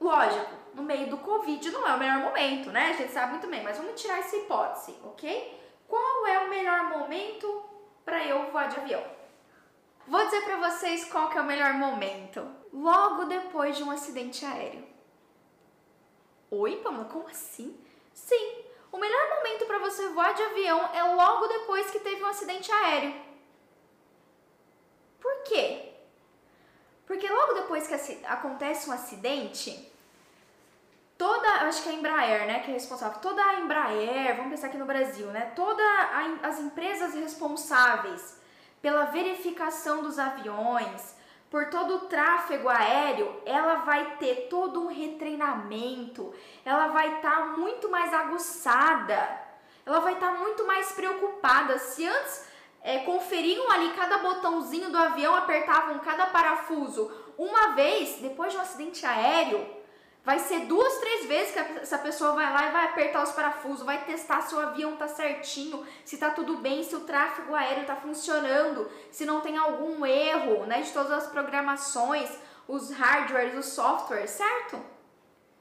Lógico, 0.00 0.50
no 0.74 0.82
meio 0.82 1.10
do 1.10 1.18
Covid 1.18 1.70
não 1.70 1.86
é 1.86 1.94
o 1.94 1.98
melhor 1.98 2.18
momento, 2.20 2.70
né? 2.70 2.90
A 2.90 2.92
gente 2.94 3.12
sabe 3.12 3.32
muito 3.32 3.46
bem, 3.46 3.62
mas 3.62 3.76
vamos 3.76 4.00
tirar 4.00 4.18
essa 4.18 4.36
hipótese, 4.36 4.96
ok? 5.04 5.60
Qual 5.86 6.26
é 6.26 6.38
o 6.38 6.48
melhor 6.48 6.84
momento 6.84 7.62
para 8.04 8.24
eu 8.24 8.50
voar 8.50 8.68
de 8.68 8.80
avião? 8.80 9.04
Vou 10.06 10.24
dizer 10.24 10.42
para 10.42 10.70
vocês 10.70 11.04
qual 11.04 11.28
que 11.28 11.36
é 11.36 11.40
o 11.42 11.44
melhor 11.44 11.74
momento. 11.74 12.46
Logo 12.72 13.26
depois 13.26 13.76
de 13.76 13.82
um 13.82 13.90
acidente 13.90 14.44
aéreo. 14.46 14.88
Oi, 16.50 16.76
Pamela, 16.76 17.04
como 17.04 17.28
assim? 17.28 17.78
Sim, 18.12 18.64
o 18.92 18.98
melhor 18.98 19.36
momento 19.36 19.66
para 19.66 19.78
você 19.78 20.08
voar 20.08 20.34
de 20.34 20.42
avião 20.42 20.90
é 20.92 21.02
logo 21.02 21.46
depois 21.46 21.90
que 21.90 22.00
teve 22.00 22.22
um 22.22 22.26
acidente 22.26 22.70
aéreo. 22.72 23.14
Por 25.20 25.42
quê? 25.44 25.92
Porque 27.06 27.28
logo 27.28 27.54
depois 27.54 27.86
que 27.86 28.26
acontece 28.26 28.88
um 28.88 28.92
acidente, 28.92 29.92
toda, 31.18 31.48
acho 31.66 31.82
que 31.82 31.88
é 31.88 31.92
a 31.92 31.94
Embraer, 31.94 32.46
né, 32.46 32.60
que 32.60 32.70
é 32.70 32.74
responsável, 32.74 33.20
toda 33.20 33.44
a 33.44 33.60
Embraer, 33.60 34.36
vamos 34.36 34.52
pensar 34.52 34.68
aqui 34.68 34.78
no 34.78 34.86
Brasil, 34.86 35.26
né, 35.26 35.52
todas 35.54 35.84
as 36.42 36.58
empresas 36.60 37.14
responsáveis 37.14 38.40
pela 38.80 39.06
verificação 39.06 40.02
dos 40.02 40.18
aviões, 40.18 41.14
por 41.50 41.66
todo 41.66 41.96
o 41.96 42.00
tráfego 42.00 42.68
aéreo, 42.68 43.42
ela 43.44 43.76
vai 43.76 44.16
ter 44.18 44.46
todo 44.48 44.80
um 44.80 44.86
retreinamento, 44.86 46.32
ela 46.64 46.88
vai 46.88 47.16
estar 47.16 47.36
tá 47.36 47.44
muito 47.56 47.90
mais 47.90 48.14
aguçada, 48.14 49.40
ela 49.84 49.98
vai 49.98 50.14
estar 50.14 50.30
tá 50.32 50.38
muito 50.38 50.64
mais 50.64 50.92
preocupada. 50.92 51.76
Se 51.78 52.06
antes 52.06 52.48
é, 52.82 52.98
conferiam 53.00 53.68
ali 53.70 53.90
cada 53.94 54.18
botãozinho 54.18 54.90
do 54.90 54.96
avião, 54.96 55.34
apertavam 55.34 55.98
cada 55.98 56.26
parafuso 56.26 57.10
uma 57.36 57.68
vez, 57.68 58.20
depois 58.20 58.52
de 58.52 58.58
um 58.58 58.62
acidente 58.62 59.04
aéreo, 59.04 59.66
Vai 60.22 60.38
ser 60.38 60.66
duas, 60.66 60.98
três 60.98 61.26
vezes 61.26 61.52
que 61.52 61.58
essa 61.58 61.98
pessoa 61.98 62.32
vai 62.32 62.52
lá 62.52 62.68
e 62.68 62.72
vai 62.72 62.84
apertar 62.86 63.22
os 63.22 63.32
parafusos, 63.32 63.86
vai 63.86 64.04
testar 64.04 64.42
se 64.42 64.54
o 64.54 64.60
avião 64.60 64.96
tá 64.96 65.08
certinho, 65.08 65.86
se 66.04 66.18
tá 66.18 66.30
tudo 66.30 66.58
bem, 66.58 66.82
se 66.82 66.94
o 66.94 67.00
tráfego 67.00 67.54
aéreo 67.54 67.86
tá 67.86 67.96
funcionando, 67.96 68.90
se 69.10 69.24
não 69.24 69.40
tem 69.40 69.56
algum 69.56 70.04
erro, 70.04 70.66
né, 70.66 70.82
de 70.82 70.92
todas 70.92 71.10
as 71.10 71.26
programações, 71.26 72.30
os 72.68 72.90
hardwares, 72.90 73.56
os 73.56 73.66
softwares, 73.72 74.30
certo? 74.30 74.80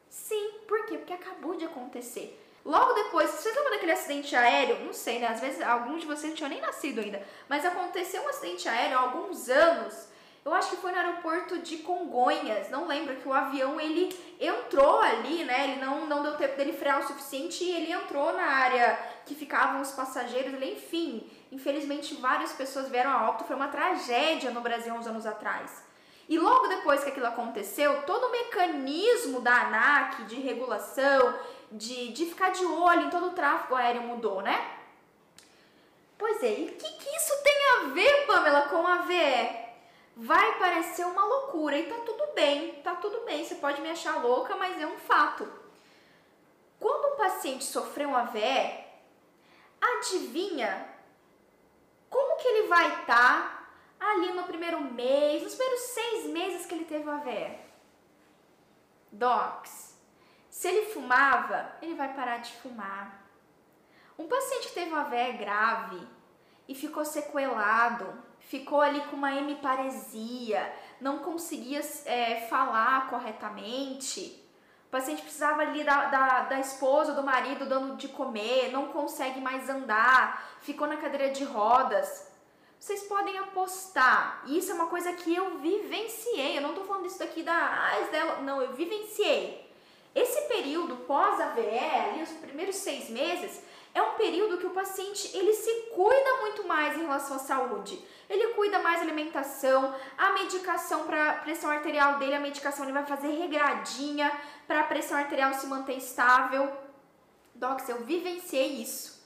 Sim, 0.10 0.56
por 0.68 0.86
quê? 0.86 0.98
Porque 0.98 1.14
acabou 1.14 1.56
de 1.56 1.64
acontecer. 1.64 2.38
Logo 2.66 2.94
depois, 2.94 3.30
vocês 3.30 3.56
lembram 3.56 3.72
daquele 3.72 3.94
acidente 3.94 4.36
aéreo? 4.36 4.84
Não 4.84 4.94
sei, 4.94 5.20
né? 5.20 5.28
Às 5.28 5.40
vezes 5.40 5.62
alguns 5.62 6.02
de 6.02 6.08
vocês 6.08 6.30
não 6.30 6.36
tinham 6.36 6.50
nem 6.50 6.60
nascido 6.60 7.00
ainda, 7.00 7.26
mas 7.48 7.66
aconteceu 7.66 8.22
um 8.22 8.28
acidente 8.28 8.68
aéreo 8.68 8.98
há 8.98 9.02
alguns 9.02 9.48
anos 9.50 10.10
eu 10.46 10.54
acho 10.54 10.72
que 10.72 10.78
foi 10.78 10.92
no 10.92 10.98
aeroporto 10.98 11.60
de 11.60 11.78
Congonhas, 11.78 12.70
não 12.70 12.88
lembro, 12.88 13.16
que 13.18 13.28
o 13.28 13.34
avião 13.34 13.80
ele 13.80 14.10
entrou 14.40 15.02
ali, 15.02 15.44
né? 15.44 15.72
Ele 15.72 15.86
não, 15.86 16.06
não 16.06 16.24
deu 16.24 16.38
tempo 16.38 16.56
dele 16.56 16.74
frear 16.74 17.00
o 17.00 17.08
suficiente 17.08 17.64
e 17.64 17.72
ele 17.72 17.92
entrou 17.92 18.32
na 18.34 18.44
área 18.44 18.98
que 19.26 19.36
ficavam 19.36 19.82
os 19.82 19.92
passageiros, 19.92 20.54
ele, 20.54 20.74
enfim, 20.74 21.30
infelizmente 21.52 22.16
várias 22.16 22.54
pessoas 22.54 22.90
vieram 22.90 23.12
a 23.12 23.30
óbito, 23.30 23.44
foi 23.44 23.56
uma 23.56 23.68
tragédia 23.68 24.52
no 24.52 24.62
Brasil 24.62 24.94
uns 24.94 25.08
anos 25.08 25.26
atrás. 25.26 25.84
E 26.28 26.38
logo 26.38 26.68
depois 26.68 27.04
que 27.04 27.10
aquilo 27.10 27.26
aconteceu, 27.26 28.04
todo 28.04 28.28
o 28.28 28.32
mecanismo 28.32 29.42
da 29.42 29.64
ANAC 29.64 30.24
de 30.26 30.36
regulação, 30.36 31.38
de, 31.72 32.10
de 32.14 32.26
ficar 32.26 32.52
de 32.52 32.64
olho 32.66 33.08
em 33.08 33.10
todo 33.10 33.28
o 33.28 33.32
tráfego 33.32 33.76
aéreo 33.76 34.04
mudou, 34.04 34.42
né? 34.42 34.78
Pois 36.18 36.44
é, 36.44 36.60
e 36.60 36.66
o 36.66 36.72
que, 36.74 36.92
que 36.92 37.16
isso 37.16 37.44
tem 37.44 37.56
a 37.72 37.94
ver, 37.94 38.26
Pamela, 38.26 38.62
com 38.64 38.86
a 38.86 38.98
VE? 38.98 39.69
Vai 40.20 40.60
parecer 40.60 41.06
uma 41.06 41.26
loucura 41.26 41.78
e 41.78 41.88
tá 41.88 41.96
tudo 42.06 42.34
bem, 42.34 42.82
tá 42.82 42.96
tudo 42.96 43.22
bem, 43.26 43.44
você 43.44 43.56
pode 43.56 43.82
me 43.82 43.90
achar 43.90 44.22
louca, 44.22 44.56
mas 44.56 44.80
é 44.80 44.86
um 44.86 45.00
fato. 45.00 45.52
Quando 46.80 47.14
um 47.14 47.18
paciente 47.18 47.64
sofreu 47.64 48.10
um 48.10 48.16
AVE, 48.16 48.86
adivinha 49.82 50.90
que 52.40 52.48
ele 52.48 52.68
vai 52.68 53.02
estar 53.02 53.70
tá 54.00 54.12
ali 54.12 54.32
no 54.32 54.44
primeiro 54.44 54.82
mês, 54.82 55.44
nos 55.44 55.56
primeiros 55.56 55.82
seis 55.82 56.26
meses 56.28 56.66
que 56.66 56.74
ele 56.74 56.86
teve 56.86 57.08
o 57.08 57.12
AVE? 57.12 57.60
Docs, 59.12 59.96
se 60.50 60.68
ele 60.68 60.94
fumava, 60.94 61.74
ele 61.82 61.96
vai 61.96 62.14
parar 62.14 62.38
de 62.38 62.54
fumar. 62.54 63.26
Um 64.18 64.28
paciente 64.28 64.70
que 64.70 64.74
teve 64.74 64.92
um 64.92 64.96
AVE 64.96 65.34
grave 65.34 66.08
e 66.68 66.76
ficou 66.76 67.06
sequelado, 67.06 68.24
ficou 68.40 68.82
ali 68.82 69.02
com 69.02 69.16
uma 69.16 69.34
hemiparesia, 69.34 70.74
não 71.00 71.20
conseguia 71.20 71.82
é, 72.06 72.48
falar 72.50 73.10
corretamente, 73.10 74.40
o 74.90 74.92
paciente 74.92 75.22
precisava 75.22 75.62
ali 75.62 75.84
da, 75.84 76.06
da, 76.06 76.40
da 76.46 76.60
esposa, 76.60 77.14
do 77.14 77.22
marido 77.22 77.68
dando 77.68 77.96
de 77.96 78.08
comer, 78.08 78.72
não 78.72 78.88
consegue 78.88 79.40
mais 79.40 79.70
andar, 79.70 80.58
ficou 80.62 80.88
na 80.88 80.98
cadeira 80.98 81.30
de 81.30 81.44
rodas. 81.44 82.28
Vocês 82.80 83.04
podem 83.04 83.38
apostar. 83.38 84.42
Isso 84.48 84.72
é 84.72 84.74
uma 84.74 84.88
coisa 84.88 85.14
que 85.14 85.36
eu 85.36 85.60
vivenciei. 85.60 86.58
Eu 86.58 86.62
não 86.62 86.70
estou 86.70 86.86
falando 86.86 87.06
isso 87.06 87.20
daqui 87.20 87.44
da 87.44 87.54
ah, 87.54 88.08
dela. 88.10 88.42
Não, 88.42 88.64
eu 88.64 88.74
vivenciei. 88.74 89.72
Esse 90.16 90.48
período 90.48 90.96
pós-AVE, 91.06 91.78
ali 91.78 92.24
os 92.24 92.32
primeiros 92.32 92.78
seis 92.78 93.12
meses, 93.12 93.62
é 93.94 94.02
um 94.02 94.14
período 94.14 94.58
que 94.58 94.66
o 94.66 94.72
paciente 94.72 95.36
ele 95.36 95.54
se 95.54 95.72
cuida 95.96 96.38
muito 96.42 96.68
mais 96.68 96.96
em 96.96 97.02
relação 97.02 97.36
à 97.36 97.40
saúde. 97.40 98.00
Ele 98.30 98.54
cuida 98.54 98.80
mais 98.80 98.98
da 98.98 99.06
alimentação, 99.06 99.96
a 100.18 100.34
medicação 100.34 101.06
para 101.06 101.34
pressão 101.36 101.70
arterial 101.70 102.20
dele, 102.20 102.36
a 102.36 102.40
medicação 102.40 102.86
ele 102.86 102.94
vai 102.94 103.06
fazer 103.06 103.30
regradinha 103.30 104.32
para 104.68 104.82
a 104.82 104.84
pressão 104.84 105.18
arterial 105.18 105.54
se 105.54 105.66
manter 105.66 105.98
estável. 105.98 106.72
Docs, 107.56 107.90
eu 107.90 108.04
vivenciei 108.04 108.82
isso. 108.82 109.20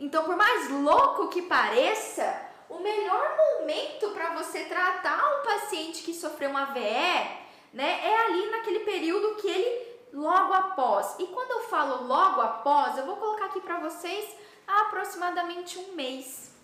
Então, 0.00 0.24
por 0.24 0.36
mais 0.36 0.70
louco 0.70 1.28
que 1.28 1.42
pareça, 1.42 2.42
o 2.68 2.78
melhor 2.78 3.36
momento 3.36 4.10
para 4.10 4.30
você 4.34 4.64
tratar 4.64 5.22
um 5.38 5.44
paciente 5.44 6.02
que 6.02 6.14
sofreu 6.14 6.50
uma 6.50 6.62
AVE, 6.62 7.44
né, 7.72 8.00
é 8.02 8.20
ali 8.24 8.50
naquele 8.50 8.80
período 8.80 9.36
que 9.36 9.48
ele 9.48 9.93
logo 10.14 10.52
após. 10.54 11.16
E 11.18 11.26
quando 11.26 11.50
eu 11.50 11.68
falo 11.68 12.06
logo 12.06 12.40
após, 12.40 12.96
eu 12.96 13.04
vou 13.04 13.16
colocar 13.16 13.46
aqui 13.46 13.60
para 13.60 13.80
vocês 13.80 14.34
aproximadamente 14.66 15.78
um 15.78 15.94
mês. 15.94 16.54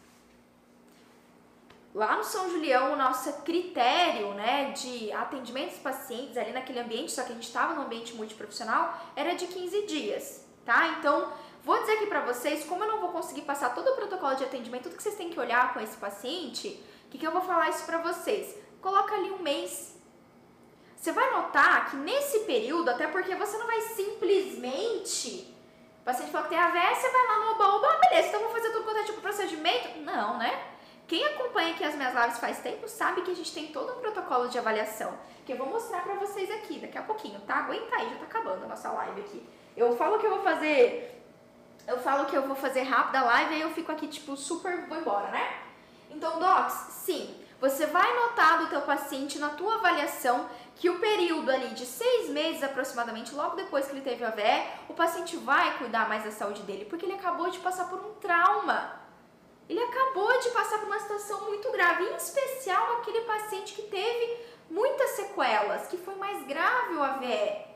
Lá 1.93 2.17
no 2.17 2.23
São 2.23 2.49
Julião, 2.49 2.93
o 2.93 2.97
nosso 2.97 3.43
critério 3.43 4.33
né, 4.35 4.71
de 4.71 5.11
atendimento 5.11 5.71
dos 5.71 5.81
pacientes 5.81 6.37
ali 6.37 6.53
naquele 6.53 6.79
ambiente, 6.79 7.11
só 7.11 7.25
que 7.25 7.33
a 7.33 7.35
gente 7.35 7.49
estava 7.49 7.75
no 7.75 7.83
ambiente 7.83 8.15
multiprofissional, 8.15 8.97
era 9.17 9.35
de 9.35 9.49
15 9.49 9.87
dias, 9.87 10.47
tá? 10.65 10.95
Então, 10.99 11.33
vou 11.65 11.77
dizer 11.81 11.95
aqui 11.95 12.07
para 12.07 12.21
vocês, 12.21 12.65
como 12.65 12.85
eu 12.85 12.89
não 12.89 13.01
vou 13.01 13.11
conseguir 13.11 13.43
passar 13.43 13.75
todo 13.75 13.89
o 13.89 13.97
protocolo 13.97 14.37
de 14.37 14.45
atendimento, 14.45 14.85
tudo 14.85 14.97
que 14.97 15.03
vocês 15.03 15.17
têm 15.17 15.31
que 15.31 15.41
olhar 15.41 15.75
com 15.75 15.81
esse 15.81 15.97
paciente, 15.97 16.81
o 17.07 17.11
que, 17.11 17.19
que 17.19 17.27
eu 17.27 17.33
vou 17.33 17.43
falar 17.43 17.69
isso 17.71 17.85
para 17.85 17.99
vocês? 17.99 18.57
Coloca 18.81 19.13
ali 19.13 19.33
um 19.33 19.43
mês 19.43 20.00
você 21.01 21.13
vai 21.13 21.31
notar 21.31 21.91
que 21.91 21.97
nesse 21.97 22.41
período, 22.41 22.91
até 22.91 23.07
porque 23.07 23.35
você 23.35 23.57
não 23.57 23.67
vai 23.67 23.81
simplesmente. 23.81 25.51
O 26.03 26.05
paciente 26.05 26.31
falou 26.31 26.47
que 26.47 26.55
tem 26.55 26.63
AVS, 26.63 26.99
você 26.99 27.11
vai 27.11 27.27
lá 27.27 27.39
no 27.39 27.51
oba-oba, 27.53 27.87
ah, 27.87 27.99
beleza, 28.07 28.29
então 28.29 28.41
vou 28.41 28.51
fazer 28.51 28.71
tudo 28.71 28.85
quanto 28.85 28.99
é 28.99 29.05
tipo 29.05 29.21
procedimento. 29.23 29.99
Não, 30.01 30.37
né? 30.37 30.63
Quem 31.09 31.25
acompanha 31.25 31.73
aqui 31.73 31.83
as 31.85 31.95
minhas 31.95 32.15
lives 32.15 32.39
faz 32.39 32.59
tempo 32.59 32.87
sabe 32.87 33.23
que 33.23 33.31
a 33.31 33.35
gente 33.35 33.51
tem 33.53 33.69
todo 33.69 33.95
um 33.95 34.01
protocolo 34.01 34.49
de 34.49 34.59
avaliação 34.59 35.19
que 35.47 35.53
eu 35.53 35.57
vou 35.57 35.69
mostrar 35.69 36.03
pra 36.03 36.15
vocês 36.17 36.51
aqui 36.51 36.79
daqui 36.79 36.99
a 36.99 37.03
pouquinho, 37.03 37.41
tá? 37.41 37.55
Aguenta 37.57 37.97
aí, 37.97 38.11
já 38.11 38.17
tá 38.17 38.25
acabando 38.25 38.65
a 38.65 38.69
nossa 38.69 38.93
live 38.93 39.23
aqui. 39.23 39.43
Eu 39.75 39.97
falo 39.97 40.19
que 40.19 40.27
eu 40.27 40.31
vou 40.31 40.43
fazer. 40.43 41.19
Eu 41.87 41.99
falo 41.99 42.27
que 42.27 42.37
eu 42.37 42.43
vou 42.43 42.55
fazer 42.55 42.83
rápido 42.83 43.17
a 43.17 43.23
live 43.23 43.55
aí 43.55 43.61
eu 43.63 43.71
fico 43.71 43.91
aqui, 43.91 44.07
tipo, 44.07 44.37
super 44.37 44.87
vou 44.87 44.99
embora, 44.99 45.31
né? 45.31 45.61
Então, 46.11 46.39
Docs, 46.39 46.75
sim, 46.91 47.35
você 47.61 47.87
vai 47.87 48.15
notar 48.15 48.59
do 48.61 48.69
teu 48.69 48.81
paciente 48.81 49.39
na 49.39 49.51
tua 49.51 49.75
avaliação 49.75 50.49
que 50.81 50.89
o 50.89 50.99
período 50.99 51.51
ali 51.51 51.69
de 51.75 51.85
seis 51.85 52.31
meses 52.31 52.63
aproximadamente, 52.63 53.35
logo 53.35 53.55
depois 53.55 53.85
que 53.85 53.93
ele 53.93 54.01
teve 54.01 54.25
a 54.25 54.29
AVE, 54.29 54.67
o 54.89 54.95
paciente 54.95 55.37
vai 55.37 55.77
cuidar 55.77 56.09
mais 56.09 56.25
da 56.25 56.31
saúde 56.31 56.63
dele, 56.63 56.87
porque 56.87 57.05
ele 57.05 57.13
acabou 57.13 57.51
de 57.51 57.59
passar 57.59 57.91
por 57.91 58.01
um 58.01 58.15
trauma. 58.15 58.99
Ele 59.69 59.79
acabou 59.79 60.41
de 60.41 60.49
passar 60.49 60.79
por 60.79 60.87
uma 60.87 60.99
situação 60.99 61.43
muito 61.43 61.71
grave, 61.71 62.05
em 62.05 62.17
especial 62.17 62.97
aquele 62.97 63.21
paciente 63.21 63.75
que 63.75 63.83
teve 63.83 64.39
muitas 64.71 65.11
sequelas, 65.11 65.87
que 65.87 65.99
foi 65.99 66.15
mais 66.15 66.47
grave 66.47 66.95
o 66.95 67.03
AVE. 67.03 67.67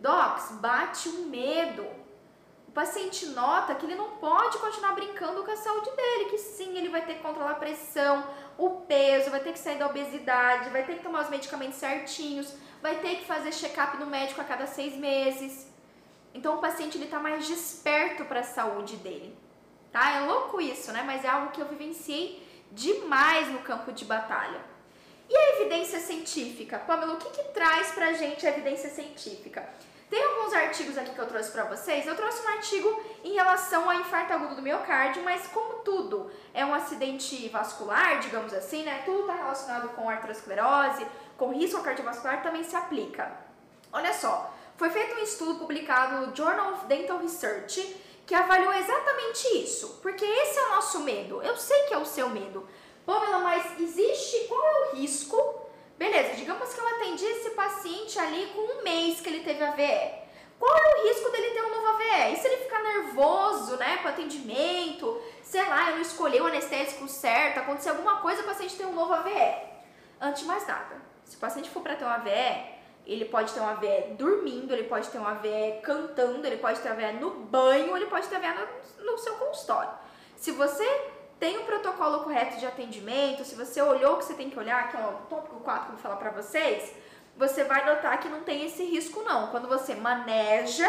Docs, 0.00 0.58
bate 0.60 1.08
um 1.08 1.28
medo 1.28 2.04
paciente 2.74 3.26
nota 3.26 3.76
que 3.76 3.86
ele 3.86 3.94
não 3.94 4.16
pode 4.16 4.58
continuar 4.58 4.92
brincando 4.92 5.44
com 5.44 5.50
a 5.50 5.56
saúde 5.56 5.90
dele, 5.92 6.24
que 6.26 6.38
sim, 6.38 6.76
ele 6.76 6.88
vai 6.88 7.06
ter 7.06 7.14
que 7.14 7.22
controlar 7.22 7.52
a 7.52 7.54
pressão, 7.54 8.26
o 8.56 8.70
peso, 8.82 9.30
vai 9.30 9.40
ter 9.40 9.52
que 9.52 9.58
sair 9.58 9.78
da 9.78 9.86
obesidade, 9.86 10.70
vai 10.70 10.84
ter 10.84 10.96
que 10.96 11.02
tomar 11.02 11.22
os 11.22 11.30
medicamentos 11.30 11.78
certinhos, 11.78 12.54
vai 12.82 12.96
ter 12.96 13.16
que 13.16 13.24
fazer 13.24 13.52
check-up 13.52 13.96
no 13.96 14.06
médico 14.06 14.40
a 14.40 14.44
cada 14.44 14.66
seis 14.66 14.94
meses. 14.94 15.66
Então 16.32 16.56
o 16.56 16.60
paciente 16.60 16.96
ele 16.96 17.04
está 17.04 17.18
mais 17.18 17.46
desperto 17.46 18.24
para 18.24 18.40
a 18.40 18.44
saúde 18.44 18.96
dele, 18.96 19.36
tá? 19.92 20.16
É 20.16 20.20
louco 20.20 20.60
isso, 20.60 20.92
né? 20.92 21.02
Mas 21.04 21.24
é 21.24 21.28
algo 21.28 21.50
que 21.52 21.60
eu 21.60 21.66
vivenciei 21.66 22.44
demais 22.72 23.48
no 23.48 23.60
campo 23.60 23.92
de 23.92 24.04
batalha. 24.04 24.60
E 25.28 25.36
a 25.36 25.60
evidência 25.60 26.00
científica? 26.00 26.78
Pamela, 26.78 27.14
o 27.14 27.16
que, 27.16 27.30
que 27.30 27.44
traz 27.52 27.92
pra 27.92 28.12
gente 28.12 28.46
a 28.46 28.50
evidência 28.50 28.90
científica? 28.90 29.66
Tem 30.10 30.22
alguns 30.22 30.52
artigos 30.52 30.98
aqui 30.98 31.12
que 31.14 31.18
eu 31.18 31.26
trouxe 31.26 31.50
para 31.50 31.64
vocês. 31.64 32.06
Eu 32.06 32.14
trouxe 32.14 32.44
um 32.44 32.48
artigo 32.48 33.02
em 33.24 33.32
relação 33.32 33.88
ao 33.88 33.98
infarto 33.98 34.32
agudo 34.32 34.56
do 34.56 34.62
miocárdio, 34.62 35.24
mas 35.24 35.46
como 35.46 35.63
tudo 35.84 36.30
é 36.52 36.64
um 36.64 36.74
acidente 36.74 37.48
vascular, 37.48 38.20
digamos 38.20 38.52
assim, 38.52 38.82
né? 38.82 39.02
Tudo 39.04 39.20
está 39.20 39.34
relacionado 39.34 39.88
com 39.90 40.08
arteriosclerose, 40.08 41.06
com 41.36 41.52
risco 41.52 41.82
cardiovascular, 41.82 42.42
também 42.42 42.64
se 42.64 42.74
aplica. 42.74 43.30
Olha 43.92 44.12
só, 44.12 44.52
foi 44.76 44.90
feito 44.90 45.14
um 45.14 45.22
estudo 45.22 45.58
publicado 45.58 46.26
no 46.26 46.34
Journal 46.34 46.72
of 46.72 46.86
Dental 46.86 47.18
Research 47.18 48.02
que 48.26 48.34
avaliou 48.34 48.72
exatamente 48.72 49.58
isso, 49.58 49.98
porque 50.02 50.24
esse 50.24 50.58
é 50.58 50.62
o 50.62 50.70
nosso 50.76 51.00
medo. 51.00 51.42
Eu 51.42 51.56
sei 51.56 51.82
que 51.84 51.94
é 51.94 51.98
o 51.98 52.06
seu 52.06 52.30
medo. 52.30 52.66
Pamela, 53.04 53.38
mas 53.40 53.78
existe 53.78 54.48
qual 54.48 54.62
é 54.62 54.80
o 54.80 54.96
risco 54.96 55.64
Beleza, 55.96 56.34
digamos 56.34 56.74
que 56.74 56.80
eu 56.80 56.88
atendi 56.88 57.24
esse 57.24 57.50
paciente 57.50 58.18
ali 58.18 58.46
com 58.46 58.60
um 58.60 58.82
mês 58.82 59.20
que 59.20 59.28
ele 59.28 59.44
teve 59.44 59.62
AVE. 59.62 60.23
Qual 60.58 60.76
é 60.76 60.94
o 60.94 61.08
risco 61.08 61.30
dele 61.30 61.50
ter 61.50 61.62
um 61.62 61.70
novo 61.70 61.86
AVE? 61.88 62.32
E 62.32 62.36
se 62.36 62.46
ele 62.46 62.64
ficar 62.64 62.82
nervoso, 62.82 63.76
né, 63.76 63.98
com 63.98 64.08
atendimento, 64.08 65.20
sei 65.42 65.62
lá, 65.68 65.90
eu 65.90 65.96
não 65.96 66.02
escolhi 66.02 66.40
o 66.40 66.46
anestésico 66.46 67.08
certo, 67.08 67.58
acontecer 67.58 67.90
alguma 67.90 68.18
coisa, 68.18 68.42
o 68.42 68.44
paciente 68.44 68.76
tem 68.76 68.86
um 68.86 68.94
novo 68.94 69.12
AVE. 69.12 69.74
Antes 70.20 70.42
de 70.42 70.48
mais 70.48 70.66
nada, 70.66 70.96
se 71.24 71.36
o 71.36 71.38
paciente 71.38 71.70
for 71.70 71.82
para 71.82 71.96
ter 71.96 72.04
um 72.04 72.08
AVE, 72.08 72.74
ele 73.06 73.26
pode 73.26 73.52
ter 73.52 73.60
um 73.60 73.68
AVE 73.68 74.14
dormindo, 74.16 74.72
ele 74.72 74.84
pode 74.84 75.08
ter 75.08 75.18
um 75.18 75.26
AVE 75.26 75.80
cantando, 75.82 76.46
ele 76.46 76.56
pode 76.56 76.80
ter 76.80 76.88
um 76.88 76.92
AVE 76.92 77.12
no 77.18 77.30
banho, 77.30 77.96
ele 77.96 78.06
pode 78.06 78.26
ter 78.28 78.36
um 78.36 78.38
AVE 78.38 78.60
no, 78.98 79.12
no 79.12 79.18
seu 79.18 79.34
consultório. 79.34 79.90
Se 80.36 80.52
você 80.52 80.84
tem 81.38 81.58
o 81.58 81.64
protocolo 81.64 82.20
correto 82.20 82.58
de 82.58 82.66
atendimento, 82.66 83.44
se 83.44 83.54
você 83.54 83.82
olhou 83.82 84.14
o 84.14 84.16
que 84.18 84.24
você 84.24 84.34
tem 84.34 84.48
que 84.48 84.58
olhar, 84.58 84.90
que 84.90 84.96
é 84.96 85.00
o 85.00 85.26
tópico 85.28 85.60
4 85.60 85.84
que 85.84 85.88
eu 85.90 85.94
vou 85.94 86.02
falar 86.02 86.16
para 86.16 86.30
vocês, 86.30 86.94
você 87.36 87.64
vai 87.64 87.84
notar 87.86 88.20
que 88.20 88.28
não 88.28 88.42
tem 88.42 88.64
esse 88.64 88.84
risco 88.84 89.22
não. 89.22 89.48
Quando 89.48 89.68
você 89.68 89.94
maneja, 89.94 90.88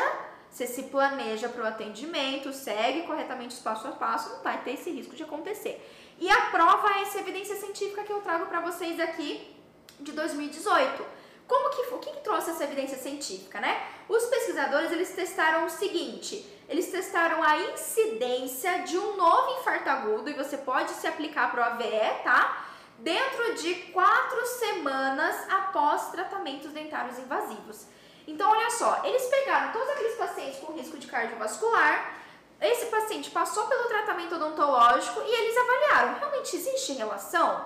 você 0.50 0.68
se 0.68 0.84
planeja 0.84 1.50
para 1.50 1.64
o 1.64 1.68
atendimento, 1.68 2.54
segue 2.54 3.04
corretamente 3.04 3.56
os 3.56 3.62
passo 3.62 3.88
a 3.88 3.92
passo, 3.92 4.30
não 4.30 4.44
vai 4.44 4.62
ter 4.62 4.72
esse 4.72 4.90
risco 4.90 5.16
de 5.16 5.24
acontecer. 5.24 5.84
E 6.20 6.30
a 6.30 6.42
prova 6.46 6.88
é 6.98 7.02
essa 7.02 7.20
evidência 7.20 7.56
científica 7.56 8.04
que 8.04 8.14
eu 8.14 8.22
trago 8.22 8.46
para 8.46 8.62
vocês 8.62 9.00
aqui 9.00 9.56
de 10.00 10.12
2018. 10.12 11.06
Como 11.48 11.70
que, 11.70 11.94
o 11.94 12.00
que, 12.00 12.12
que 12.12 12.22
trouxe 12.22 12.52
essa 12.52 12.64
evidência 12.64 12.98
científica, 12.98 13.60
né? 13.60 13.86
Os 14.10 14.24
pesquisadores 14.26 14.92
eles 14.92 15.14
testaram 15.14 15.66
o 15.66 15.70
seguinte: 15.70 16.44
eles 16.68 16.90
testaram 16.90 17.44
a 17.44 17.58
incidência 17.72 18.80
de 18.80 18.98
um 18.98 19.16
novo 19.16 19.60
infarto 19.60 19.90
agudo 19.90 20.30
e 20.30 20.34
você 20.34 20.58
pode 20.58 20.92
se 20.92 21.06
aplicar 21.06 21.52
para 21.52 21.62
o 21.62 21.64
AVE, 21.64 22.24
tá? 22.24 22.65
Dentro 23.00 23.56
de 23.56 23.76
quatro 23.92 24.46
semanas 24.46 25.50
após 25.52 26.12
tratamentos 26.12 26.72
dentários 26.72 27.20
invasivos. 27.20 27.86
Então, 28.28 28.50
olha 28.50 28.70
só, 28.72 29.02
eles 29.04 29.24
pegaram 29.28 29.72
todos 29.72 29.90
aqueles 29.90 30.16
pacientes 30.16 30.60
com 30.60 30.74
risco 30.74 30.98
de 30.98 31.08
cardiovascular, 31.08 32.16
esse 32.62 32.86
paciente 32.86 33.30
passou 33.32 33.68
pelo 33.68 33.88
tratamento 33.88 34.36
odontológico 34.36 35.22
e 35.22 35.30
eles 35.30 35.58
avaliaram, 35.58 36.20
realmente 36.20 36.56
existe 36.56 36.94
relação? 36.94 37.66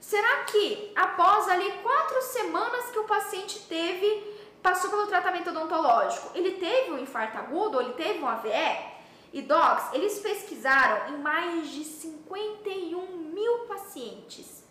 Será 0.00 0.44
que 0.44 0.92
após 0.96 1.48
ali 1.48 1.70
quatro 1.82 2.22
semanas 2.22 2.90
que 2.90 2.98
o 2.98 3.04
paciente 3.04 3.60
teve 3.68 4.40
passou 4.62 4.90
pelo 4.90 5.06
tratamento 5.06 5.50
odontológico, 5.50 6.30
ele 6.34 6.52
teve 6.52 6.92
um 6.92 6.98
infarto 6.98 7.36
agudo 7.38 7.76
ou 7.76 7.82
ele 7.82 7.94
teve 7.94 8.20
um 8.20 8.28
AVE? 8.28 8.92
E 9.32 9.40
docs, 9.40 9.94
eles 9.94 10.18
pesquisaram 10.18 11.14
em 11.14 11.18
mais 11.18 11.68
de 11.68 11.84
51 11.84 13.06
mil 13.32 13.60
pacientes. 13.60 14.62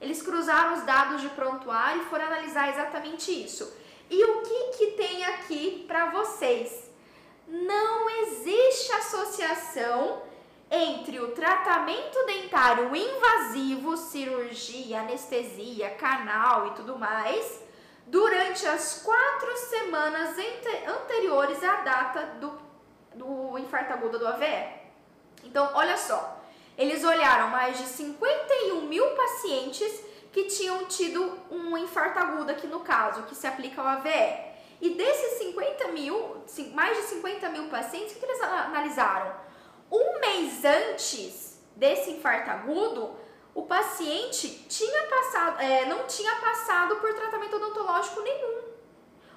Eles 0.00 0.22
cruzaram 0.22 0.74
os 0.74 0.82
dados 0.84 1.20
de 1.20 1.28
prontuário 1.30 2.02
e 2.02 2.04
foram 2.06 2.26
analisar 2.26 2.68
exatamente 2.68 3.32
isso. 3.32 3.72
E 4.08 4.22
o 4.22 4.42
que, 4.42 4.64
que 4.76 4.86
tem 4.92 5.24
aqui 5.24 5.84
para 5.88 6.10
vocês? 6.10 6.90
Não 7.48 8.08
existe 8.08 8.92
associação 8.92 10.22
entre 10.70 11.20
o 11.20 11.32
tratamento 11.32 12.24
dentário 12.26 12.94
invasivo, 12.94 13.96
cirurgia, 13.96 15.00
anestesia, 15.00 15.90
canal 15.90 16.68
e 16.68 16.70
tudo 16.72 16.98
mais, 16.98 17.62
durante 18.06 18.66
as 18.66 19.02
quatro 19.02 19.56
semanas 19.56 20.36
anteriores 20.86 21.62
à 21.62 21.76
data 21.76 22.26
do, 22.40 22.63
do 23.14 23.58
infarto 23.58 23.92
agudo 23.92 24.18
do 24.18 24.26
AVE. 24.26 24.68
Então, 25.44 25.70
olha 25.74 25.96
só, 25.96 26.40
eles 26.76 27.04
olharam 27.04 27.48
mais 27.48 27.78
de 27.78 27.84
51 27.84 28.82
mil 28.82 29.06
pacientes 29.10 30.02
que 30.32 30.44
tinham 30.44 30.84
tido 30.86 31.38
um 31.50 31.76
infarto 31.78 32.18
agudo 32.18 32.50
aqui 32.50 32.66
no 32.66 32.80
caso, 32.80 33.22
que 33.22 33.34
se 33.34 33.46
aplica 33.46 33.80
ao 33.80 33.86
AVE. 33.86 34.54
E 34.80 34.90
desses 34.90 35.38
50 35.38 35.88
mil, 35.88 36.42
mais 36.74 36.96
de 36.96 37.04
50 37.04 37.48
mil 37.50 37.68
pacientes, 37.68 38.16
o 38.16 38.18
que 38.18 38.24
eles 38.26 38.42
analisaram? 38.42 39.34
Um 39.90 40.18
mês 40.18 40.64
antes 40.64 41.60
desse 41.76 42.10
infarto 42.10 42.50
agudo, 42.50 43.16
o 43.54 43.62
paciente 43.62 44.48
tinha 44.68 45.04
passado, 45.04 45.60
é, 45.60 45.86
não 45.86 46.06
tinha 46.06 46.34
passado 46.36 46.96
por 46.96 47.14
tratamento 47.14 47.56
odontológico 47.56 48.20
nenhum. 48.20 48.64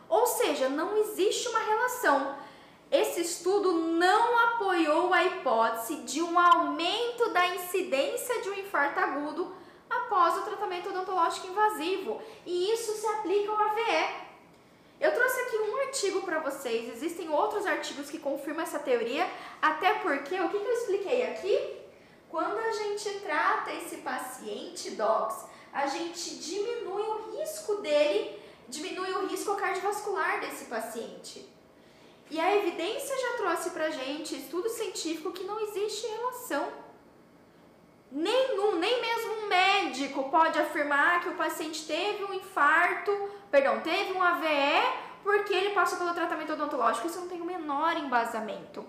Ou 0.10 0.26
seja, 0.26 0.68
não 0.70 0.98
existe 0.98 1.48
uma 1.50 1.60
relação. 1.60 2.36
Esse 2.92 3.22
estudo 3.22 3.74
não 3.74 4.38
apoiou 4.48 5.14
a 5.14 5.24
hipótese 5.26 5.98
de 6.04 6.22
um 6.22 6.40
aumento 6.40 7.30
da 7.34 7.48
incidência 7.56 8.42
de 8.42 8.50
um 8.50 8.54
infarto 8.54 9.00
agudo 9.00 9.54
após 9.90 10.38
o 10.38 10.42
tratamento 10.42 10.90
odontológico 10.90 11.48
invasivo, 11.48 12.22
e 12.46 12.72
isso 12.72 12.94
se 12.94 13.06
aplica 13.08 13.52
ao 13.52 13.60
AVE. 13.60 14.28
Eu 15.00 15.14
trouxe 15.14 15.42
aqui 15.42 15.58
um 15.58 15.78
artigo 15.82 16.22
para 16.22 16.40
vocês, 16.40 16.90
existem 16.90 17.30
outros 17.30 17.66
artigos 17.66 18.10
que 18.10 18.18
confirmam 18.18 18.64
essa 18.64 18.80
teoria, 18.80 19.30
até 19.62 19.96
porque, 19.96 20.40
o 20.40 20.50
que, 20.50 20.60
que 20.60 20.66
eu 20.66 20.74
expliquei 20.74 21.28
aqui? 21.28 21.78
Quando 22.30 22.58
a 22.58 22.72
gente 22.72 23.20
trata 23.20 23.72
esse 23.74 23.98
paciente, 23.98 24.92
docs, 24.92 25.46
a 25.74 25.88
gente 25.88 26.38
diminui 26.38 27.04
o 27.04 27.38
risco 27.38 27.76
dele, 27.76 28.42
diminui 28.68 29.12
o 29.12 29.28
risco 29.28 29.56
cardiovascular 29.56 30.40
desse 30.40 30.66
paciente. 30.66 31.57
E 32.30 32.40
a 32.40 32.56
evidência 32.58 33.16
já 33.18 33.38
trouxe 33.38 33.70
pra 33.70 33.90
gente, 33.90 34.36
estudo 34.36 34.70
científico, 34.70 35.32
que 35.32 35.46
não 35.46 35.60
existe 35.60 36.08
relação. 36.08 36.68
Nenhum, 38.12 38.76
nem 38.76 39.02
mesmo 39.02 39.34
um 39.34 39.48
médico 39.48 40.30
pode 40.30 40.60
afirmar 40.60 41.22
que 41.22 41.30
o 41.30 41.36
paciente 41.36 41.86
teve 41.86 42.24
um 42.24 42.34
infarto, 42.34 43.12
perdão, 43.52 43.82
teve 43.82 44.14
um 44.14 44.24
AVE 44.24 45.08
porque 45.24 45.54
ele 45.54 45.74
passou 45.74 45.98
pelo 45.98 46.14
tratamento 46.14 46.54
odontológico. 46.54 47.08
Isso 47.08 47.20
não 47.20 47.28
tem 47.28 47.42
o 47.42 47.46
menor 47.46 47.98
embasamento. 47.98 48.86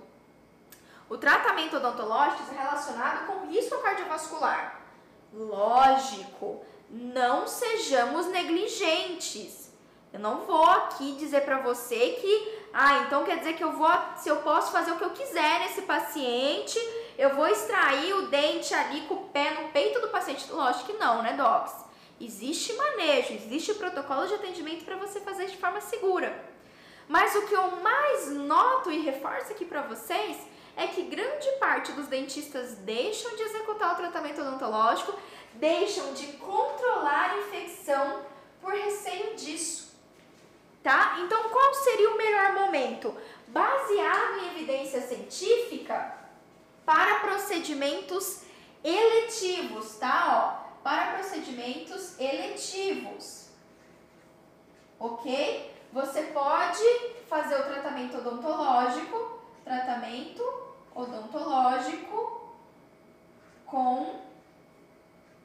O 1.08 1.16
tratamento 1.16 1.78
odontológico 1.78 2.54
é 2.54 2.58
relacionado 2.58 3.26
com 3.26 3.46
risco 3.46 3.78
cardiovascular. 3.78 4.80
Lógico, 5.32 6.64
não 6.90 7.46
sejamos 7.46 8.26
negligentes. 8.26 9.67
Eu 10.12 10.20
não 10.20 10.38
vou 10.38 10.64
aqui 10.64 11.12
dizer 11.12 11.42
para 11.42 11.58
você 11.58 12.16
que, 12.20 12.58
ah, 12.72 13.04
então 13.06 13.24
quer 13.24 13.38
dizer 13.38 13.54
que 13.54 13.64
eu 13.64 13.72
vou, 13.72 13.90
se 14.16 14.28
eu 14.28 14.36
posso 14.36 14.72
fazer 14.72 14.92
o 14.92 14.96
que 14.96 15.04
eu 15.04 15.10
quiser 15.10 15.60
nesse 15.60 15.82
paciente, 15.82 16.78
eu 17.18 17.34
vou 17.34 17.46
extrair 17.46 18.14
o 18.14 18.28
dente 18.28 18.72
ali 18.72 19.02
com 19.02 19.14
o 19.14 19.28
pé 19.28 19.50
no 19.50 19.68
peito 19.68 20.00
do 20.00 20.08
paciente. 20.08 20.50
Lógico 20.50 20.86
que 20.86 20.98
não, 20.98 21.22
né, 21.22 21.34
docs? 21.34 21.74
Existe 22.20 22.72
manejo, 22.72 23.34
existe 23.34 23.74
protocolo 23.74 24.26
de 24.26 24.34
atendimento 24.34 24.84
para 24.84 24.96
você 24.96 25.20
fazer 25.20 25.46
de 25.46 25.56
forma 25.56 25.80
segura. 25.80 26.44
Mas 27.06 27.34
o 27.36 27.46
que 27.46 27.54
eu 27.54 27.70
mais 27.76 28.30
noto 28.32 28.90
e 28.90 29.00
reforço 29.00 29.52
aqui 29.52 29.64
para 29.64 29.82
vocês 29.82 30.36
é 30.76 30.86
que 30.86 31.02
grande 31.02 31.50
parte 31.58 31.92
dos 31.92 32.06
dentistas 32.06 32.76
deixam 32.78 33.34
de 33.34 33.42
executar 33.42 33.94
o 33.94 33.96
tratamento 33.96 34.40
odontológico, 34.40 35.18
deixam 35.54 36.12
de 36.14 36.26
controlar 36.34 37.32
a 37.32 37.38
infecção 37.38 38.22
por 38.60 38.72
receio 38.72 39.34
disso. 39.34 39.87
Tá? 40.88 41.18
Então, 41.20 41.50
qual 41.50 41.74
seria 41.74 42.08
o 42.08 42.16
melhor 42.16 42.54
momento? 42.54 43.14
Baseado 43.48 44.38
em 44.38 44.56
evidência 44.56 45.02
científica 45.02 46.16
para 46.86 47.20
procedimentos 47.20 48.44
eletivos, 48.82 49.96
tá? 49.96 50.64
Ó, 50.64 50.80
para 50.82 51.12
procedimentos 51.12 52.18
eletivos. 52.18 53.50
OK? 54.98 55.74
Você 55.92 56.22
pode 56.22 56.82
fazer 57.28 57.56
o 57.56 57.64
tratamento 57.64 58.16
odontológico, 58.16 59.42
tratamento 59.62 60.42
odontológico 60.94 62.50
com 63.66 64.22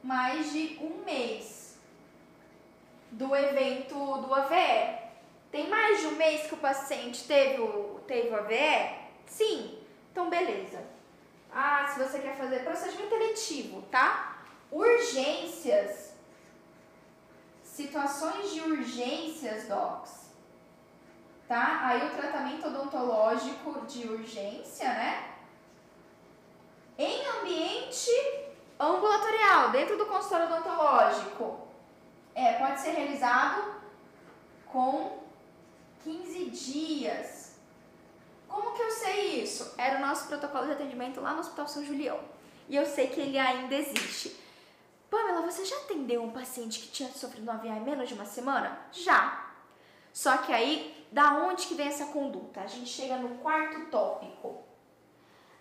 mais 0.01 0.53
de 0.53 0.79
um 0.81 1.03
mês 1.03 1.77
do 3.11 3.35
evento 3.35 4.19
do 4.19 4.33
AVE. 4.33 5.02
Tem 5.53 5.69
mais 5.69 5.99
de 5.99 6.07
um 6.07 6.15
mês 6.15 6.47
que 6.47 6.55
o 6.55 6.57
paciente 6.57 7.27
teve 7.27 7.61
o, 7.61 8.01
teve 8.07 8.29
o 8.29 8.35
AVE? 8.35 8.97
Sim. 9.27 9.77
Então, 10.11 10.27
beleza. 10.27 10.83
Ah, 11.53 11.85
se 11.87 11.99
você 11.99 12.17
quer 12.17 12.35
fazer 12.35 12.63
procedimento 12.63 13.13
eletivo, 13.13 13.83
tá? 13.83 14.37
Urgências. 14.71 16.15
Situações 17.61 18.51
de 18.51 18.61
urgências, 18.61 19.67
docs. 19.67 20.31
Tá? 21.47 21.81
Aí 21.83 22.07
o 22.07 22.15
tratamento 22.15 22.65
odontológico 22.65 23.85
de 23.85 24.07
urgência, 24.07 24.89
né? 24.89 25.35
Em 26.97 27.27
ambiente 27.27 28.09
ambulatorial, 28.79 29.69
dentro 29.69 29.99
do 29.99 30.07
consultório 30.07 30.47
odontológico, 30.47 31.67
é, 32.33 32.53
pode 32.53 32.81
ser 32.81 32.93
realizado 32.93 33.83
com 34.65 35.22
15 36.03 36.45
dias. 36.49 37.53
Como 38.47 38.73
que 38.73 38.81
eu 38.81 38.91
sei 38.91 39.41
isso? 39.41 39.73
Era 39.77 39.97
o 39.97 40.01
nosso 40.01 40.27
protocolo 40.27 40.65
de 40.65 40.73
atendimento 40.73 41.21
lá 41.21 41.33
no 41.33 41.39
Hospital 41.39 41.67
São 41.67 41.83
Julião. 41.83 42.19
E 42.69 42.75
eu 42.75 42.85
sei 42.85 43.07
que 43.07 43.19
ele 43.19 43.37
ainda 43.37 43.73
existe. 43.75 44.35
Pamela, 45.09 45.41
você 45.41 45.63
já 45.65 45.75
atendeu 45.77 46.23
um 46.23 46.31
paciente 46.31 46.79
que 46.79 46.87
tinha 46.87 47.09
sofrido 47.09 47.47
um 47.47 47.53
AVI 47.53 47.69
em 47.69 47.81
menos 47.81 48.07
de 48.07 48.15
uma 48.15 48.25
semana? 48.25 48.79
Já. 48.91 49.51
Só 50.11 50.37
que 50.37 50.51
aí, 50.51 51.07
da 51.11 51.35
onde 51.35 51.67
que 51.67 51.75
vem 51.75 51.87
essa 51.87 52.07
conduta? 52.07 52.61
A 52.61 52.67
gente 52.67 52.89
chega 52.89 53.17
no 53.17 53.37
quarto 53.37 53.89
tópico. 53.89 54.63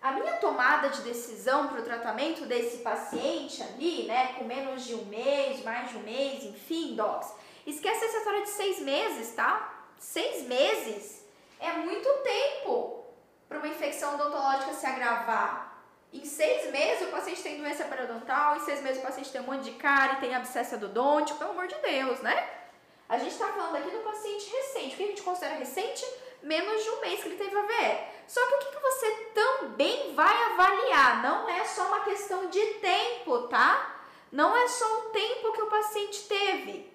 A 0.01 0.11
minha 0.11 0.33
tomada 0.33 0.89
de 0.89 1.01
decisão 1.01 1.69
para 1.69 1.79
o 1.79 1.83
tratamento 1.83 2.45
desse 2.45 2.77
paciente 2.79 3.63
ali, 3.63 4.03
né, 4.03 4.33
com 4.33 4.43
menos 4.43 4.85
de 4.85 4.95
um 4.95 5.05
mês, 5.05 5.63
mais 5.63 5.89
de 5.89 5.97
um 5.97 6.03
mês, 6.03 6.43
enfim, 6.43 6.93
docs, 6.93 7.33
esquece 7.65 8.05
essa 8.05 8.17
história 8.17 8.41
de 8.41 8.49
seis 8.49 8.79
meses, 8.81 9.33
tá? 9.33 9.72
Seis 10.03 10.43
meses 10.43 11.25
é 11.61 11.71
muito 11.71 12.07
tempo 12.23 13.05
para 13.47 13.57
uma 13.57 13.69
infecção 13.69 14.15
odontológica 14.15 14.73
se 14.73 14.85
agravar. 14.85 15.81
Em 16.11 16.25
seis 16.25 16.69
meses 16.71 17.07
o 17.07 17.11
paciente 17.11 17.41
tem 17.41 17.57
doença 17.57 17.85
periodontal, 17.85 18.57
em 18.57 18.59
seis 18.59 18.81
meses 18.81 19.01
o 19.01 19.05
paciente 19.05 19.31
tem 19.31 19.39
um 19.39 19.45
monte 19.45 19.63
de 19.63 19.71
cárie, 19.71 20.19
tem 20.19 20.35
abscessa 20.35 20.77
do 20.77 20.89
dente, 20.89 21.33
pelo 21.35 21.51
amor 21.51 21.67
de 21.67 21.75
Deus, 21.75 22.19
né? 22.19 22.47
A 23.07 23.17
gente 23.17 23.31
está 23.31 23.47
falando 23.47 23.77
aqui 23.77 23.89
do 23.89 24.03
paciente 24.03 24.51
recente. 24.51 24.93
O 24.93 24.97
que 24.97 25.03
a 25.03 25.07
gente 25.07 25.21
considera 25.23 25.55
recente? 25.55 26.05
Menos 26.43 26.83
de 26.83 26.89
um 26.89 26.99
mês 26.99 27.21
que 27.21 27.29
ele 27.29 27.37
teve 27.37 27.57
AVE. 27.57 27.99
Só 28.27 28.45
que 28.45 28.55
o 28.55 28.59
que, 28.59 28.75
que 28.75 28.81
você 28.81 29.09
também 29.33 30.13
vai 30.13 30.43
avaliar? 30.51 31.23
Não 31.23 31.47
é 31.47 31.63
só 31.63 31.87
uma 31.87 32.01
questão 32.01 32.49
de 32.49 32.65
tempo, 32.75 33.47
tá? 33.47 34.03
Não 34.29 34.55
é 34.55 34.67
só 34.67 34.99
o 34.99 35.09
tempo 35.11 35.53
que 35.53 35.61
o 35.61 35.69
paciente 35.69 36.27
teve. 36.27 36.92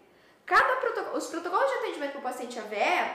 Cada 0.49 0.79
os 1.19 1.27
protocolos 1.27 1.71
de 1.71 1.79
atendimento 1.79 2.13
para 2.13 2.21
o 2.21 2.23
paciente 2.23 2.59
AVE, 2.59 3.11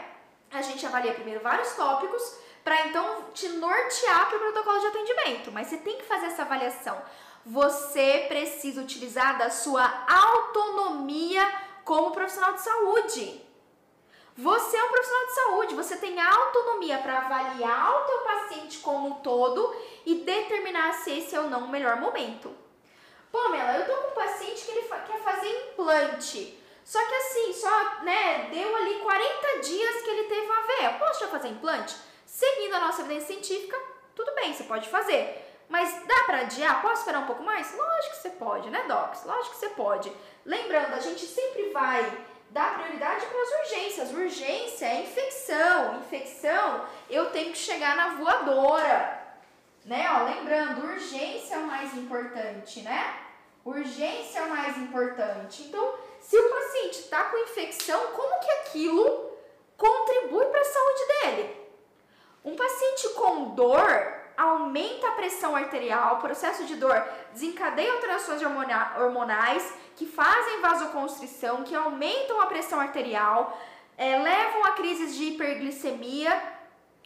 a 0.51 0.61
gente 0.61 0.85
avalia 0.85 1.13
primeiro 1.13 1.39
vários 1.39 1.73
tópicos 1.73 2.37
para 2.63 2.87
então 2.87 3.25
te 3.33 3.47
nortear 3.49 4.29
para 4.29 4.37
o 4.37 4.39
protocolo 4.39 4.79
de 4.79 4.87
atendimento. 4.87 5.51
Mas 5.51 5.67
você 5.67 5.77
tem 5.77 5.97
que 5.97 6.03
fazer 6.03 6.27
essa 6.27 6.43
avaliação. 6.43 7.01
Você 7.45 8.25
precisa 8.27 8.81
utilizar 8.81 9.37
da 9.37 9.49
sua 9.49 10.05
autonomia 10.07 11.43
como 11.83 12.11
profissional 12.11 12.53
de 12.53 12.61
saúde. 12.61 13.41
Você 14.35 14.77
é 14.77 14.83
um 14.83 14.89
profissional 14.89 15.25
de 15.25 15.33
saúde, 15.33 15.75
você 15.75 15.97
tem 15.97 16.19
autonomia 16.19 16.97
para 16.99 17.19
avaliar 17.19 18.01
o 18.01 18.05
teu 18.05 18.19
paciente 18.21 18.79
como 18.79 19.07
um 19.07 19.13
todo 19.15 19.75
e 20.05 20.15
determinar 20.15 20.93
se 20.93 21.19
esse 21.19 21.35
é 21.35 21.39
ou 21.39 21.49
não 21.49 21.65
o 21.65 21.69
melhor 21.69 21.97
momento. 21.97 22.55
Pamela, 23.31 23.77
eu 23.77 23.85
tô 23.85 24.01
com 24.01 24.07
um 24.07 24.23
paciente 24.23 24.65
que 24.65 24.71
ele 24.71 24.87
quer 24.87 25.21
fazer 25.21 25.71
implante. 25.71 26.62
Só 26.83 26.99
que 27.03 27.15
assim, 27.15 27.53
só, 27.53 28.03
né, 28.03 28.49
deu 28.51 28.75
ali 28.75 28.99
40 28.99 29.59
dias 29.59 30.01
que 30.01 30.09
ele 30.09 30.27
teve 30.27 30.45
uma 30.45 30.61
veia. 30.67 30.93
Posso 30.99 31.21
já 31.21 31.27
fazer 31.27 31.47
implante? 31.47 31.95
Seguindo 32.25 32.73
a 32.75 32.79
nossa 32.79 33.01
evidência 33.01 33.27
científica, 33.27 33.79
tudo 34.15 34.33
bem, 34.35 34.53
você 34.53 34.63
pode 34.63 34.89
fazer. 34.89 35.49
Mas 35.69 36.05
dá 36.05 36.23
para 36.25 36.41
adiar? 36.41 36.81
Posso 36.81 37.01
esperar 37.01 37.19
um 37.19 37.25
pouco 37.25 37.43
mais? 37.43 37.75
Lógico 37.75 38.15
que 38.15 38.21
você 38.21 38.29
pode, 38.31 38.69
né, 38.69 38.83
Docs? 38.87 39.23
Lógico 39.25 39.55
que 39.55 39.59
você 39.59 39.69
pode. 39.69 40.11
Lembrando, 40.45 40.93
a 40.93 40.99
gente 40.99 41.25
sempre 41.25 41.69
vai 41.69 42.11
dar 42.49 42.75
prioridade 42.75 43.25
para 43.25 43.41
as 43.41 43.51
urgências. 43.61 44.11
Urgência 44.11 44.85
é 44.85 45.01
infecção. 45.01 45.97
Infecção, 45.99 46.85
eu 47.09 47.31
tenho 47.31 47.51
que 47.51 47.57
chegar 47.57 47.95
na 47.95 48.09
voadora. 48.09 49.21
né? 49.85 50.05
Ó, 50.15 50.23
lembrando, 50.25 50.85
urgência 50.85 51.55
é 51.55 51.57
o 51.57 51.67
mais 51.67 51.93
importante, 51.95 52.81
né? 52.81 53.19
Urgência 53.65 54.39
é 54.39 54.43
o 54.43 54.49
mais 54.49 54.77
importante. 54.77 55.63
Então, 55.63 55.95
se 56.23 56.37
o 56.37 56.49
paciente 56.49 56.99
está 57.01 57.25
com 57.25 57.37
infecção, 57.37 57.99
como 58.13 58.39
que 58.39 58.51
aquilo 58.51 59.31
contribui 59.77 60.45
para 60.45 60.61
a 60.61 60.65
saúde 60.65 61.05
dele? 61.07 61.67
Um 62.45 62.55
paciente 62.55 63.09
com 63.09 63.49
dor 63.53 64.13
aumenta 64.37 65.09
a 65.09 65.11
pressão 65.11 65.53
arterial, 65.55 66.15
o 66.15 66.21
processo 66.21 66.63
de 66.65 66.75
dor 66.75 66.95
desencadeia 67.33 67.91
alterações 67.91 68.41
hormonais 68.41 69.73
que 69.97 70.05
fazem 70.05 70.61
vasoconstrição, 70.61 71.63
que 71.63 71.75
aumentam 71.75 72.39
a 72.41 72.47
pressão 72.47 72.79
arterial, 72.79 73.61
é, 73.97 74.17
levam 74.17 74.63
a 74.65 74.71
crises 74.71 75.15
de 75.15 75.25
hiperglicemia. 75.25 76.41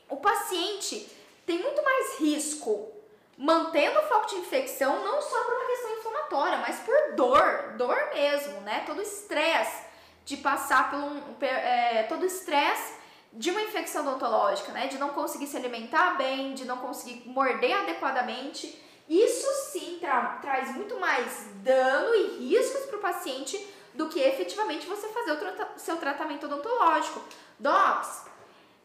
O 0.10 0.18
paciente 0.18 1.12
tem 1.46 1.60
muito 1.60 1.84
mais 1.84 2.20
risco 2.20 2.97
mantendo 3.38 4.00
o 4.00 4.04
foco 4.04 4.28
de 4.28 4.36
infecção, 4.38 5.04
não 5.04 5.22
só 5.22 5.44
por 5.44 5.54
uma 5.54 5.66
questão 5.68 5.92
inflamatória, 5.92 6.58
mas 6.58 6.80
por 6.80 7.16
dor, 7.16 7.74
dor 7.78 8.10
mesmo, 8.14 8.62
né? 8.62 8.84
Todo 8.86 9.02
estresse 9.02 9.86
de 10.26 10.38
passar 10.38 10.90
por 10.90 11.00
um, 11.00 11.22
é, 11.42 12.04
todo 12.04 12.26
estresse 12.26 12.96
de 13.32 13.52
uma 13.52 13.62
infecção 13.62 14.02
odontológica, 14.02 14.72
né? 14.72 14.88
De 14.88 14.98
não 14.98 15.10
conseguir 15.10 15.46
se 15.46 15.56
alimentar 15.56 16.18
bem, 16.18 16.56
de 16.56 16.66
não 16.66 16.78
conseguir 16.78 17.30
morder 17.30 17.78
adequadamente. 17.78 18.84
Isso 19.08 19.48
sim 19.72 20.00
tra 20.02 20.40
traz 20.42 20.76
muito 20.76 21.00
mais 21.00 21.48
dano 21.64 22.16
e 22.16 22.50
riscos 22.50 22.86
para 22.86 22.98
o 22.98 23.02
paciente 23.02 23.74
do 23.94 24.10
que 24.10 24.20
efetivamente 24.20 24.88
você 24.88 25.08
fazer 25.10 25.32
o 25.32 25.38
tra 25.38 25.70
seu 25.78 25.98
tratamento 25.98 26.48
odontológico. 26.48 27.22
Docs, 27.60 28.26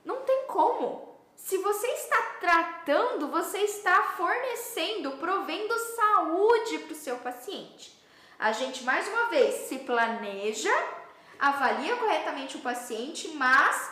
não 0.04 0.18
tem 0.20 0.44
como 0.46 1.11
se 1.44 1.58
você 1.58 1.88
está 1.88 2.16
tratando, 2.40 3.28
você 3.28 3.58
está 3.58 4.14
fornecendo, 4.16 5.12
provendo 5.12 5.76
saúde 5.96 6.78
para 6.78 6.92
o 6.92 6.96
seu 6.96 7.16
paciente. 7.16 8.00
A 8.38 8.52
gente, 8.52 8.84
mais 8.84 9.08
uma 9.08 9.26
vez, 9.26 9.68
se 9.68 9.78
planeja, 9.78 10.72
avalia 11.38 11.96
corretamente 11.96 12.56
o 12.56 12.60
paciente, 12.60 13.28
mas 13.34 13.90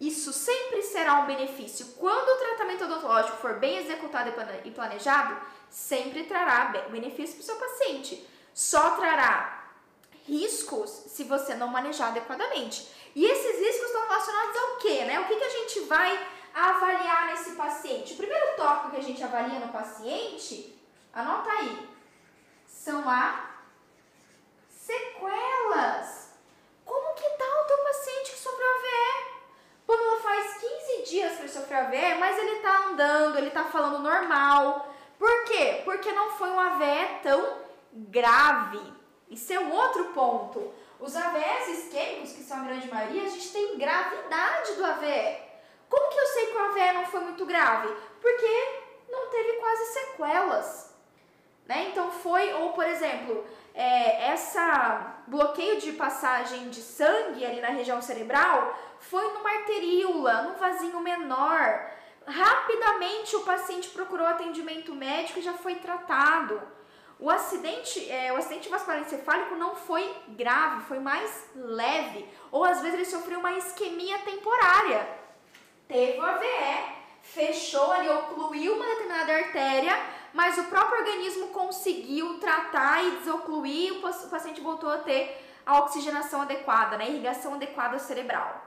isso 0.00 0.32
sempre 0.32 0.82
será 0.82 1.14
um 1.16 1.26
benefício. 1.26 1.94
Quando 1.98 2.28
o 2.28 2.38
tratamento 2.38 2.84
odontológico 2.84 3.38
for 3.38 3.54
bem 3.54 3.78
executado 3.78 4.32
e 4.64 4.70
planejado, 4.70 5.36
sempre 5.68 6.24
trará 6.24 6.66
benefício 6.90 7.34
para 7.36 7.42
o 7.42 7.44
seu 7.44 7.56
paciente. 7.56 8.24
Só 8.54 8.90
trará 8.90 9.64
riscos 10.26 10.90
se 10.90 11.24
você 11.24 11.54
não 11.54 11.68
manejar 11.68 12.08
adequadamente. 12.08 12.88
E 13.16 13.24
esses 13.24 13.58
riscos 13.58 13.86
estão 13.86 14.02
relacionados 14.02 14.56
ao 14.56 14.76
quê? 14.76 15.04
Né? 15.04 15.20
O 15.20 15.26
que, 15.26 15.36
que 15.36 15.44
a 15.44 15.50
gente 15.50 15.80
vai 15.80 16.33
avaliar 16.54 17.26
nesse 17.26 17.52
paciente? 17.52 18.14
O 18.14 18.16
primeiro 18.16 18.56
tópico 18.56 18.92
que 18.92 18.98
a 18.98 19.02
gente 19.02 19.22
avalia 19.22 19.58
no 19.58 19.72
paciente, 19.72 20.78
anota 21.12 21.50
aí, 21.50 21.88
são 22.66 23.08
as 23.08 23.54
sequelas. 24.68 26.34
Como 26.84 27.14
que 27.14 27.28
tá 27.30 27.44
o 27.62 27.66
teu 27.66 27.78
paciente 27.78 28.32
que 28.32 28.38
sofreu 28.38 28.66
AVE? 28.66 29.34
Pamela 29.86 30.20
faz 30.20 30.54
15 30.58 31.10
dias 31.10 31.36
que 31.36 31.42
ele 31.42 31.48
sofreu 31.48 31.78
AVE, 31.80 32.14
mas 32.18 32.38
ele 32.38 32.60
tá 32.60 32.86
andando, 32.86 33.38
ele 33.38 33.50
tá 33.50 33.64
falando 33.64 33.98
normal. 33.98 34.94
Por 35.18 35.44
quê? 35.44 35.82
Porque 35.84 36.12
não 36.12 36.30
foi 36.30 36.50
um 36.50 36.60
AVE 36.60 37.20
tão 37.22 37.58
grave. 37.92 38.80
Isso 39.28 39.52
é 39.52 39.58
um 39.58 39.72
outro 39.72 40.06
ponto. 40.12 40.72
Os 41.00 41.16
AVEs 41.16 41.68
isquêmicos, 41.68 42.32
que 42.32 42.42
são 42.42 42.58
a 42.58 42.64
grande 42.64 42.88
maioria, 42.88 43.24
a 43.24 43.28
gente 43.28 43.52
tem 43.52 43.76
gravidade 43.76 44.74
do 44.74 44.84
AVE. 44.84 45.43
Como 45.88 46.10
que 46.10 46.18
eu 46.18 46.26
sei 46.26 46.46
que 46.46 46.56
o 46.56 46.64
AVE 46.64 46.92
não 46.94 47.06
foi 47.06 47.20
muito 47.20 47.44
grave? 47.46 47.88
Porque 48.20 48.82
não 49.08 49.30
teve 49.30 49.52
quase 49.54 49.84
sequelas. 49.86 50.94
Né? 51.66 51.88
Então 51.90 52.10
foi, 52.10 52.52
ou 52.54 52.72
por 52.72 52.84
exemplo, 52.84 53.44
é, 53.74 54.28
essa 54.28 55.14
bloqueio 55.26 55.80
de 55.80 55.92
passagem 55.92 56.68
de 56.68 56.80
sangue 56.80 57.44
ali 57.44 57.60
na 57.60 57.68
região 57.68 58.02
cerebral 58.02 58.78
foi 58.98 59.32
numa 59.32 59.50
arteríola, 59.50 60.42
num 60.42 60.54
vasinho 60.56 61.00
menor. 61.00 61.90
Rapidamente 62.26 63.36
o 63.36 63.42
paciente 63.42 63.88
procurou 63.90 64.26
atendimento 64.26 64.94
médico 64.94 65.38
e 65.38 65.42
já 65.42 65.54
foi 65.54 65.76
tratado. 65.76 66.60
O 67.18 67.30
acidente, 67.30 68.10
é, 68.10 68.32
o 68.32 68.36
acidente 68.36 68.68
vascular 68.68 69.00
encefálico 69.00 69.54
não 69.54 69.74
foi 69.74 70.14
grave, 70.28 70.84
foi 70.84 70.98
mais 70.98 71.48
leve. 71.54 72.28
Ou 72.50 72.64
às 72.64 72.80
vezes 72.80 72.94
ele 72.94 73.04
sofreu 73.04 73.38
uma 73.38 73.52
isquemia 73.52 74.18
temporária 74.18 75.23
teve 75.88 76.18
o 76.18 76.22
AVE, 76.22 76.94
fechou 77.22 77.92
ali, 77.92 78.08
ocluiu 78.08 78.74
uma 78.74 78.84
determinada 78.84 79.34
artéria, 79.34 79.98
mas 80.32 80.58
o 80.58 80.64
próprio 80.64 81.00
organismo 81.00 81.48
conseguiu 81.48 82.38
tratar 82.38 83.04
e 83.04 83.12
desocluir, 83.18 83.94
o 83.94 84.28
paciente 84.28 84.60
voltou 84.60 84.90
a 84.90 84.98
ter 84.98 85.40
a 85.64 85.78
oxigenação 85.80 86.42
adequada, 86.42 86.98
né, 86.98 87.04
a 87.04 87.08
irrigação 87.08 87.54
adequada 87.54 87.98
cerebral. 87.98 88.62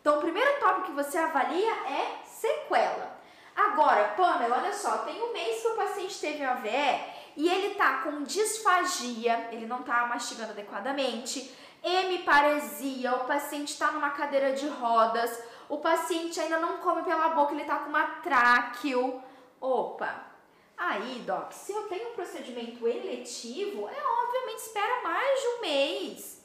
Então, 0.00 0.18
o 0.18 0.20
primeiro 0.20 0.60
tópico 0.60 0.88
que 0.88 0.92
você 0.92 1.16
avalia 1.16 1.72
é 1.86 2.24
sequela. 2.26 3.18
Agora, 3.56 4.08
Pamela, 4.16 4.58
olha 4.58 4.72
só, 4.72 4.98
tem 4.98 5.22
um 5.22 5.32
mês 5.32 5.62
que 5.62 5.68
o 5.68 5.76
paciente 5.76 6.20
teve 6.20 6.44
AVE 6.44 7.00
e 7.36 7.48
ele 7.48 7.74
tá 7.74 8.02
com 8.02 8.22
disfagia, 8.22 9.48
ele 9.52 9.66
não 9.66 9.82
tá 9.82 10.06
mastigando 10.06 10.50
adequadamente, 10.50 11.54
hemiparesia, 11.82 13.14
o 13.14 13.24
paciente 13.24 13.68
está 13.68 13.92
numa 13.92 14.10
cadeira 14.10 14.52
de 14.52 14.66
rodas, 14.68 15.42
o 15.68 15.78
paciente 15.78 16.38
ainda 16.40 16.58
não 16.58 16.78
come 16.78 17.02
pela 17.02 17.30
boca, 17.30 17.52
ele 17.52 17.62
está 17.62 17.78
com 17.78 17.88
uma 17.88 18.06
tráqueo. 18.22 19.22
Opa! 19.60 20.34
Aí, 20.76 21.22
doc, 21.24 21.52
se 21.52 21.72
eu 21.72 21.84
tenho 21.88 22.10
um 22.10 22.14
procedimento 22.14 22.86
eletivo, 22.86 23.88
é 23.88 24.02
obviamente 24.24 24.58
espera 24.58 25.02
mais 25.02 25.40
de 25.40 25.46
um 25.46 25.60
mês, 25.60 26.42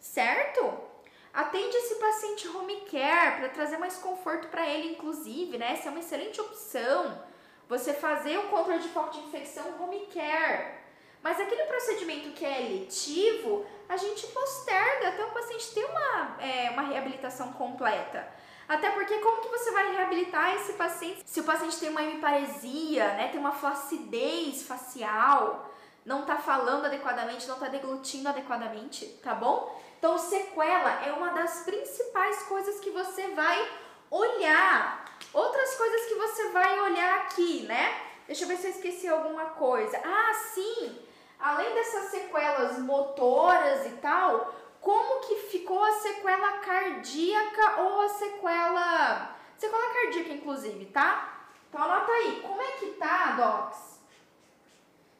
certo? 0.00 0.88
Atende 1.32 1.76
esse 1.76 1.96
paciente 1.96 2.48
home 2.48 2.80
care 2.90 3.38
para 3.38 3.48
trazer 3.50 3.76
mais 3.76 3.96
conforto 3.98 4.48
para 4.48 4.66
ele, 4.66 4.92
inclusive, 4.92 5.58
né? 5.58 5.72
Essa 5.72 5.88
é 5.88 5.90
uma 5.90 6.00
excelente 6.00 6.40
opção. 6.40 7.22
Você 7.68 7.92
fazer 7.92 8.38
o 8.38 8.48
controle 8.48 8.80
de 8.80 8.88
foco 8.88 9.10
de 9.10 9.20
infecção 9.20 9.80
home 9.80 10.06
care. 10.06 10.78
Mas 11.22 11.38
aquele 11.38 11.64
procedimento 11.64 12.30
que 12.30 12.44
é 12.44 12.62
eletivo, 12.62 13.66
a 13.88 13.96
gente 13.96 14.26
posterga 14.28 15.08
até 15.08 15.24
o 15.24 15.30
paciente 15.30 15.74
ter 15.74 15.84
uma, 15.84 16.36
é, 16.40 16.70
uma 16.70 16.82
reabilitação 16.82 17.52
completa. 17.52 18.26
Até 18.68 18.90
porque 18.90 19.18
como 19.18 19.40
que 19.40 19.48
você 19.48 19.70
vai 19.72 19.94
reabilitar 19.94 20.54
esse 20.54 20.74
paciente 20.74 21.22
se 21.24 21.40
o 21.40 21.44
paciente 21.44 21.78
tem 21.78 21.88
uma 21.88 22.02
hemiparesia, 22.02 23.14
né, 23.14 23.28
tem 23.28 23.40
uma 23.40 23.52
flacidez 23.52 24.62
facial, 24.62 25.70
não 26.04 26.20
está 26.20 26.36
falando 26.36 26.84
adequadamente, 26.84 27.46
não 27.46 27.54
está 27.54 27.68
deglutindo 27.68 28.28
adequadamente, 28.28 29.06
tá 29.22 29.34
bom? 29.34 29.74
Então, 29.98 30.16
sequela 30.16 31.04
é 31.04 31.12
uma 31.12 31.30
das 31.30 31.64
principais 31.64 32.42
coisas 32.44 32.78
que 32.80 32.90
você 32.90 33.28
vai 33.28 33.68
olhar. 34.10 35.04
Outras 35.32 35.74
coisas 35.74 36.06
que 36.06 36.14
você 36.14 36.48
vai 36.50 36.80
olhar 36.80 37.18
aqui, 37.22 37.62
né? 37.66 38.00
Deixa 38.26 38.44
eu 38.44 38.48
ver 38.48 38.56
se 38.56 38.68
eu 38.68 38.70
esqueci 38.70 39.08
alguma 39.08 39.46
coisa. 39.46 40.00
Ah, 40.04 40.34
sim! 40.54 40.98
Além 41.38 41.74
dessas 41.74 42.10
sequelas 42.10 42.78
motoras 42.78 43.86
e 43.86 43.96
tal, 43.96 44.54
como 44.88 45.20
que 45.20 45.34
ficou 45.50 45.84
a 45.84 45.92
sequela 45.92 46.60
cardíaca 46.60 47.82
ou 47.82 48.00
a 48.00 48.08
sequela. 48.08 49.36
Sequela 49.58 49.92
cardíaca, 49.92 50.32
inclusive, 50.32 50.86
tá? 50.86 51.44
Então 51.68 51.82
anota 51.82 52.10
aí, 52.10 52.40
como 52.40 52.62
é 52.62 52.70
que 52.72 52.92
tá, 52.92 53.32
Docs? 53.32 54.00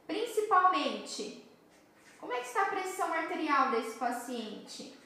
Principalmente, 0.06 1.46
como 2.18 2.32
é 2.32 2.36
que 2.36 2.46
está 2.46 2.62
a 2.62 2.70
pressão 2.70 3.12
arterial 3.12 3.70
desse 3.70 3.98
paciente? 3.98 4.98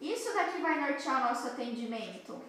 Isso 0.00 0.32
daqui 0.34 0.62
vai 0.62 0.80
nortear 0.80 1.22
o 1.22 1.28
nosso 1.30 1.48
atendimento. 1.48 2.40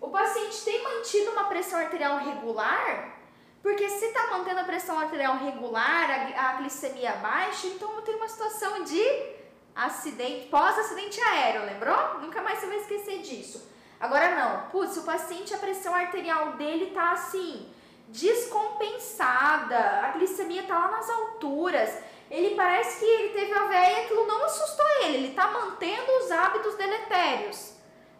O 0.00 0.08
paciente 0.08 0.64
tem 0.64 0.84
mantido 0.84 1.32
uma 1.32 1.48
pressão 1.48 1.80
arterial 1.80 2.18
regular? 2.18 3.12
Porque 3.60 3.88
se 3.88 4.04
está 4.04 4.28
mantendo 4.28 4.60
a 4.60 4.64
pressão 4.64 5.00
arterial 5.00 5.36
regular, 5.36 6.08
a, 6.08 6.50
a 6.50 6.52
glicemia 6.58 7.16
baixa, 7.16 7.66
então 7.66 7.92
eu 7.96 8.02
tenho 8.02 8.18
uma 8.18 8.28
situação 8.28 8.84
de 8.84 9.35
acidente, 9.76 10.48
pós-acidente 10.48 11.20
aéreo, 11.20 11.66
lembrou? 11.66 12.20
Nunca 12.20 12.40
mais 12.40 12.58
você 12.58 12.66
vai 12.66 12.78
esquecer 12.78 13.18
disso. 13.20 13.70
Agora 14.00 14.34
não, 14.34 14.70
putz, 14.70 14.96
o 14.96 15.02
paciente, 15.02 15.54
a 15.54 15.58
pressão 15.58 15.94
arterial 15.94 16.52
dele 16.52 16.92
tá 16.92 17.12
assim, 17.12 17.70
descompensada, 18.08 19.78
a 19.78 20.10
glicemia 20.12 20.62
tá 20.64 20.78
lá 20.78 20.90
nas 20.92 21.08
alturas, 21.08 21.98
ele 22.30 22.54
parece 22.54 22.98
que 22.98 23.04
ele 23.04 23.28
teve 23.32 23.52
a 23.52 23.66
veia 23.66 24.00
e 24.00 24.04
aquilo 24.04 24.26
não 24.26 24.44
assustou 24.44 24.86
ele, 25.02 25.16
ele 25.16 25.34
tá 25.34 25.48
mantendo 25.48 26.10
os 26.18 26.30
hábitos 26.30 26.74
deletérios, 26.74 27.74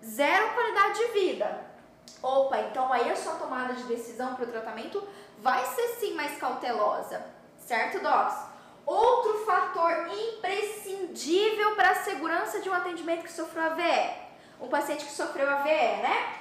zero 0.04 0.54
qualidade 0.54 0.98
de 0.98 1.06
vida. 1.12 1.66
Opa, 2.22 2.58
então 2.60 2.92
aí 2.92 3.10
a 3.10 3.16
sua 3.16 3.34
tomada 3.34 3.74
de 3.74 3.82
decisão 3.84 4.34
para 4.34 4.44
o 4.44 4.50
tratamento 4.50 5.06
vai 5.38 5.64
ser 5.66 5.88
sim 5.98 6.14
mais 6.14 6.38
cautelosa, 6.38 7.24
certo, 7.58 8.00
Docs? 8.00 8.55
Outro 8.86 9.44
fator 9.44 10.08
imprescindível 10.08 11.74
para 11.74 11.90
a 11.90 12.04
segurança 12.04 12.60
de 12.60 12.70
um 12.70 12.72
atendimento 12.72 13.24
que 13.24 13.32
sofreu 13.32 13.64
AVE. 13.64 14.14
Um 14.60 14.68
paciente 14.68 15.04
que 15.04 15.12
sofreu 15.12 15.50
AVE, 15.50 16.02
né? 16.02 16.36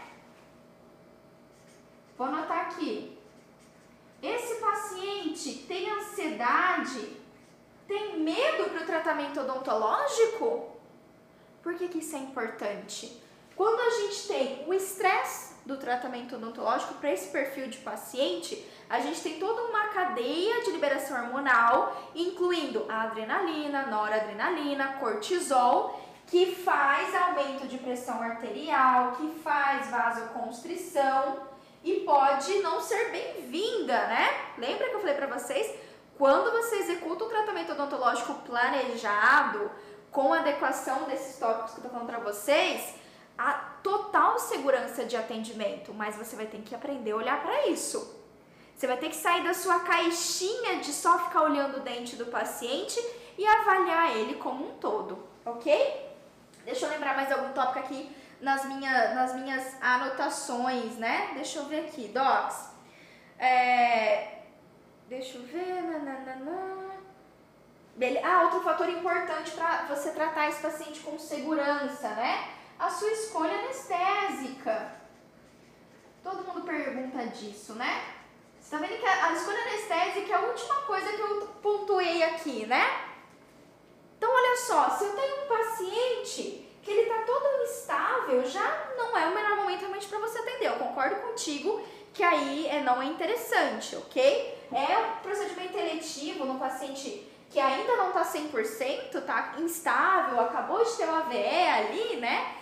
Vou 2.15 2.27
anotar 2.27 2.67
aqui. 2.67 3.17
paciente 4.59 5.65
tem 5.67 5.89
ansiedade, 5.89 7.17
tem 7.87 8.19
medo 8.19 8.69
para 8.69 8.83
o 8.83 8.85
tratamento 8.85 9.39
odontológico? 9.39 10.71
Por 11.63 11.75
que, 11.75 11.87
que 11.87 11.97
isso 11.99 12.15
é 12.15 12.19
importante? 12.19 13.21
Quando 13.55 13.79
a 13.79 13.89
gente 14.01 14.27
tem 14.27 14.65
o 14.67 14.73
estresse 14.73 15.54
do 15.65 15.77
tratamento 15.77 16.35
odontológico 16.35 16.93
para 16.95 17.11
esse 17.11 17.29
perfil 17.29 17.67
de 17.67 17.79
paciente, 17.79 18.65
a 18.89 18.99
gente 18.99 19.21
tem 19.21 19.39
toda 19.39 19.63
uma 19.63 19.87
cadeia 19.87 20.61
de 20.63 20.71
liberação 20.71 21.17
hormonal, 21.25 22.11
incluindo 22.13 22.85
a 22.87 23.03
adrenalina, 23.03 23.87
noradrenalina, 23.87 24.93
cortisol, 24.99 25.99
que 26.27 26.55
faz 26.55 27.13
aumento 27.15 27.67
de 27.67 27.77
pressão 27.77 28.21
arterial, 28.21 29.13
que 29.13 29.39
faz 29.43 29.89
vasoconstrição 29.89 31.55
e 31.83 32.01
pode 32.01 32.59
não 32.61 32.81
ser 32.81 33.11
bem-vinda, 33.11 34.07
né? 34.07 34.27
Lembra 34.57 34.89
que 34.89 34.95
eu 34.95 34.99
falei 34.99 35.15
para 35.15 35.27
vocês? 35.27 35.71
Quando 36.17 36.51
você 36.51 36.77
executa 36.77 37.25
um 37.25 37.29
tratamento 37.29 37.73
odontológico 37.73 38.33
planejado, 38.45 39.69
com 40.11 40.33
adequação 40.33 41.03
desses 41.03 41.37
tópicos 41.37 41.73
que 41.73 41.79
eu 41.79 41.83
tô 41.83 41.89
falando 41.89 42.07
para 42.07 42.19
vocês, 42.19 42.95
a 43.37 43.53
total 43.83 44.39
segurança 44.39 45.05
de 45.05 45.15
atendimento, 45.15 45.93
mas 45.93 46.15
você 46.15 46.35
vai 46.35 46.45
ter 46.45 46.61
que 46.61 46.73
aprender 46.73 47.11
a 47.11 47.15
olhar 47.15 47.41
para 47.41 47.67
isso. 47.67 48.15
Você 48.75 48.87
vai 48.87 48.97
ter 48.97 49.09
que 49.09 49.15
sair 49.15 49.43
da 49.43 49.53
sua 49.53 49.79
caixinha 49.81 50.79
de 50.79 50.91
só 50.91 51.17
ficar 51.19 51.43
olhando 51.43 51.77
o 51.77 51.79
dente 51.81 52.15
do 52.15 52.25
paciente 52.25 52.99
e 53.37 53.45
avaliar 53.45 54.15
ele 54.17 54.35
como 54.35 54.69
um 54.69 54.77
todo, 54.77 55.25
ok? 55.45 56.13
Deixa 56.65 56.85
eu 56.85 56.89
lembrar 56.89 57.15
mais 57.15 57.31
algum 57.31 57.53
tópico 57.53 57.79
aqui 57.79 58.15
nas, 58.41 58.65
minha, 58.65 59.13
nas 59.13 59.35
minhas 59.35 59.81
anotações, 59.81 60.97
né? 60.97 61.31
Deixa 61.35 61.59
eu 61.59 61.65
ver 61.65 61.85
aqui, 61.85 62.07
docs. 62.07 62.69
É, 63.37 64.35
Deixa 65.07 65.37
eu 65.37 65.43
ver. 65.43 65.81
Nananana. 65.83 66.95
Ah, 68.23 68.41
outro 68.43 68.61
fator 68.61 68.89
importante 68.89 69.51
para 69.51 69.83
você 69.83 70.11
tratar 70.11 70.49
esse 70.49 70.61
paciente 70.61 70.99
com 70.99 71.17
segurança, 71.17 72.09
né? 72.09 72.49
A 72.77 72.89
sua 72.89 73.11
escolha 73.11 73.53
anestésica. 73.59 74.95
Todo 76.23 76.43
mundo 76.43 76.61
pergunta 76.61 77.25
disso, 77.27 77.73
né? 77.73 78.15
Você 78.59 78.71
tá 78.71 78.77
vendo 78.77 78.99
que 78.99 79.05
a, 79.05 79.31
escolha 79.31 79.61
anestésica 79.61 80.33
é 80.33 80.35
a 80.35 80.41
última 80.41 80.75
coisa 80.81 81.13
que 81.13 81.21
eu 81.21 81.47
pontuei 81.61 82.23
aqui, 82.23 82.65
né? 82.65 82.83
Então, 84.17 84.33
olha 84.33 84.57
só, 84.57 84.89
se 84.89 85.05
eu 85.05 85.15
tenho 85.15 85.43
um 85.43 85.47
paciente 85.47 86.67
que 86.81 86.91
ele 86.91 87.09
tá 87.09 87.23
todo 87.25 87.63
instável, 87.63 88.45
já 88.45 88.93
não 88.97 89.17
é 89.17 89.27
o 89.27 89.35
melhor 89.35 89.57
momento 89.57 89.81
realmente 89.81 90.07
para 90.07 90.19
você 90.19 90.39
atender. 90.39 90.67
Eu 90.67 90.79
concordo 90.79 91.15
contigo 91.17 91.81
que 92.13 92.23
aí 92.23 92.67
é, 92.67 92.81
não 92.81 93.01
é 93.01 93.05
interessante, 93.05 93.95
ok? 93.95 94.67
É 94.71 94.97
um 94.97 95.21
procedimento 95.21 95.77
eletivo 95.77 96.45
no 96.45 96.57
paciente 96.57 97.31
que 97.49 97.59
ainda 97.59 97.95
não 97.97 98.07
está 98.09 98.23
100%, 98.25 99.15
está 99.15 99.55
instável, 99.59 100.39
acabou 100.39 100.83
de 100.83 100.91
ter 100.97 101.05
uma 101.05 101.19
AVE 101.19 101.37
ali, 101.37 102.15
né? 102.17 102.54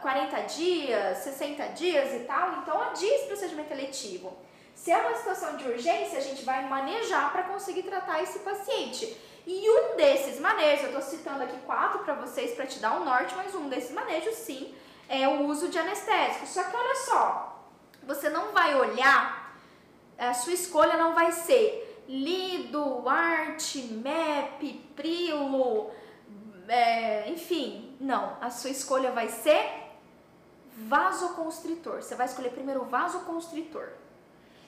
40 0.00 0.40
dias, 0.42 1.18
60 1.18 1.66
dias 1.68 2.14
e 2.14 2.24
tal, 2.24 2.58
então 2.58 2.92
diz 2.92 3.22
procedimento 3.22 3.72
eletivo. 3.72 4.36
Se 4.74 4.90
é 4.90 4.96
uma 4.96 5.16
situação 5.16 5.56
de 5.56 5.68
urgência, 5.68 6.18
a 6.18 6.22
gente 6.22 6.44
vai 6.44 6.68
manejar 6.68 7.32
para 7.32 7.44
conseguir 7.44 7.82
tratar 7.82 8.22
esse 8.22 8.40
paciente. 8.40 9.16
E 9.46 9.70
um 9.70 9.96
desses 9.96 10.40
manejos, 10.40 10.84
eu 10.84 10.98
estou 10.98 11.02
citando 11.02 11.42
aqui 11.42 11.56
quatro 11.66 12.00
para 12.00 12.14
vocês 12.14 12.54
para 12.54 12.66
te 12.66 12.78
dar 12.78 13.00
um 13.00 13.04
norte, 13.04 13.34
mas 13.36 13.54
um 13.54 13.68
desses 13.68 13.92
manejos 13.92 14.34
sim 14.36 14.74
é 15.08 15.26
o 15.26 15.46
uso 15.46 15.68
de 15.68 15.78
anestésico. 15.78 16.46
Só 16.46 16.62
que 16.64 16.76
olha 16.76 16.94
só, 16.96 17.64
você 18.04 18.28
não 18.28 18.52
vai 18.52 18.74
olhar, 18.74 19.56
a 20.16 20.32
sua 20.32 20.52
escolha 20.52 20.96
não 20.96 21.14
vai 21.14 21.32
ser 21.32 22.04
Lido, 22.08 23.08
Art, 23.08 23.76
Map, 23.76 24.62
Prilo, 24.96 25.90
é, 26.68 27.28
enfim, 27.28 27.91
não. 28.02 28.36
A 28.40 28.50
sua 28.50 28.70
escolha 28.70 29.12
vai 29.12 29.28
ser 29.28 29.64
vasoconstritor. 30.76 32.02
Você 32.02 32.14
vai 32.14 32.26
escolher 32.26 32.50
primeiro 32.50 32.84
vasoconstritor. 32.84 33.88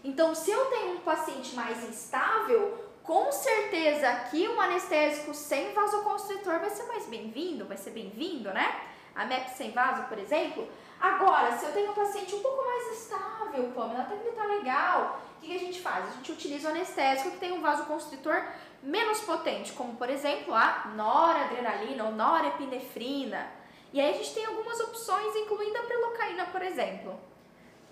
Então, 0.03 0.35
se 0.35 0.51
eu 0.51 0.67
tenho 0.67 0.97
um 0.97 1.01
paciente 1.01 1.55
mais 1.55 1.83
instável, 1.89 2.93
com 3.03 3.33
certeza 3.33 4.09
aqui 4.09 4.47
um 4.49 4.61
anestésico 4.61 5.35
sem 5.35 5.73
vasoconstritor 5.73 6.59
vai 6.61 6.71
ser 6.71 6.85
mais 6.85 7.07
bem-vindo, 7.07 7.67
vai 7.67 7.77
ser 7.77 7.91
bem-vindo, 7.91 8.53
né? 8.53 8.81
A 9.15 9.25
MEP 9.25 9.51
sem 9.51 9.71
vaso, 9.71 10.05
por 10.09 10.19
exemplo, 10.19 10.69
Agora, 11.05 11.53
se 11.53 11.67
eu 11.67 11.73
tenho 11.73 11.91
um 11.91 11.95
paciente 11.95 12.35
um 12.35 12.41
pouco 12.41 12.65
mais 12.65 12.99
estável, 12.99 13.71
Pamela, 13.75 14.01
até 14.01 14.17
que 14.17 14.27
ele 14.27 14.37
tá 14.37 14.47
legal, 14.47 15.21
o 15.37 15.41
que, 15.41 15.49
que 15.49 15.57
a 15.57 15.61
gente 15.61 15.83
faz? 15.83 16.09
A 16.09 16.13
gente 16.13 16.33
utiliza 16.33 16.69
o 16.69 16.71
anestésico 16.71 17.33
que 17.33 17.37
tem 17.37 17.53
um 17.53 17.61
vasoconstritor 17.61 18.43
menos 18.85 19.21
potente, 19.21 19.73
como 19.73 19.97
por 19.97 20.09
exemplo 20.09 20.55
a 20.55 20.93
noradrenalina 20.95 22.05
ou 22.05 22.13
norepinefrina. 22.13 23.51
E 23.93 24.01
aí 24.01 24.11
a 24.11 24.17
gente 24.17 24.35
tem 24.35 24.45
algumas 24.45 24.79
opções, 24.81 25.35
incluindo 25.37 25.79
a 25.79 25.83
prelocaína, 25.83 26.47
por 26.47 26.63
exemplo. 26.63 27.19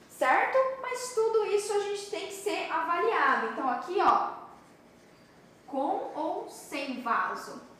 Certo? 0.09 0.59
Mas 0.81 1.15
tudo 1.15 1.45
isso 1.47 1.73
a 1.73 1.81
gente 1.81 2.11
tem 2.11 2.27
que 2.27 2.35
ser 2.35 2.71
avaliado. 2.71 3.49
Então 3.49 3.69
aqui, 3.69 3.99
ó, 4.01 4.31
com 5.67 6.13
ou 6.15 6.49
sem 6.49 7.01
vaso. 7.01 7.73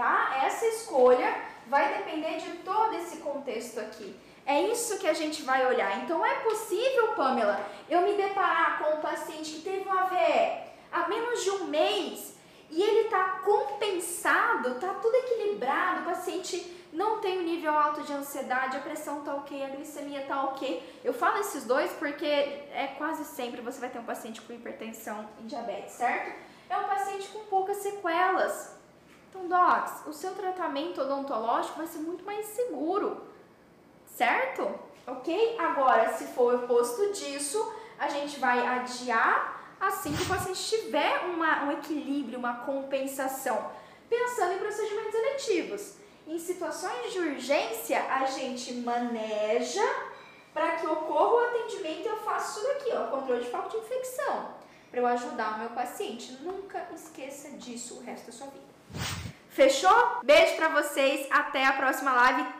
tá? 0.00 0.40
Essa 0.42 0.64
escolha 0.64 1.42
vai 1.66 1.98
depender 1.98 2.38
de 2.38 2.56
todo 2.64 2.94
esse 2.94 3.18
contexto 3.18 3.78
aqui. 3.80 4.18
É 4.50 4.62
isso 4.62 4.98
que 4.98 5.06
a 5.06 5.12
gente 5.12 5.42
vai 5.42 5.64
olhar. 5.64 6.02
Então 6.02 6.26
é 6.26 6.34
possível, 6.40 7.14
Pamela, 7.14 7.64
eu 7.88 8.00
me 8.00 8.14
deparar 8.14 8.80
com 8.80 8.96
um 8.96 9.00
paciente 9.00 9.52
que 9.52 9.60
teve 9.60 9.88
um 9.88 9.92
AVE 9.92 10.70
há 10.90 11.06
menos 11.08 11.44
de 11.44 11.50
um 11.50 11.64
mês 11.66 12.34
e 12.68 12.82
ele 12.82 13.02
está 13.02 13.42
compensado, 13.44 14.70
está 14.70 14.92
tudo 14.94 15.14
equilibrado, 15.14 16.00
o 16.00 16.04
paciente 16.06 16.78
não 16.92 17.20
tem 17.20 17.38
um 17.38 17.42
nível 17.42 17.72
alto 17.72 18.02
de 18.02 18.12
ansiedade, 18.12 18.76
a 18.76 18.80
pressão 18.80 19.20
está 19.20 19.36
ok, 19.36 19.62
a 19.62 19.68
glicemia 19.68 20.22
está 20.22 20.42
ok. 20.42 20.98
Eu 21.04 21.14
falo 21.14 21.38
esses 21.38 21.64
dois 21.64 21.92
porque 21.92 22.26
é 22.26 22.92
quase 22.98 23.24
sempre 23.26 23.60
você 23.60 23.78
vai 23.78 23.88
ter 23.88 24.00
um 24.00 24.04
paciente 24.04 24.40
com 24.40 24.52
hipertensão 24.52 25.28
e 25.38 25.44
diabetes, 25.44 25.92
certo? 25.92 26.34
É 26.68 26.76
um 26.76 26.88
paciente 26.88 27.28
com 27.28 27.44
poucas 27.44 27.76
sequelas. 27.76 28.76
Então, 29.28 29.46
docs, 29.46 30.08
o 30.08 30.12
seu 30.12 30.34
tratamento 30.34 31.02
odontológico 31.02 31.78
vai 31.78 31.86
ser 31.86 32.00
muito 32.00 32.24
mais 32.24 32.46
seguro, 32.46 33.29
certo? 34.20 34.70
Ok? 35.06 35.56
Agora, 35.58 36.12
se 36.12 36.24
for 36.34 36.52
o 36.52 36.64
oposto 36.64 37.10
disso, 37.10 37.74
a 37.98 38.06
gente 38.08 38.38
vai 38.38 38.58
adiar 38.66 39.58
assim 39.80 40.14
que 40.14 40.24
o 40.24 40.26
paciente 40.26 40.62
tiver 40.62 41.20
uma, 41.24 41.64
um 41.64 41.72
equilíbrio, 41.72 42.38
uma 42.38 42.58
compensação, 42.66 43.70
pensando 44.10 44.52
em 44.52 44.58
procedimentos 44.58 45.14
eletivos. 45.14 45.94
Em 46.26 46.38
situações 46.38 47.14
de 47.14 47.18
urgência, 47.18 47.98
a 48.12 48.26
gente 48.26 48.74
maneja 48.74 49.82
para 50.52 50.72
que 50.72 50.86
ocorra 50.86 51.32
o 51.32 51.44
atendimento 51.46 52.04
e 52.04 52.08
eu 52.08 52.18
faço 52.18 52.58
isso 52.58 52.68
daqui, 52.68 52.90
ó, 52.92 53.06
controle 53.06 53.42
de 53.42 53.50
foco 53.50 53.70
de 53.70 53.78
infecção, 53.78 54.54
para 54.90 55.00
eu 55.00 55.06
ajudar 55.06 55.54
o 55.54 55.58
meu 55.60 55.70
paciente. 55.70 56.32
Nunca 56.42 56.86
esqueça 56.94 57.48
disso 57.52 57.94
o 57.94 58.02
resto 58.02 58.26
da 58.26 58.32
sua 58.32 58.48
vida. 58.48 58.70
Fechou? 59.48 60.20
Beijo 60.22 60.56
pra 60.56 60.68
vocês, 60.68 61.26
até 61.30 61.64
a 61.64 61.72
próxima 61.72 62.12
live. 62.12 62.59